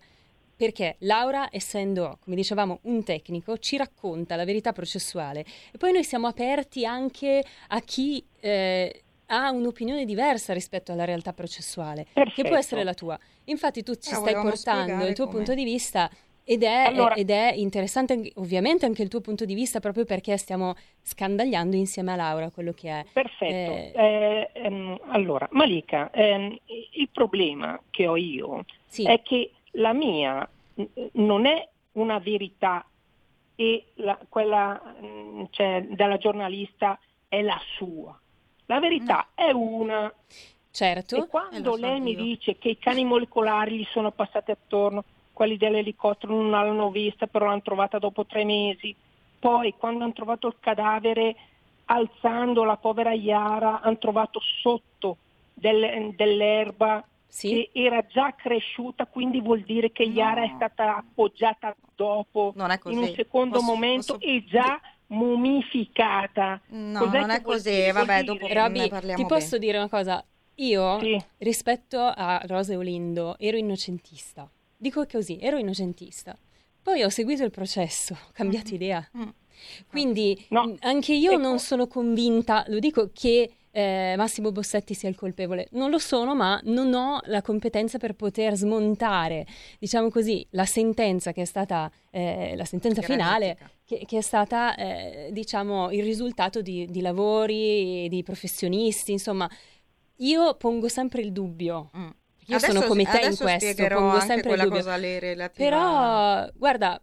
perché 0.56 0.96
Laura, 1.00 1.50
essendo, 1.52 2.20
come 2.24 2.38
dicevamo, 2.38 2.80
un 2.84 3.04
tecnico, 3.04 3.58
ci 3.58 3.76
racconta 3.76 4.38
la 4.38 4.46
verità 4.46 4.72
processuale 4.72 5.42
e 5.72 5.78
poi 5.78 5.92
noi 5.92 6.06
siamo 6.06 6.28
aperti 6.28 6.86
anche 6.86 7.44
a 7.68 7.80
chi 7.82 8.26
eh, 8.40 9.04
ha 9.28 9.52
un'opinione 9.52 10.06
diversa 10.06 10.54
rispetto 10.54 10.92
alla 10.92 11.06
realtà 11.06 11.34
processuale, 11.34 12.06
Perfetto. 12.12 12.42
che 12.42 12.48
può 12.48 12.58
essere 12.58 12.84
la 12.84 12.94
tua. 12.94 13.18
Infatti 13.46 13.84
tu 13.84 13.96
ci 13.96 14.14
stai 14.14 14.34
portando 14.34 15.06
il 15.06 15.16
tuo 15.16 15.26
come... 15.26 15.38
punto 15.38 15.54
di 15.54 15.64
vista 15.64 16.10
ed 16.50 16.64
è, 16.64 16.86
allora, 16.86 17.14
ed 17.16 17.30
è, 17.30 17.52
interessante 17.56 18.32
ovviamente 18.36 18.86
anche 18.86 19.04
il 19.04 19.10
tuo 19.10 19.20
punto 19.20 19.44
di 19.44 19.54
vista 19.54 19.82
proprio 19.82 20.06
perché 20.06 20.38
stiamo 20.38 20.76
scandagliando 21.02 21.76
insieme 21.76 22.14
a 22.14 22.16
Laura 22.16 22.50
quello 22.52 22.72
che 22.72 22.90
è. 22.90 23.06
Perfetto. 23.12 23.54
Eh, 23.54 23.92
eh, 23.94 24.50
ehm, 24.54 24.98
allora, 25.08 25.46
Malika, 25.52 26.10
ehm, 26.12 26.58
il 26.92 27.10
problema 27.12 27.78
che 27.90 28.08
ho 28.08 28.16
io 28.16 28.64
sì. 28.86 29.04
è 29.04 29.22
che 29.24 29.52
la 29.72 29.92
mia 29.92 30.48
non 31.14 31.46
è 31.46 31.68
una 31.94 32.20
verità 32.20 32.86
e 33.58 33.84
la, 33.96 34.18
quella 34.30 34.96
cioè, 35.50 35.86
della 35.90 36.18
giornalista 36.18 36.98
è 37.28 37.42
la 37.42 37.60
sua. 37.76 38.18
La 38.68 38.80
verità 38.80 39.28
no. 39.36 39.46
è 39.46 39.52
una. 39.52 40.14
Certo. 40.72 41.16
E 41.16 41.28
quando 41.28 41.74
so 41.74 41.82
lei 41.82 41.98
io. 41.98 42.04
mi 42.04 42.16
dice 42.16 42.58
che 42.58 42.70
i 42.70 42.78
cani 42.78 43.04
molecolari 43.04 43.78
gli 43.78 43.88
sono 43.92 44.12
passati 44.12 44.52
attorno, 44.52 45.04
quelli 45.34 45.58
dell'elicottero 45.58 46.34
non 46.34 46.52
l'hanno 46.52 46.92
vista, 46.92 47.28
però 47.28 47.46
l'hanno 47.46 47.62
trovata 47.62 47.98
dopo 48.00 48.26
tre 48.26 48.44
mesi. 48.44 48.96
Poi 49.40 49.74
quando 49.78 50.04
hanno 50.04 50.14
trovato 50.14 50.48
il 50.48 50.56
cadavere, 50.60 51.36
alzando 51.86 52.64
la 52.64 52.78
povera 52.78 53.14
Iara, 53.14 53.82
hanno 53.82 53.98
trovato 53.98 54.40
sotto 54.62 55.18
del, 55.54 56.14
dell'erba 56.16 57.04
sì. 57.28 57.50
che 57.50 57.70
era 57.74 58.06
già 58.06 58.34
cresciuta, 58.36 59.06
quindi 59.06 59.40
vuol 59.42 59.62
dire 59.62 59.92
che 59.92 60.04
Iara 60.04 60.42
no. 60.42 60.48
è 60.48 60.52
stata 60.56 60.98
appoggiata 60.98 61.76
dopo, 61.96 62.54
in 62.86 62.98
un 62.98 63.14
secondo 63.16 63.60
posso, 63.60 63.72
momento 63.72 64.14
posso... 64.18 64.28
e 64.28 64.44
già 64.46 64.80
mumificata. 65.08 66.62
No, 66.70 67.00
Cos'è 67.00 67.20
non 67.20 67.30
è 67.30 67.42
così, 67.42 67.92
vabbè, 67.92 68.24
dopo 68.24 68.48
Roby, 68.48 68.80
ne 68.80 68.88
parliamo. 68.88 69.22
Ti 69.22 69.28
posso 69.28 69.58
bene. 69.58 69.66
dire 69.66 69.78
una 69.78 69.90
cosa? 69.90 70.24
Io, 70.56 71.00
sì. 71.00 71.24
rispetto 71.40 72.00
a 72.00 72.42
Rosa 72.46 72.74
Eolindo, 72.74 73.36
ero 73.38 73.58
innocentista. 73.58 74.50
Dico 74.76 75.06
così, 75.06 75.38
ero 75.40 75.58
innocentista. 75.58 76.38
Poi 76.82 77.04
ho 77.04 77.10
seguito 77.10 77.44
il 77.44 77.52
processo, 77.52 78.14
ho 78.14 78.32
cambiato 78.34 78.72
mm. 78.72 78.76
idea. 78.76 79.10
Mm. 79.18 79.28
Quindi 79.90 80.46
no. 80.50 80.76
anche 80.80 81.14
io 81.14 81.32
ecco. 81.32 81.42
non 81.42 81.60
sono 81.60 81.88
convinta, 81.88 82.64
lo 82.68 82.80
dico, 82.80 83.10
che 83.14 83.52
eh, 83.78 84.16
Massimo 84.18 84.52
Bossetti 84.52 84.96
sia 84.96 85.08
il 85.08 85.16
colpevole. 85.16 85.68
Non 85.74 85.92
lo 85.92 86.00
sono, 86.00 86.34
ma 86.34 86.60
non 86.64 86.96
ho 86.96 87.20
la 87.26 87.44
competenza 87.44 88.00
per 88.00 88.14
poter 88.14 88.56
smontare, 88.56 89.46
diciamo 89.78 90.10
così, 90.10 90.44
la 90.52 90.66
sentenza 90.66 91.32
che 91.32 91.44
è 91.44 91.46
stata 91.46 91.92
eh, 92.10 92.56
la 92.56 92.66
sentenza 92.66 93.04
finale, 93.04 93.56
che, 93.86 94.04
che, 94.08 94.18
è 94.18 94.22
stata, 94.22 94.76
eh, 94.76 95.30
diciamo, 95.32 95.92
il 95.92 96.04
risultato 96.04 96.64
di, 96.64 96.88
di, 96.90 97.02
lavori, 97.02 98.10
di 98.10 98.24
professionisti, 98.24 99.12
insomma. 99.12 99.48
Io 100.22 100.56
pongo 100.56 100.88
sempre 100.88 101.22
il 101.22 101.32
dubbio. 101.32 101.92
Mm 101.96 102.10
io 102.50 102.56
adesso, 102.56 102.72
sono 102.72 102.88
come 102.88 103.04
te 103.04 103.26
in 103.26 103.36
questo, 103.36 103.88
pongo 103.90 104.20
sempre 104.22 104.54
il 104.54 104.62
dubbio. 104.62 105.50
Però, 105.54 106.48
guarda, 106.56 107.02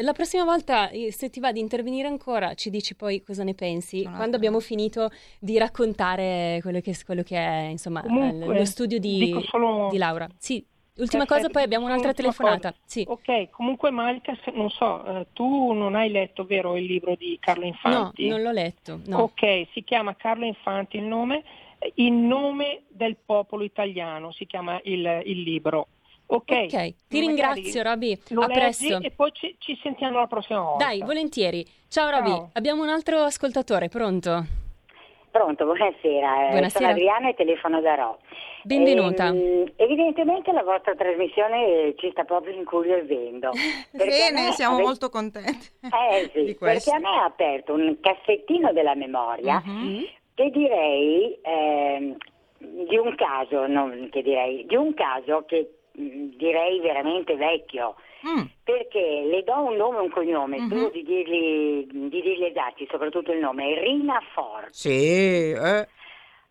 la 0.00 0.12
prossima 0.12 0.44
volta, 0.44 0.90
se 1.10 1.30
ti 1.30 1.40
va 1.40 1.52
di 1.52 1.60
intervenire 1.60 2.08
ancora, 2.08 2.54
ci 2.54 2.70
dici 2.70 2.94
poi 2.94 3.22
cosa 3.22 3.44
ne 3.44 3.54
pensi 3.54 4.02
Sono 4.02 4.16
quando 4.16 4.36
abbiamo 4.36 4.60
finito 4.60 5.10
di 5.38 5.56
raccontare 5.58 6.58
quello 6.62 6.80
che, 6.80 6.96
quello 7.04 7.22
che 7.22 7.36
è 7.36 7.68
insomma, 7.68 8.02
Comunque, 8.02 8.58
lo 8.58 8.64
studio 8.64 8.98
di, 8.98 9.34
solo... 9.48 9.88
di 9.90 9.98
Laura. 9.98 10.28
Sì, 10.36 10.64
Ultima 10.98 11.24
Perfetto. 11.24 11.48
cosa, 11.48 11.48
poi 11.50 11.62
abbiamo 11.62 11.84
un'altra 11.84 12.14
telefonata. 12.14 12.74
Sì. 12.86 13.04
Ok, 13.06 13.50
comunque 13.50 13.90
Malika, 13.90 14.34
non 14.54 14.70
so, 14.70 15.04
eh, 15.04 15.26
tu 15.34 15.72
non 15.72 15.94
hai 15.94 16.10
letto, 16.10 16.46
vero, 16.46 16.74
il 16.76 16.84
libro 16.86 17.14
di 17.16 17.36
Carlo 17.38 17.66
Infanti? 17.66 18.28
No, 18.28 18.36
non 18.36 18.42
l'ho 18.42 18.50
letto. 18.50 19.00
No. 19.04 19.18
Ok, 19.18 19.66
si 19.72 19.84
chiama 19.84 20.16
Carlo 20.16 20.46
Infanti 20.46 20.96
il 20.96 21.02
nome, 21.02 21.44
in 21.96 22.26
nome 22.26 22.84
del 22.88 23.16
popolo 23.22 23.62
italiano 23.62 24.32
si 24.32 24.46
chiama 24.46 24.80
il, 24.84 25.20
il 25.26 25.42
libro. 25.42 25.88
Ok, 26.28 26.50
okay. 26.50 26.96
ti 27.08 27.20
ringrazio 27.20 27.82
Roby, 27.82 28.18
a 28.34 28.46
presto. 28.46 28.98
E 29.00 29.12
poi 29.12 29.30
ci, 29.32 29.54
ci, 29.58 29.78
sentiamo 29.80 30.18
la 30.18 30.26
prossima 30.26 30.60
volta. 30.60 30.84
Dai, 30.84 31.00
volentieri. 31.00 31.64
Ciao 31.88 32.10
Roby, 32.10 32.50
abbiamo 32.54 32.82
un 32.82 32.88
altro 32.88 33.18
ascoltatore, 33.20 33.88
pronto? 33.88 34.44
Pronto, 35.30 35.64
buonasera. 35.64 36.48
buonasera. 36.50 36.68
Sono 36.70 36.88
Adriana 36.88 37.28
e 37.28 37.34
telefono 37.34 37.80
da 37.80 37.94
Ro. 37.94 38.18
Benvenuta. 38.62 39.26
Ehm, 39.26 39.70
evidentemente 39.76 40.50
la 40.50 40.64
vostra 40.64 40.96
trasmissione 40.96 41.94
ci 41.98 42.10
sta 42.10 42.24
proprio 42.24 42.54
incuriosendo. 42.54 43.50
Bene, 43.92 44.50
siamo 44.52 44.76
ave... 44.76 44.84
molto 44.84 45.10
contenti. 45.10 45.68
Eh 45.82 46.30
sì, 46.32 46.56
perché 46.58 46.90
a 46.90 46.98
me 46.98 47.18
ha 47.18 47.24
aperto 47.24 47.74
un 47.74 47.98
cassettino 48.00 48.72
della 48.72 48.94
memoria 48.94 49.62
uh-huh. 49.64 50.08
che 50.34 50.50
direi 50.50 51.38
eh, 51.42 52.16
di 52.58 52.96
un 52.96 53.14
caso, 53.14 53.66
non 53.66 54.08
che 54.10 54.22
direi, 54.22 54.66
di 54.66 54.74
un 54.74 54.94
caso 54.94 55.44
che 55.46 55.70
direi 55.96 56.80
veramente 56.80 57.36
vecchio, 57.36 57.96
mm. 58.28 58.42
perché 58.62 59.24
le 59.30 59.42
do 59.42 59.58
un 59.64 59.76
nome 59.76 59.98
e 59.98 60.00
un 60.00 60.10
cognome, 60.10 60.58
mm-hmm. 60.58 60.66
spero 60.66 60.90
di 60.90 61.02
dirgli, 61.02 61.86
di 61.86 62.20
dirgli 62.20 62.44
esatti, 62.44 62.86
soprattutto 62.90 63.32
il 63.32 63.38
nome, 63.38 63.80
Rina 63.80 64.20
Ford. 64.32 64.68
Sì, 64.70 65.50
eh. 65.52 65.88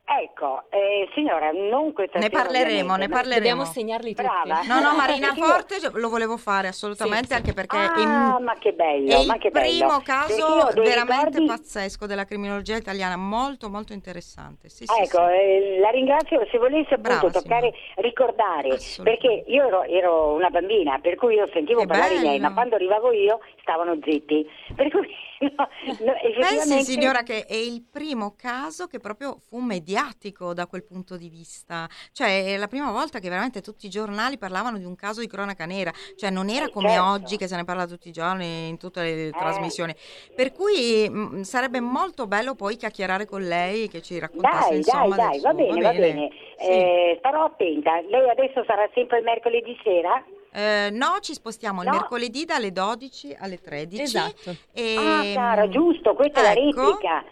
Ecco, 0.07 0.65
eh, 0.69 1.09
signora, 1.15 1.49
non 1.51 1.91
questa 1.91 2.19
Ne 2.19 2.29
parleremo, 2.29 2.95
ne 2.95 3.09
parleremo. 3.09 3.39
Dobbiamo 3.39 3.65
segnarli 3.65 4.13
tutti. 4.13 4.21
Brava. 4.21 4.61
No, 4.61 4.79
no, 4.79 4.95
Marina 4.95 5.33
Forte 5.35 5.77
lo 5.93 6.09
volevo 6.09 6.37
fare 6.37 6.67
assolutamente, 6.67 7.29
sì, 7.29 7.33
anche 7.33 7.53
perché 7.53 7.75
ah, 7.75 8.37
è, 8.37 8.39
ma 8.39 8.53
che 8.59 8.73
bello, 8.73 9.23
è 9.23 9.25
ma 9.25 9.37
che 9.39 9.47
il 9.47 9.53
primo 9.53 9.99
caso 10.03 10.69
veramente 10.75 11.39
ricordi... 11.39 11.45
pazzesco 11.47 12.05
della 12.05 12.25
criminologia 12.25 12.75
italiana, 12.75 13.17
molto 13.17 13.67
molto 13.67 13.93
interessante. 13.93 14.69
Sì, 14.69 14.85
ecco, 14.85 15.27
eh, 15.27 15.79
la 15.79 15.89
ringrazio, 15.89 16.45
se 16.51 16.59
volesse 16.59 16.93
appunto 16.93 17.27
Brava, 17.27 17.31
toccare, 17.31 17.73
signora. 17.73 18.01
ricordare, 18.07 18.77
perché 19.01 19.43
io 19.47 19.65
ero, 19.65 19.83
ero, 19.85 20.33
una 20.33 20.51
bambina, 20.51 20.99
per 20.99 21.15
cui 21.15 21.33
io 21.33 21.49
sentivo 21.51 21.79
che 21.79 21.87
parlare 21.87 22.13
bello. 22.13 22.25
i 22.25 22.27
miei, 22.27 22.39
ma 22.39 22.53
quando 22.53 22.75
arrivavo 22.75 23.11
io 23.11 23.39
stavano 23.61 23.97
zitti. 24.03 24.47
Per 24.75 24.87
cui 24.91 25.07
no, 25.41 25.49
no. 25.57 26.13
Pensi 26.39 26.83
signora 26.83 27.23
che 27.23 27.45
è 27.45 27.55
il 27.55 27.83
primo 27.89 28.35
caso 28.37 28.87
che 28.87 28.99
proprio 28.99 29.37
fu 29.47 29.59
mediatico 29.59 30.53
da 30.53 30.67
quel 30.67 30.83
punto 30.83 31.17
di 31.17 31.29
vista. 31.29 31.87
Cioè, 32.11 32.53
è 32.53 32.57
la 32.57 32.67
prima 32.67 32.91
volta 32.91 33.19
che 33.19 33.29
veramente 33.29 33.61
tutti 33.61 33.85
i 33.85 33.89
giornali 33.89 34.37
parlavano 34.37 34.77
di 34.77 34.85
un 34.85 34.95
caso 34.95 35.19
di 35.19 35.27
cronaca 35.27 35.65
nera, 35.65 35.91
cioè 36.15 36.29
non 36.29 36.49
era 36.49 36.69
come 36.69 36.89
certo. 36.89 37.09
oggi 37.09 37.37
che 37.37 37.47
se 37.47 37.55
ne 37.55 37.63
parla 37.63 37.85
tutti 37.85 38.07
i 38.07 38.11
giorni 38.11 38.69
in 38.69 38.77
tutte 38.77 39.01
le 39.01 39.27
eh. 39.27 39.31
trasmissioni. 39.31 39.93
Per 40.35 40.51
cui 40.51 41.07
mh, 41.09 41.17
mm, 41.17 41.41
sarebbe 41.41 41.79
molto 41.79 42.27
bello 42.27 42.55
poi 42.55 42.77
chiacchierare 42.77 43.25
con 43.25 43.41
lei 43.41 43.87
che 43.87 44.01
ci 44.01 44.19
raccontasse 44.19 44.69
dai, 44.69 44.77
insomma 44.77 45.15
dai, 45.15 45.29
dai, 45.29 45.39
va 45.41 45.53
bene, 45.53 45.81
va 45.81 45.91
bene. 45.91 45.91
Va 45.91 45.91
bene. 45.91 46.29
Sì. 46.57 46.69
Eh, 46.69 47.15
starò 47.19 47.45
attenta. 47.45 47.99
Lei 48.01 48.29
adesso 48.29 48.63
sarà 48.65 48.89
sempre 48.93 49.17
il 49.17 49.23
mercoledì 49.23 49.77
sera? 49.83 50.23
Eh, 50.55 50.89
no, 50.89 51.17
ci 51.19 51.33
spostiamo 51.33 51.83
no. 51.83 51.89
il 51.89 51.95
mercoledì 51.97 52.45
dalle 52.45 52.71
12 52.71 53.35
alle 53.37 53.59
13. 53.59 54.01
Esatto. 54.01 54.55
E... 54.71 54.95
Ah, 54.97 55.33
cara, 55.33 55.67
giusto, 55.67 56.13
questa 56.13 56.39
ecco. 56.39 56.49
è 56.49 56.53
la 56.53 56.69
ecco. 56.69 56.89
replica. 56.91 57.25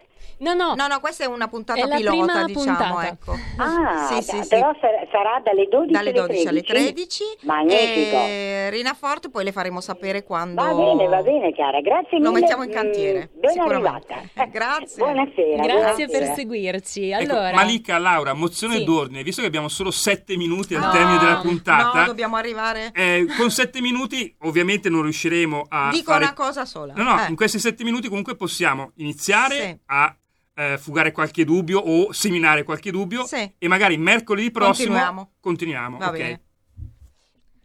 No, 0.43 0.53
no, 0.53 0.75
no, 0.75 0.87
no, 0.87 0.99
questa 0.99 1.23
è 1.23 1.27
una 1.27 1.47
puntata 1.47 1.79
è 1.79 1.95
pilota, 1.95 2.43
diciamo, 2.43 2.65
puntata. 2.65 3.07
ecco. 3.07 3.35
Ah, 3.55 4.07
sì, 4.11 4.21
sì, 4.21 4.45
però 4.49 4.73
sì. 4.73 4.81
sarà 5.09 5.41
dalle 5.41 5.69
12, 5.69 5.91
dalle 5.93 6.11
12 6.11 6.47
alle 6.47 6.61
13. 6.61 7.23
Magnifico. 7.43 8.17
E 8.17 8.69
Rina 8.69 8.93
Forte 8.93 9.29
poi 9.29 9.45
le 9.45 9.53
faremo 9.53 9.79
sapere 9.79 10.23
quando 10.23 10.61
Va 10.61 10.73
bene, 10.73 11.07
va 11.07 11.21
bene, 11.21 11.53
cara. 11.53 11.79
Grazie 11.79 12.17
mille. 12.17 12.25
Lo 12.25 12.31
mettiamo 12.33 12.63
in 12.63 12.71
cantiere. 12.71 13.29
Mm, 13.33 13.39
ben 13.39 13.59
arrivata. 13.59 14.21
Grazie. 14.51 14.97
Buonasera. 14.97 15.63
Grazie 15.63 16.05
buonasera. 16.07 16.07
per 16.07 16.35
seguirci. 16.35 17.09
Ecco, 17.09 17.21
allora... 17.21 17.47
Ecco, 17.47 17.55
Malika, 17.55 17.97
Laura, 17.97 18.33
mozione 18.33 18.77
sì. 18.79 18.83
d'ordine, 18.83 19.23
visto 19.23 19.39
che 19.39 19.47
abbiamo 19.47 19.69
solo 19.69 19.91
7 19.91 20.35
minuti 20.35 20.75
al 20.75 20.81
no, 20.81 20.91
termine 20.91 21.19
della 21.19 21.37
puntata. 21.37 21.99
No, 21.99 22.05
dobbiamo 22.05 22.35
arrivare. 22.35 22.91
Eh, 22.93 23.27
con 23.37 23.49
7 23.49 23.79
minuti 23.79 24.35
ovviamente 24.41 24.89
non 24.89 25.03
riusciremo 25.03 25.67
a 25.69 25.89
Dico 25.89 26.11
fare... 26.11 26.25
una 26.25 26.33
cosa 26.33 26.65
sola. 26.65 26.93
No, 26.97 27.03
no, 27.03 27.23
eh. 27.23 27.29
in 27.29 27.37
questi 27.37 27.59
7 27.59 27.81
minuti 27.85 28.09
comunque 28.09 28.35
possiamo 28.35 28.91
iniziare 28.95 29.55
sì. 29.55 29.79
a 29.85 30.17
eh, 30.55 30.77
fugare 30.77 31.11
qualche 31.11 31.45
dubbio 31.45 31.79
o 31.79 32.11
seminare 32.11 32.63
qualche 32.63 32.91
dubbio 32.91 33.25
sì. 33.25 33.53
e 33.57 33.67
magari 33.67 33.97
mercoledì 33.97 34.51
prossimo 34.51 34.93
continuiamo. 34.93 35.31
continuiamo 35.39 35.97
Va 35.97 36.07
okay. 36.07 36.19
bene. 36.19 36.42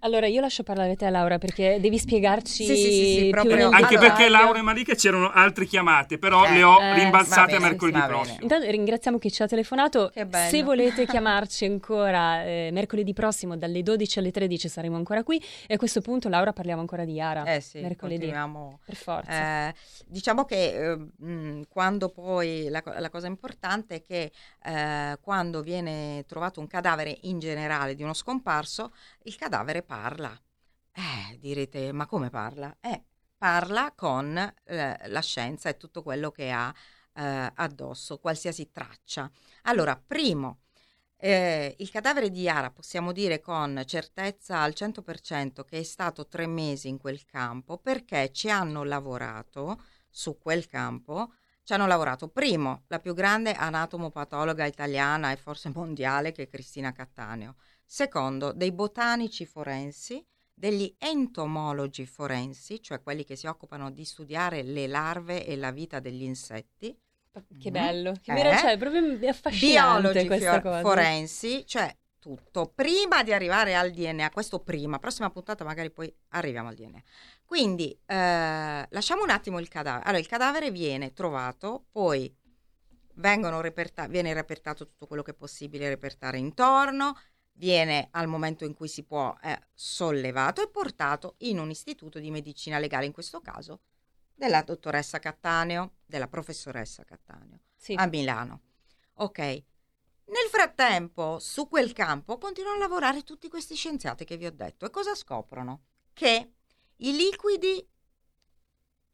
Allora 0.00 0.28
io 0.28 0.40
lascio 0.40 0.62
parlare 0.62 0.94
te 0.94 1.10
Laura 1.10 1.38
perché 1.38 1.78
devi 1.80 1.98
spiegarci 1.98 2.64
sì, 2.64 2.76
sì, 2.76 2.76
sì, 2.76 3.16
sì 3.18 3.30
proprio. 3.30 3.68
anche 3.70 3.96
allora, 3.96 4.12
perché 4.12 4.28
Laura 4.28 4.58
e 4.60 4.62
Malika 4.62 4.94
c'erano 4.94 5.28
altre 5.32 5.66
chiamate 5.66 6.18
però 6.18 6.46
eh, 6.46 6.52
le 6.52 6.62
ho 6.62 6.80
eh, 6.80 6.94
rimbalzate 6.94 7.56
a 7.56 7.60
mercoledì 7.60 8.00
prossimo. 8.00 8.38
Intanto 8.40 8.70
ringraziamo 8.70 9.18
chi 9.18 9.32
ci 9.32 9.42
ha 9.42 9.48
telefonato. 9.48 10.12
Se 10.50 10.62
volete 10.62 11.04
chiamarci 11.06 11.64
ancora 11.64 12.44
eh, 12.44 12.70
mercoledì 12.70 13.12
prossimo 13.12 13.56
dalle 13.56 13.82
12 13.82 14.20
alle 14.20 14.30
13 14.30 14.68
saremo 14.68 14.94
ancora 14.94 15.24
qui. 15.24 15.42
E 15.66 15.74
a 15.74 15.76
questo 15.76 16.00
punto 16.00 16.28
Laura 16.28 16.52
parliamo 16.52 16.80
ancora 16.80 17.04
di 17.04 17.14
Yara 17.14 17.42
eh 17.44 17.60
sì, 17.60 17.80
mercoledì. 17.80 18.26
continuiamo. 18.26 18.78
per 18.84 18.94
forza. 18.94 19.68
eh, 19.68 19.74
diciamo 20.06 20.44
che 20.44 20.96
mh, 20.96 21.28
ehm, 21.28 21.64
quando 21.68 22.08
poi 22.08 22.68
la, 22.68 22.82
la, 22.98 23.10
cosa 23.10 23.26
importante 23.26 23.96
è 23.96 24.02
che 24.04 24.30
eh, 24.64 25.18
quando 25.20 25.60
viene 25.60 26.24
trovato 26.28 26.60
un 26.60 26.68
cadavere 26.68 27.18
in 27.22 27.40
generale 27.40 27.96
di 27.96 28.04
uno 28.04 28.14
scomparso 28.14 28.92
il 29.24 29.34
cadavere 29.34 29.82
parla. 29.88 30.38
Eh, 30.92 31.38
direte, 31.38 31.92
ma 31.92 32.04
come 32.04 32.28
parla? 32.28 32.76
Eh, 32.78 33.04
parla 33.38 33.92
con 33.96 34.36
eh, 34.36 35.08
la 35.08 35.20
scienza 35.22 35.70
e 35.70 35.78
tutto 35.78 36.02
quello 36.02 36.30
che 36.30 36.50
ha 36.50 36.72
eh, 37.14 37.52
addosso, 37.54 38.18
qualsiasi 38.18 38.70
traccia. 38.70 39.30
Allora, 39.62 39.96
primo, 39.96 40.60
eh, 41.16 41.74
il 41.78 41.90
cadavere 41.90 42.30
di 42.30 42.42
Yara 42.42 42.70
possiamo 42.70 43.12
dire 43.12 43.40
con 43.40 43.82
certezza 43.86 44.60
al 44.60 44.74
100% 44.76 45.64
che 45.64 45.78
è 45.78 45.82
stato 45.82 46.28
tre 46.28 46.46
mesi 46.46 46.88
in 46.88 46.98
quel 46.98 47.24
campo 47.24 47.78
perché 47.78 48.30
ci 48.30 48.50
hanno 48.50 48.84
lavorato 48.84 49.82
su 50.10 50.36
quel 50.36 50.66
campo. 50.66 51.32
Ci 51.68 51.74
hanno 51.74 51.86
lavorato, 51.86 52.28
primo, 52.28 52.84
la 52.86 52.98
più 52.98 53.12
grande 53.12 53.52
anatomopatologa 53.52 54.64
italiana 54.64 55.32
e 55.32 55.36
forse 55.36 55.70
mondiale 55.74 56.32
che 56.32 56.44
è 56.44 56.48
Cristina 56.48 56.92
Cattaneo. 56.92 57.56
Secondo, 57.84 58.52
dei 58.52 58.72
botanici 58.72 59.44
forensi, 59.44 60.24
degli 60.54 60.90
entomologi 60.96 62.06
forensi, 62.06 62.80
cioè 62.82 63.02
quelli 63.02 63.22
che 63.22 63.36
si 63.36 63.46
occupano 63.46 63.90
di 63.90 64.06
studiare 64.06 64.62
le 64.62 64.86
larve 64.86 65.44
e 65.44 65.56
la 65.56 65.70
vita 65.70 66.00
degli 66.00 66.22
insetti. 66.22 66.98
Che 67.60 67.70
bello, 67.70 68.14
che 68.18 68.32
eh? 68.32 68.56
cioè, 68.56 68.72
è 68.72 68.78
proprio 68.78 69.28
affascinante 69.28 70.00
Biologi 70.00 70.26
questa 70.26 70.62
cosa. 70.62 70.80
forensi, 70.80 71.66
cioè 71.66 71.94
tutto, 72.18 72.72
prima 72.74 73.22
di 73.22 73.32
arrivare 73.32 73.76
al 73.76 73.90
DNA, 73.90 74.30
questo 74.30 74.60
prima, 74.60 74.98
prossima 74.98 75.30
puntata 75.30 75.64
magari 75.64 75.90
poi 75.90 76.10
arriviamo 76.28 76.68
al 76.68 76.74
DNA. 76.74 77.02
Quindi 77.48 77.98
eh, 78.04 78.86
lasciamo 78.90 79.22
un 79.22 79.30
attimo 79.30 79.58
il 79.58 79.68
cadavere. 79.68 80.04
Allora, 80.04 80.18
il 80.18 80.26
cadavere 80.26 80.70
viene 80.70 81.14
trovato, 81.14 81.86
poi 81.90 82.30
reperta- 83.14 84.06
viene 84.06 84.34
repertato 84.34 84.86
tutto 84.86 85.06
quello 85.06 85.22
che 85.22 85.30
è 85.30 85.34
possibile 85.34 85.88
repertare 85.88 86.36
intorno, 86.36 87.18
viene 87.52 88.08
al 88.10 88.26
momento 88.26 88.66
in 88.66 88.74
cui 88.74 88.86
si 88.86 89.02
può 89.02 89.34
eh, 89.42 89.58
sollevato 89.72 90.62
e 90.62 90.68
portato 90.68 91.36
in 91.38 91.58
un 91.58 91.70
istituto 91.70 92.18
di 92.18 92.30
medicina 92.30 92.78
legale, 92.78 93.06
in 93.06 93.12
questo 93.12 93.40
caso 93.40 93.80
della 94.34 94.60
dottoressa 94.60 95.18
Cattaneo, 95.18 95.94
della 96.04 96.28
professoressa 96.28 97.02
Cattaneo 97.02 97.60
sì. 97.74 97.94
a 97.94 98.04
Milano. 98.08 98.60
Ok. 99.14 99.38
Nel 99.38 100.48
frattempo, 100.50 101.38
su 101.38 101.66
quel 101.66 101.94
campo 101.94 102.36
continuano 102.36 102.76
a 102.76 102.80
lavorare 102.80 103.22
tutti 103.22 103.48
questi 103.48 103.74
scienziati 103.74 104.26
che 104.26 104.36
vi 104.36 104.44
ho 104.44 104.52
detto 104.52 104.84
e 104.84 104.90
cosa 104.90 105.14
scoprono? 105.14 105.84
Che 106.12 106.52
i 106.98 107.14
liquidi 107.14 107.86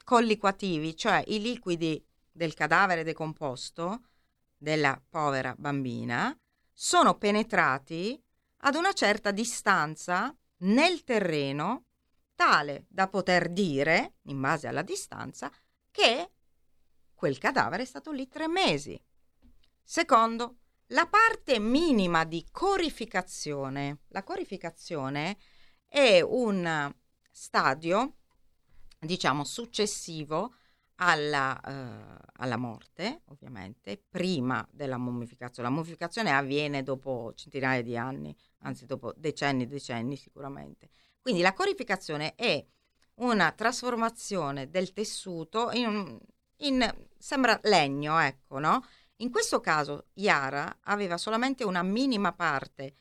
colliquativi, 0.05 0.97
cioè 0.97 1.23
i 1.27 1.41
liquidi 1.41 2.05
del 2.31 2.55
cadavere 2.55 3.05
decomposto 3.05 4.09
della 4.57 5.03
povera 5.09 5.55
bambina, 5.57 6.37
sono 6.73 7.17
penetrati 7.17 8.21
ad 8.59 8.75
una 8.75 8.93
certa 8.93 9.31
distanza 9.31 10.35
nel 10.59 11.05
terreno 11.05 11.87
tale 12.35 12.87
da 12.89 13.09
poter 13.09 13.51
dire, 13.51 14.17
in 14.23 14.41
base 14.41 14.67
alla 14.67 14.83
distanza, 14.83 15.53
che 15.91 16.31
quel 17.15 17.39
cadavere 17.39 17.83
è 17.83 17.87
stato 17.87 18.11
lì 18.11 18.27
tre 18.29 18.49
mesi. 18.49 19.01
Secondo, 19.83 20.59
la 20.89 21.07
parte 21.07 21.59
minima 21.59 22.25
di 22.25 22.47
corificazione. 22.51 24.01
La 24.09 24.23
corificazione 24.23 25.37
è 25.87 26.21
un 26.21 26.93
stadio, 27.37 28.15
diciamo, 29.01 29.43
successivo 29.43 30.55
alla, 30.97 31.61
uh, 31.67 32.25
alla, 32.35 32.57
morte, 32.57 33.23
ovviamente, 33.27 34.01
prima 34.09 34.67
della 34.71 34.99
mummificazione. 34.99 35.69
La 35.69 35.75
mummificazione 35.75 36.31
avviene 36.31 36.85
dopo 36.85 37.33
centinaia 37.35 37.83
di 37.83 37.97
anni, 37.97 38.35
anzi 38.59 38.87
dopo 38.87 39.13
decenni 39.17 39.65
e 39.65 39.67
decenni 39.67 40.17
sicuramente. 40.17 40.91
Quindi 41.21 41.43
la 41.43 41.53
corificazione 41.53 42.37
è 42.37 42.65
una 43.15 43.51
trasformazione 43.51 44.71
del 44.71 44.93
tessuto 44.93 45.73
in, 45.73 46.17
in 46.59 46.95
sembra 47.19 47.59
legno, 47.65 48.17
ecco, 48.21 48.61
no? 48.61 48.85
In 49.17 49.31
questo 49.31 49.59
caso 49.61 50.07
Yara 50.15 50.79
aveva 50.83 51.17
solamente 51.17 51.65
una 51.65 51.83
minima 51.83 52.33
parte 52.33 52.95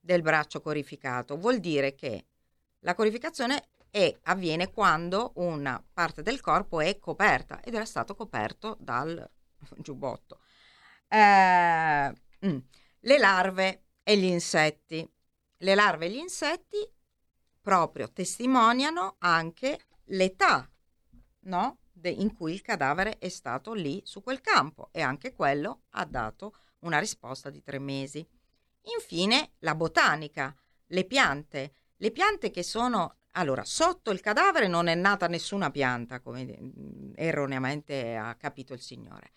del 0.00 0.22
braccio 0.22 0.60
corificato, 0.62 1.36
vuol 1.36 1.58
dire 1.58 1.94
che 1.94 2.26
la 2.80 2.94
corificazione 2.94 3.70
è, 3.94 4.18
avviene 4.24 4.72
quando 4.72 5.34
una 5.36 5.80
parte 5.92 6.22
del 6.22 6.40
corpo 6.40 6.80
è 6.80 6.98
coperta 6.98 7.60
ed 7.62 7.74
era 7.74 7.84
stato 7.84 8.16
coperto 8.16 8.76
dal 8.80 9.30
giubbotto. 9.78 10.40
Eh, 11.06 12.12
mm, 12.44 12.58
le 12.98 13.18
larve 13.18 13.84
e 14.02 14.16
gli 14.16 14.24
insetti. 14.24 15.08
Le 15.58 15.74
larve 15.76 16.06
e 16.06 16.10
gli 16.10 16.16
insetti 16.16 16.76
proprio 17.60 18.10
testimoniano 18.10 19.14
anche 19.20 19.78
l'età 20.06 20.68
no? 21.44 21.78
De, 21.92 22.10
in 22.10 22.34
cui 22.34 22.52
il 22.52 22.62
cadavere 22.62 23.18
è 23.18 23.28
stato 23.28 23.72
lì 23.72 24.02
su 24.04 24.22
quel 24.22 24.40
campo 24.40 24.88
e 24.90 25.00
anche 25.00 25.32
quello 25.32 25.84
ha 25.90 26.04
dato 26.04 26.56
una 26.80 26.98
risposta 26.98 27.48
di 27.48 27.62
tre 27.62 27.78
mesi. 27.78 28.26
Infine 28.96 29.52
la 29.60 29.76
botanica, 29.76 30.54
le 30.86 31.04
piante, 31.04 31.74
le 31.96 32.10
piante 32.10 32.50
che 32.50 32.62
sono 32.62 33.18
allora, 33.36 33.64
sotto 33.64 34.10
il 34.10 34.20
cadavere 34.20 34.68
non 34.68 34.86
è 34.86 34.94
nata 34.94 35.26
nessuna 35.26 35.70
pianta, 35.70 36.20
come 36.20 36.44
mm, 36.44 37.12
erroneamente 37.16 38.14
ha 38.16 38.34
capito 38.36 38.74
il 38.74 38.80
Signore. 38.80 39.32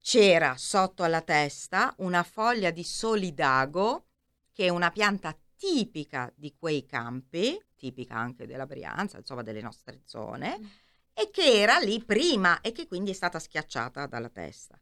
C'era 0.00 0.56
sotto 0.56 1.02
alla 1.02 1.22
testa 1.22 1.94
una 1.98 2.22
foglia 2.22 2.70
di 2.70 2.82
solidago, 2.82 4.06
che 4.52 4.66
è 4.66 4.68
una 4.68 4.90
pianta 4.90 5.36
tipica 5.56 6.32
di 6.34 6.54
quei 6.58 6.84
campi, 6.86 7.58
tipica 7.76 8.16
anche 8.16 8.46
della 8.46 8.66
Brianza, 8.66 9.18
insomma 9.18 9.42
delle 9.42 9.62
nostre 9.62 10.00
zone, 10.04 10.58
mm. 10.58 10.64
e 11.14 11.30
che 11.30 11.60
era 11.60 11.78
lì 11.78 12.02
prima 12.02 12.60
e 12.60 12.72
che 12.72 12.86
quindi 12.86 13.12
è 13.12 13.14
stata 13.14 13.38
schiacciata 13.38 14.06
dalla 14.06 14.28
testa. 14.28 14.78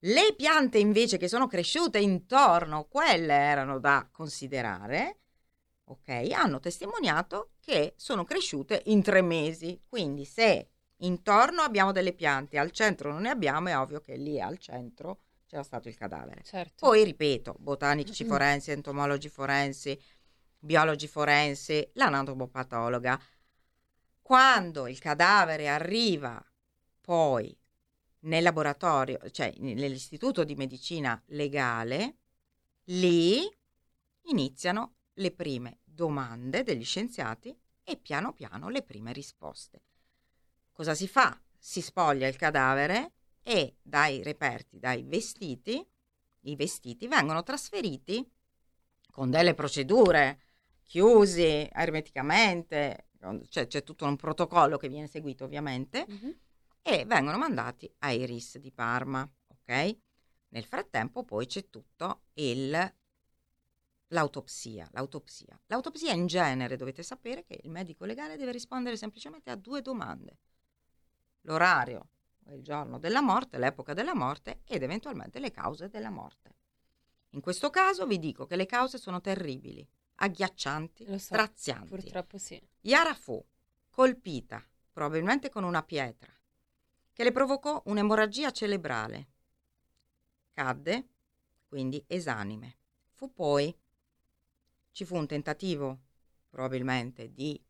Le 0.00 0.34
piante 0.34 0.78
invece 0.78 1.18
che 1.18 1.28
sono 1.28 1.46
cresciute 1.46 1.98
intorno, 1.98 2.84
quelle 2.84 3.34
erano 3.34 3.78
da 3.78 4.08
considerare, 4.10 5.20
ok? 5.86 6.30
Hanno 6.32 6.60
testimoniato 6.60 7.50
che 7.60 7.94
sono 7.96 8.24
cresciute 8.24 8.82
in 8.86 9.02
tre 9.02 9.22
mesi. 9.22 9.80
Quindi 9.88 10.24
se 10.24 10.70
intorno 10.98 11.62
abbiamo 11.62 11.92
delle 11.92 12.12
piante, 12.12 12.58
al 12.58 12.70
centro 12.70 13.12
non 13.12 13.22
ne 13.22 13.30
abbiamo, 13.30 13.68
è 13.68 13.78
ovvio 13.78 14.00
che 14.00 14.16
lì 14.16 14.40
al 14.40 14.58
centro 14.58 15.20
c'era 15.46 15.62
stato 15.62 15.88
il 15.88 15.96
cadavere. 15.96 16.42
Certo. 16.42 16.86
Poi 16.86 17.04
ripeto, 17.04 17.56
botanici 17.58 18.24
forensi, 18.24 18.72
entomologi 18.72 19.28
forensi, 19.28 19.98
biologi 20.58 21.06
forensi, 21.06 21.88
l'anatomopatologa. 21.94 23.20
Quando 24.20 24.88
il 24.88 24.98
cadavere 24.98 25.68
arriva 25.68 26.44
poi 27.00 27.56
nel 28.20 28.42
laboratorio, 28.42 29.20
cioè 29.30 29.54
nell'istituto 29.58 30.42
di 30.42 30.56
medicina 30.56 31.20
legale, 31.26 32.16
lì 32.86 33.48
iniziano 34.22 34.95
le 35.18 35.30
prime 35.32 35.80
domande 35.84 36.62
degli 36.62 36.84
scienziati 36.84 37.56
e 37.82 37.96
piano 37.96 38.32
piano 38.32 38.68
le 38.68 38.82
prime 38.82 39.12
risposte. 39.12 39.82
Cosa 40.72 40.94
si 40.94 41.08
fa? 41.08 41.40
Si 41.58 41.80
spoglia 41.80 42.26
il 42.26 42.36
cadavere 42.36 43.12
e 43.42 43.76
dai 43.82 44.22
reperti, 44.22 44.78
dai 44.78 45.02
vestiti, 45.04 45.86
i 46.40 46.56
vestiti 46.56 47.06
vengono 47.08 47.42
trasferiti 47.42 48.28
con 49.10 49.30
delle 49.30 49.54
procedure 49.54 50.40
chiusi 50.82 51.68
ermeticamente, 51.72 53.08
cioè 53.48 53.66
c'è 53.66 53.82
tutto 53.82 54.04
un 54.04 54.16
protocollo 54.16 54.76
che 54.76 54.88
viene 54.88 55.08
seguito 55.08 55.44
ovviamente, 55.44 56.06
mm-hmm. 56.08 56.30
e 56.82 57.04
vengono 57.06 57.38
mandati 57.38 57.92
ai 58.00 58.24
RIS 58.24 58.58
di 58.58 58.70
Parma, 58.70 59.28
ok? 59.48 59.96
Nel 60.48 60.64
frattempo 60.64 61.24
poi 61.24 61.46
c'è 61.46 61.68
tutto 61.70 62.22
il 62.34 62.94
l'autopsia, 64.08 64.88
l'autopsia. 64.92 65.58
L'autopsia 65.66 66.12
in 66.12 66.26
genere 66.26 66.76
dovete 66.76 67.02
sapere 67.02 67.44
che 67.44 67.60
il 67.62 67.70
medico 67.70 68.04
legale 68.04 68.36
deve 68.36 68.52
rispondere 68.52 68.96
semplicemente 68.96 69.50
a 69.50 69.56
due 69.56 69.82
domande. 69.82 70.38
L'orario, 71.42 72.08
il 72.50 72.62
giorno 72.62 72.98
della 72.98 73.22
morte, 73.22 73.58
l'epoca 73.58 73.94
della 73.94 74.14
morte 74.14 74.60
ed 74.66 74.82
eventualmente 74.82 75.38
le 75.38 75.50
cause 75.50 75.88
della 75.88 76.10
morte. 76.10 76.54
In 77.30 77.40
questo 77.40 77.70
caso 77.70 78.06
vi 78.06 78.18
dico 78.18 78.46
che 78.46 78.56
le 78.56 78.66
cause 78.66 78.98
sono 78.98 79.20
terribili, 79.20 79.86
agghiaccianti, 80.16 81.04
so, 81.04 81.18
strazianti. 81.18 81.88
Purtroppo 81.88 82.38
sì. 82.38 82.60
Yara 82.82 83.14
fu 83.14 83.44
colpita, 83.90 84.64
probabilmente 84.92 85.50
con 85.50 85.64
una 85.64 85.82
pietra, 85.82 86.32
che 87.12 87.24
le 87.24 87.32
provocò 87.32 87.82
un'emorragia 87.86 88.50
cerebrale. 88.50 89.28
Cadde, 90.52 91.08
quindi 91.66 92.02
esanime. 92.06 92.78
Fu 93.12 93.32
poi 93.32 93.74
ci 94.96 95.04
fu 95.04 95.14
un 95.14 95.26
tentativo, 95.26 96.04
probabilmente, 96.48 97.30
di 97.30 97.62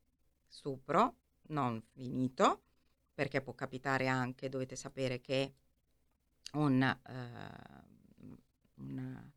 stupro, 0.47 1.16
non 1.49 1.83
finito, 1.91 2.62
perché 3.12 3.43
può 3.43 3.53
capitare 3.53 4.07
anche, 4.07 4.49
dovete 4.49 4.77
sapere 4.77 5.20
che 5.20 5.55
un, 6.53 6.97
uh, 7.05 8.22
un, 8.77 9.33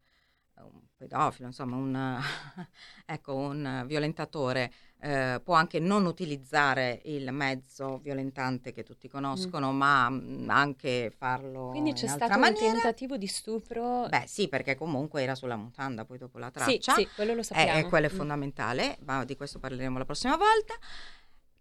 un 0.57 0.88
pedofilo, 0.99 1.47
insomma, 1.47 1.77
un, 1.77 2.19
ecco, 3.05 3.33
un 3.33 3.83
violentatore 3.87 4.71
eh, 5.01 5.39
può 5.41 5.53
anche 5.53 5.79
non 5.79 6.05
utilizzare 6.05 6.99
il 7.05 7.31
mezzo 7.31 7.99
violentante 7.99 8.73
che 8.73 8.83
tutti 8.83 9.07
conoscono, 9.07 9.71
mm. 9.71 9.75
ma 9.77 10.09
mm, 10.09 10.49
anche 10.49 11.13
farlo 11.15 11.69
Quindi 11.69 11.93
c'è 11.93 12.07
stato 12.07 12.37
maniera. 12.37 12.65
un 12.65 12.73
tentativo 12.73 13.15
di 13.15 13.27
stupro? 13.27 14.07
Beh 14.09 14.25
sì, 14.27 14.49
perché 14.49 14.75
comunque 14.75 15.23
era 15.23 15.35
sulla 15.35 15.55
mutanda, 15.55 16.03
poi 16.03 16.17
dopo 16.17 16.37
la 16.37 16.51
traccia. 16.51 16.93
Sì, 16.95 17.01
sì 17.03 17.09
quello 17.15 17.33
lo 17.33 17.43
sappiamo. 17.43 17.79
E, 17.79 17.85
quello 17.85 18.07
è 18.07 18.13
mm. 18.13 18.15
fondamentale, 18.15 18.97
ma 19.05 19.23
di 19.23 19.37
questo 19.37 19.57
parleremo 19.57 19.97
la 19.97 20.05
prossima 20.05 20.35
volta. 20.35 20.73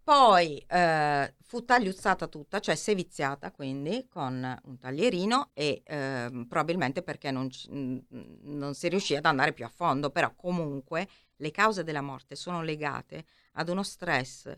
Poi 0.09 0.57
eh, 0.69 1.35
fu 1.43 1.67
tagliuzzata 1.67 2.29
tutta, 2.29 2.61
cioè 2.61 2.77
seviziata 2.77 3.51
quindi 3.51 4.07
con 4.09 4.59
un 4.65 4.79
taglierino 4.79 5.51
e 5.53 5.83
eh, 5.85 6.47
probabilmente 6.49 7.03
perché 7.03 7.31
non, 7.31 7.51
non, 8.09 8.75
si 8.75 8.89
riuscì 8.89 9.17
ad 9.17 9.27
andare 9.27 9.53
più 9.53 9.67
a 9.67 9.69
fondo, 9.69 10.09
però 10.09 10.33
comunque 10.35 11.07
le 11.37 11.51
cause 11.51 11.85
della 11.85 12.01
morte 12.01 12.37
sono 12.37 12.63
legate 12.63 13.27
ad 13.53 13.69
uno 13.69 13.83
stress 13.83 14.51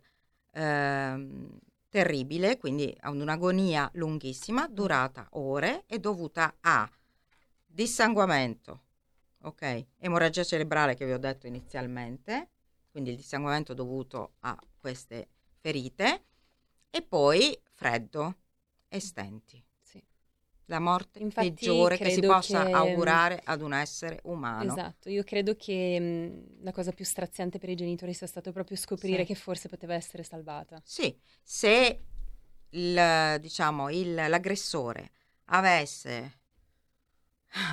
eh, 0.52 1.48
terribile, 1.88 2.56
quindi 2.56 2.96
ad 3.00 3.20
un'agonia 3.20 3.90
lunghissima, 3.94 4.68
durata 4.68 5.26
ore 5.32 5.82
e 5.88 5.98
dovuta 5.98 6.58
a 6.60 6.88
dissanguamento, 7.66 8.82
ok? 9.42 9.86
Emorragia 9.98 10.44
cerebrale 10.44 10.94
che 10.94 11.06
vi 11.06 11.12
ho 11.12 11.18
detto 11.18 11.48
inizialmente, 11.48 12.50
quindi 12.92 13.10
il 13.10 13.16
dissanguamento 13.16 13.74
dovuto 13.74 14.34
a 14.42 14.56
queste 14.78 15.26
ferite 15.60 16.24
e 16.90 17.02
poi 17.02 17.58
freddo 17.72 18.36
e 18.88 19.00
stenti. 19.00 19.62
Sì. 19.80 20.02
La 20.66 20.78
morte 20.80 21.18
Infatti, 21.20 21.52
peggiore 21.52 21.96
che 21.96 22.10
si 22.10 22.20
possa 22.20 22.64
che... 22.64 22.72
augurare 22.72 23.40
ad 23.44 23.62
un 23.62 23.72
essere 23.72 24.20
umano. 24.24 24.72
Esatto, 24.72 25.08
io 25.08 25.22
credo 25.22 25.54
che 25.56 25.98
mh, 26.00 26.62
la 26.64 26.72
cosa 26.72 26.92
più 26.92 27.04
straziante 27.04 27.58
per 27.58 27.68
i 27.68 27.76
genitori 27.76 28.14
sia 28.14 28.26
stato 28.26 28.52
proprio 28.52 28.76
scoprire 28.76 29.20
sì. 29.20 29.26
che 29.26 29.34
forse 29.34 29.68
poteva 29.68 29.94
essere 29.94 30.22
salvata. 30.22 30.80
Sì, 30.84 31.16
se 31.42 32.04
il, 32.70 33.36
diciamo, 33.40 33.90
il, 33.90 34.14
l'aggressore 34.14 35.10
avesse 35.46 36.38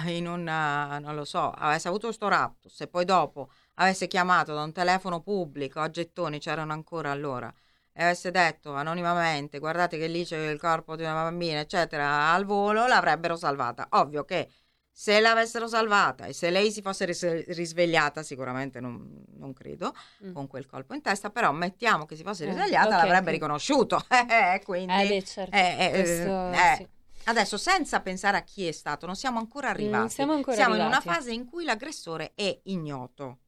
in 0.08 0.28
un, 0.28 0.44
non 0.44 1.14
lo 1.14 1.24
so, 1.26 1.52
avesse 1.52 1.88
avuto 1.88 2.08
questo 2.08 2.28
raptus 2.28 2.82
e 2.82 2.88
poi 2.88 3.06
dopo 3.06 3.52
avesse 3.76 4.08
chiamato 4.08 4.54
da 4.54 4.64
un 4.64 4.72
telefono 4.72 5.22
pubblico 5.22 5.80
a 5.80 5.90
gettoni, 5.90 6.40
c'erano 6.40 6.74
ancora 6.74 7.12
allora, 7.12 7.54
e 8.00 8.04
avesse 8.04 8.30
detto 8.30 8.76
anonimamente 8.76 9.58
guardate 9.58 9.98
che 9.98 10.06
lì 10.06 10.24
c'è 10.24 10.52
il 10.52 10.60
corpo 10.60 10.95
di 10.95 11.02
una 11.02 11.14
bambina 11.14 11.60
eccetera 11.60 12.32
al 12.32 12.45
volo 12.45 12.86
l'avrebbero 12.86 13.36
salvata 13.36 13.88
ovvio 13.91 14.24
che 14.24 14.48
se 14.91 15.20
l'avessero 15.20 15.68
salvata 15.68 16.26
e 16.26 16.34
se 16.34 16.52
lei 16.52 16.72
si 16.72 16.84
fosse 16.84 17.06
ris- 17.06 17.48
risvegliata 17.48 18.22
sicuramente 18.22 18.80
non, 18.80 19.24
non 19.38 19.52
credo 19.54 19.95
mm. 20.24 20.32
con 20.32 20.45
quel 20.45 20.68
colpo 20.68 20.93
in 20.93 21.02
testa 21.02 21.32
però 21.32 21.52
mettiamo 21.52 22.06
che 22.06 22.16
si 22.16 22.22
fosse 22.22 22.43
eh, 22.43 22.50
risvegliata 22.50 22.88
okay, 22.88 23.00
l'avrebbe 23.00 23.22
okay. 23.22 23.34
riconosciuto 23.34 24.06
eh, 24.30 24.62
quindi 24.64 24.93
eh 24.93 25.08
beh, 25.08 25.24
certo. 25.24 25.56
eh, 25.56 25.78
eh, 25.80 25.89
Questo, 25.89 26.52
eh, 26.52 26.76
sì. 26.78 26.88
Adesso, 27.30 27.58
senza 27.58 28.00
pensare 28.00 28.38
a 28.38 28.41
chi 28.43 28.68
è 28.68 28.72
stato, 28.72 29.06
non 29.06 29.18
siamo 29.18 29.38
ancora 29.38 29.68
arrivati. 29.68 29.98
Non 29.98 30.10
siamo 30.10 30.32
ancora 30.32 30.56
siamo 30.56 30.76
arrivati. 30.76 30.95
in 30.95 31.04
una 31.04 31.14
fase 31.14 31.34
in 31.34 31.45
cui 31.45 31.66
l'aggressore 31.66 32.32
è 32.36 32.58
ignoto, 32.64 33.39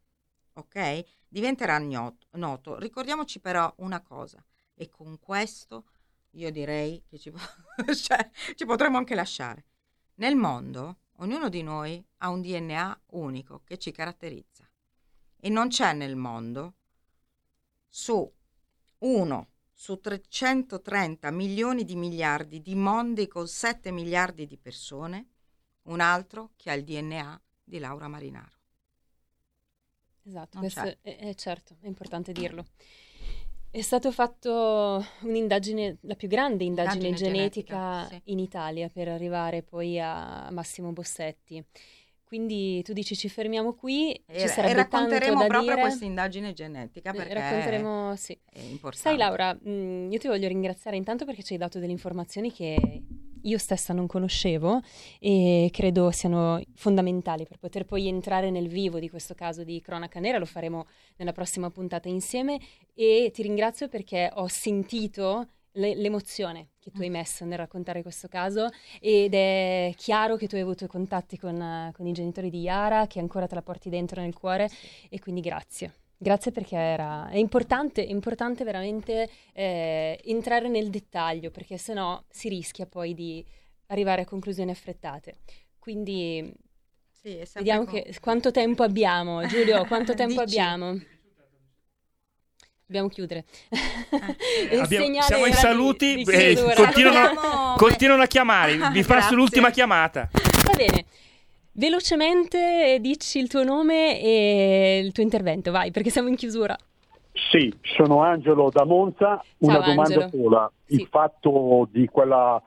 ok? 0.55 1.05
Diventerà 1.29 1.77
noto. 1.77 2.79
Ricordiamoci 2.79 3.39
però 3.39 3.71
una 3.77 4.01
cosa, 4.01 4.43
e 4.73 4.89
con 4.89 5.19
questo 5.19 5.85
io 6.31 6.51
direi 6.51 7.03
che 7.07 7.19
ci, 7.19 7.31
cioè, 7.95 8.29
ci 8.55 8.65
potremmo 8.65 8.97
anche 8.97 9.13
lasciare. 9.13 9.65
Nel 10.15 10.35
mondo, 10.35 11.01
ognuno 11.17 11.47
di 11.49 11.61
noi 11.61 12.03
ha 12.17 12.29
un 12.29 12.41
DNA 12.41 13.01
unico 13.11 13.61
che 13.63 13.77
ci 13.77 13.91
caratterizza. 13.91 14.67
E 15.37 15.49
non 15.49 15.69
c'è 15.69 15.93
nel 15.93 16.15
mondo 16.15 16.73
su 17.87 18.29
uno 18.99 19.49
su 19.71 19.99
330 19.99 21.31
milioni 21.31 21.85
di 21.85 21.95
miliardi 21.95 22.61
di 22.61 22.75
mondi 22.75 23.29
con 23.29 23.47
7 23.47 23.91
miliardi 23.91 24.45
di 24.45 24.57
persone, 24.57 25.29
un 25.83 26.01
altro 26.01 26.51
che 26.57 26.69
ha 26.69 26.73
il 26.73 26.83
DNA 26.83 27.41
di 27.63 27.79
Laura 27.79 28.09
Marinaro. 28.09 28.58
Esatto, 30.23 30.59
questo 30.59 30.97
è, 31.01 31.17
è 31.17 31.33
certo, 31.35 31.75
è 31.81 31.87
importante 31.87 32.31
dirlo. 32.31 32.65
È 33.71 33.81
stato 33.81 34.11
fatto 34.11 35.03
un'indagine, 35.21 35.97
la 36.01 36.15
più 36.15 36.27
grande 36.27 36.63
indagine, 36.63 37.07
Indagine 37.07 37.31
genetica, 37.31 37.77
genetica, 37.77 38.07
sì. 38.25 38.31
in 38.31 38.39
Italia 38.39 38.89
per 38.89 39.09
arrivare 39.09 39.61
poi 39.61 39.99
a 39.99 40.49
Massimo 40.51 40.91
Bossetti. 40.91 41.63
Quindi 42.23 42.83
tu 42.83 42.93
dici 42.93 43.15
ci 43.15 43.27
fermiamo 43.27 43.73
qui, 43.73 44.11
E, 44.13 44.39
ci 44.39 44.45
e 44.45 44.47
sarebbe 44.47 44.87
tanto 44.87 44.97
racconteremo 44.97 45.45
proprio 45.47 45.61
dire. 45.73 45.81
questa 45.81 46.05
indagine 46.05 46.53
genetica 46.53 47.11
perché 47.11 47.33
racconteremo, 47.33 48.15
sì. 48.15 48.39
è 48.45 48.59
importante. 48.59 48.97
Sai 48.97 49.17
Laura, 49.17 49.53
mh, 49.53 50.09
io 50.11 50.17
ti 50.19 50.27
voglio 50.27 50.47
ringraziare 50.47 50.95
intanto 50.95 51.25
perché 51.25 51.41
ci 51.41 51.53
hai 51.53 51.59
dato 51.59 51.79
delle 51.79 51.91
informazioni 51.91 52.51
che 52.51 52.77
io 53.43 53.57
stessa 53.57 53.93
non 53.93 54.07
conoscevo 54.07 54.81
e 55.19 55.69
credo 55.71 56.11
siano 56.11 56.61
fondamentali 56.75 57.45
per 57.45 57.57
poter 57.57 57.85
poi 57.85 58.07
entrare 58.07 58.49
nel 58.49 58.67
vivo 58.67 58.99
di 58.99 59.09
questo 59.09 59.35
caso 59.35 59.63
di 59.63 59.81
cronaca 59.81 60.19
nera, 60.19 60.37
lo 60.37 60.45
faremo 60.45 60.87
nella 61.17 61.31
prossima 61.31 61.69
puntata 61.69 62.07
insieme 62.09 62.59
e 62.93 63.31
ti 63.33 63.41
ringrazio 63.41 63.87
perché 63.87 64.31
ho 64.33 64.47
sentito 64.47 65.47
le- 65.73 65.95
l'emozione 65.95 66.69
che 66.79 66.91
tu 66.91 67.01
hai 67.01 67.09
messo 67.09 67.45
nel 67.45 67.57
raccontare 67.57 68.01
questo 68.01 68.27
caso 68.27 68.69
ed 68.99 69.33
è 69.33 69.93
chiaro 69.95 70.35
che 70.35 70.47
tu 70.47 70.55
hai 70.55 70.61
avuto 70.61 70.87
contatti 70.87 71.37
con, 71.37 71.91
con 71.93 72.07
i 72.07 72.11
genitori 72.11 72.49
di 72.49 72.61
Yara, 72.61 73.07
che 73.07 73.19
ancora 73.19 73.47
te 73.47 73.55
la 73.55 73.61
porti 73.61 73.89
dentro 73.89 74.21
nel 74.21 74.33
cuore 74.33 74.69
e 75.09 75.19
quindi 75.19 75.41
grazie. 75.41 76.08
Grazie 76.21 76.51
perché 76.51 76.75
era, 76.75 77.29
è 77.29 77.37
importante, 77.37 78.05
è 78.05 78.09
importante 78.09 78.65
veramente 78.65 79.29
eh, 79.53 80.19
entrare 80.25 80.67
nel 80.67 80.89
dettaglio 80.89 81.49
perché 81.49 81.77
sennò 81.77 82.21
si 82.29 82.49
rischia 82.49 82.85
poi 82.85 83.13
di 83.13 83.43
arrivare 83.87 84.23
a 84.23 84.25
conclusioni 84.25 84.69
affrettate. 84.69 85.37
Quindi 85.79 86.53
Sì, 87.09 87.41
vediamo 87.53 87.85
co- 87.85 87.91
che, 87.93 88.13
quanto 88.19 88.51
tempo 88.51 88.83
abbiamo. 88.83 89.45
Giulio, 89.47 89.85
quanto 89.87 90.13
tempo 90.13 90.41
abbiamo? 90.41 90.99
Dobbiamo 92.85 93.07
chiudere. 93.07 93.45
Eh, 94.69 94.77
Abbiamo- 94.77 95.21
siamo 95.21 95.43
ai 95.45 95.51
era 95.51 95.61
di- 95.61 95.67
saluti, 95.67 96.15
di 96.15 96.23
eh, 96.31 96.73
continuano, 96.75 97.75
continuano 97.77 98.23
a 98.23 98.27
chiamare. 98.27 98.75
Vi 98.91 99.03
passo 99.05 99.33
l'ultima 99.35 99.69
chiamata. 99.69 100.29
Va 100.65 100.73
bene. 100.75 101.05
Velocemente 101.79 102.97
dici 102.99 103.39
il 103.39 103.47
tuo 103.47 103.63
nome 103.63 104.19
e 104.19 104.99
il 105.01 105.13
tuo 105.13 105.23
intervento, 105.23 105.71
vai, 105.71 105.91
perché 105.91 106.09
siamo 106.09 106.27
in 106.27 106.35
chiusura. 106.35 106.75
Sì, 107.51 107.73
sono 107.95 108.21
Angelo 108.21 108.69
da 108.69 108.83
Monza. 108.83 109.41
Una 109.59 109.75
Ciao, 109.75 109.81
domanda 109.85 110.23
Angelo. 110.25 110.29
sola. 110.43 110.71
Sì. 110.83 110.95
Il 110.95 111.07
fatto 111.07 111.87
di 111.89 112.05
quella 112.07 112.61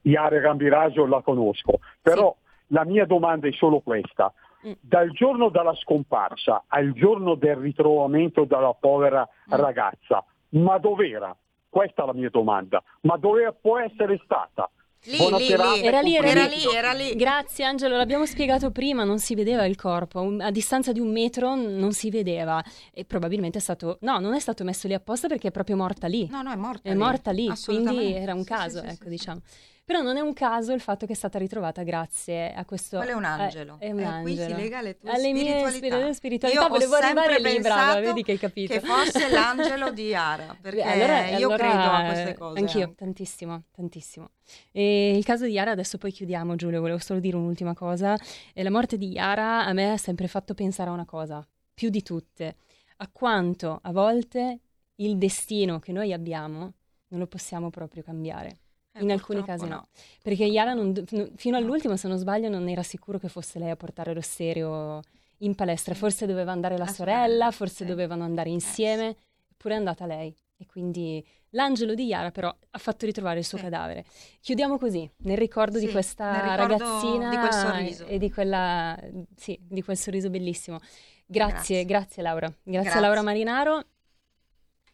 Iare 0.00 0.40
Gambiraggio 0.40 1.04
la 1.04 1.20
conosco, 1.20 1.80
però 2.00 2.34
la 2.68 2.86
mia 2.86 3.04
domanda 3.04 3.46
è 3.48 3.52
solo 3.52 3.80
questa. 3.80 4.32
Mm. 4.66 4.72
Dal 4.80 5.10
giorno 5.10 5.50
della 5.50 5.74
scomparsa 5.74 6.64
al 6.68 6.92
giorno 6.94 7.34
del 7.34 7.56
ritrovamento 7.56 8.44
della 8.44 8.72
povera 8.72 9.28
Mm. 9.28 9.60
ragazza, 9.60 10.24
ma 10.52 10.78
dov'era? 10.78 11.36
Questa 11.68 12.02
è 12.04 12.06
la 12.06 12.14
mia 12.14 12.30
domanda. 12.30 12.82
Ma 13.02 13.18
dove 13.18 13.54
può 13.60 13.78
essere 13.78 14.18
stata? 14.24 14.70
Lì, 15.06 15.18
lì, 15.18 15.28
lì. 15.38 15.52
e 15.52 15.84
Era 15.86 16.00
lì, 16.00 16.14
era 16.16 16.32
complimenti. 16.32 16.56
lì, 16.66 16.74
era 16.74 16.92
lì. 16.92 17.14
Grazie 17.14 17.64
Angelo, 17.64 17.96
l'abbiamo 17.96 18.24
spiegato 18.26 18.70
prima, 18.70 19.04
non 19.04 19.18
si 19.18 19.34
vedeva 19.34 19.66
il 19.66 19.76
corpo, 19.76 20.20
Un- 20.20 20.40
a 20.40 20.50
distanza 20.50 20.92
di 20.92 21.00
un 21.00 21.12
metro 21.12 21.54
non 21.54 21.92
si 21.92 22.08
vedeva 22.10 22.64
e 22.92 23.04
probabilmente 23.04 23.58
è 23.58 23.60
stato, 23.60 23.98
no, 24.00 24.18
non 24.18 24.32
è 24.34 24.40
stato 24.40 24.64
messo 24.64 24.86
lì 24.88 24.94
apposta 24.94 25.28
perché 25.28 25.48
è 25.48 25.50
proprio 25.50 25.76
morta 25.76 26.06
lì. 26.06 26.26
No, 26.30 26.40
no, 26.42 26.52
è 26.52 26.56
morta. 26.56 26.88
È 26.88 26.92
lì. 26.92 26.98
morta 26.98 27.30
lì, 27.32 27.52
quindi 27.64 28.14
era 28.14 28.32
un 28.34 28.42
Sì, 28.42 28.48
caso, 28.48 28.80
sì, 28.80 28.86
sì, 28.86 28.92
ecco, 28.92 29.04
sì, 29.04 29.08
diciamo. 29.10 29.40
Però 29.86 30.00
non 30.00 30.16
è 30.16 30.20
un 30.20 30.32
caso 30.32 30.72
il 30.72 30.80
fatto 30.80 31.04
che 31.04 31.12
è 31.12 31.14
stata 31.14 31.38
ritrovata 31.38 31.82
grazie 31.82 32.54
a 32.54 32.64
questo... 32.64 32.96
Quello 32.96 33.12
è 33.12 33.14
un 33.14 33.24
eh, 33.24 33.26
angelo. 33.26 33.76
È 33.78 33.90
un 33.90 33.98
Eh, 34.00 34.22
qui 34.22 34.34
si 34.34 34.40
angelo. 34.42 34.60
lega 34.60 34.78
alle 34.78 34.96
tue 34.96 35.10
Alle 35.10 35.32
mie 35.32 35.42
spiritualità. 35.42 35.96
spiri- 35.98 36.14
spiritualità, 36.14 36.62
Io 36.62 36.68
volevo 36.68 36.94
arrivare 36.94 37.38
lì, 37.40 37.60
brava, 37.60 38.00
vedi 38.00 38.22
che 38.22 38.32
hai 38.32 38.38
capito. 38.38 38.72
Che 38.72 38.80
fosse 38.80 39.28
l'angelo 39.30 39.90
di 39.92 40.04
Yara, 40.06 40.56
perché 40.58 40.80
allora- 40.80 41.26
io 41.28 41.36
allora, 41.48 41.56
credo 41.56 41.82
a 41.90 42.04
queste 42.06 42.34
cose. 42.34 42.58
Anch'io, 42.60 42.94
tantissimo, 42.96 43.62
tantissimo. 43.72 44.30
E 44.72 45.16
il 45.18 45.24
caso 45.24 45.44
di 45.44 45.50
Yara, 45.52 45.72
adesso 45.72 45.98
poi 45.98 46.12
chiudiamo 46.12 46.54
Giulio, 46.56 46.80
volevo 46.80 46.98
solo 46.98 47.20
dire 47.20 47.36
un'ultima 47.36 47.74
cosa. 47.74 48.16
E 48.54 48.62
la 48.62 48.70
morte 48.70 48.96
di 48.96 49.10
Yara 49.10 49.66
a 49.66 49.72
me 49.74 49.90
ha 49.92 49.96
sempre 49.98 50.28
fatto 50.28 50.54
pensare 50.54 50.88
a 50.88 50.94
una 50.94 51.04
cosa, 51.04 51.46
più 51.74 51.90
di 51.90 52.02
tutte, 52.02 52.56
a 52.96 53.08
quanto 53.12 53.80
a 53.82 53.92
volte 53.92 54.60
il 54.96 55.18
destino 55.18 55.78
che 55.78 55.92
noi 55.92 56.14
abbiamo 56.14 56.72
non 57.08 57.20
lo 57.20 57.26
possiamo 57.26 57.68
proprio 57.68 58.02
cambiare. 58.02 58.60
Eh, 58.96 59.02
In 59.02 59.10
alcuni 59.10 59.42
casi 59.44 59.66
no. 59.66 59.88
Perché 60.22 60.44
Yara 60.44 60.72
non 60.72 60.94
fino 61.36 61.56
all'ultimo, 61.56 61.96
se 61.96 62.06
non 62.08 62.16
sbaglio, 62.16 62.48
non 62.48 62.68
era 62.68 62.82
sicuro 62.82 63.18
che 63.18 63.28
fosse 63.28 63.58
lei 63.58 63.70
a 63.70 63.76
portare 63.76 64.14
lo 64.14 64.20
stereo 64.20 65.00
in 65.38 65.54
palestra. 65.56 65.94
Forse 65.94 66.26
doveva 66.26 66.52
andare 66.52 66.78
la, 66.78 66.84
La 66.84 66.90
sorella, 66.92 67.50
forse 67.50 67.78
sì. 67.82 67.86
dovevano 67.86 68.22
andare 68.24 68.50
insieme, 68.50 69.16
eppure 69.50 69.74
è 69.74 69.78
andata 69.78 70.06
lei. 70.06 70.34
E 70.56 70.66
quindi 70.66 71.24
l'angelo 71.50 71.94
di 71.94 72.04
Yara 72.06 72.30
però 72.30 72.48
ha 72.70 72.78
fatto 72.78 73.04
ritrovare 73.04 73.40
il 73.40 73.44
suo 73.44 73.58
Sì. 73.58 73.64
cadavere. 73.64 74.04
Chiudiamo 74.40 74.78
così, 74.78 75.08
nel 75.18 75.36
ricordo 75.36 75.80
di 75.80 75.86
Sì, 75.86 75.92
questa 75.92 76.30
nel 76.30 76.42
ricordo 76.52 76.76
ragazzina 76.78 77.30
di 77.30 77.36
quel 77.36 77.52
sorriso. 77.52 78.06
e 78.06 78.18
di 78.18 78.30
quella 78.30 78.96
sì, 79.36 79.58
di 79.60 79.82
quel 79.82 79.96
sorriso 79.96 80.30
bellissimo. 80.30 80.78
Grazie, 81.26 81.84
Grazie. 81.84 81.84
grazie, 81.84 82.22
Laura. 82.22 82.46
Grazie, 82.46 82.78
a 82.78 82.82
Grazie. 82.82 83.00
Laura 83.00 83.22
Marinaro. 83.22 83.84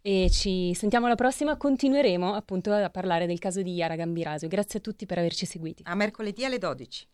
E 0.02 0.28
ci 0.30 0.72
sentiamo 0.74 1.06
alla 1.06 1.14
prossima. 1.14 1.56
Continueremo 1.56 2.34
appunto 2.34 2.72
a 2.72 2.88
parlare 2.90 3.26
del 3.26 3.38
caso 3.38 3.60
di 3.62 3.74
Yara 3.74 3.96
Gambirasio. 3.96 4.48
Grazie 4.48 4.78
a 4.78 4.82
tutti 4.82 5.04
per 5.06 5.18
averci 5.18 5.44
seguiti. 5.44 5.82
A 5.86 5.94
mercoledì 5.94 6.44
alle 6.44 6.58
12. 6.58 7.06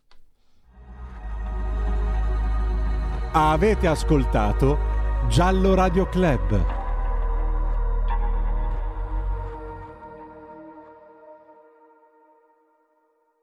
Avete 3.33 3.87
ascoltato 3.87 4.79
Giallo 5.27 5.73
Radio 5.73 6.07
Club. 6.07 6.76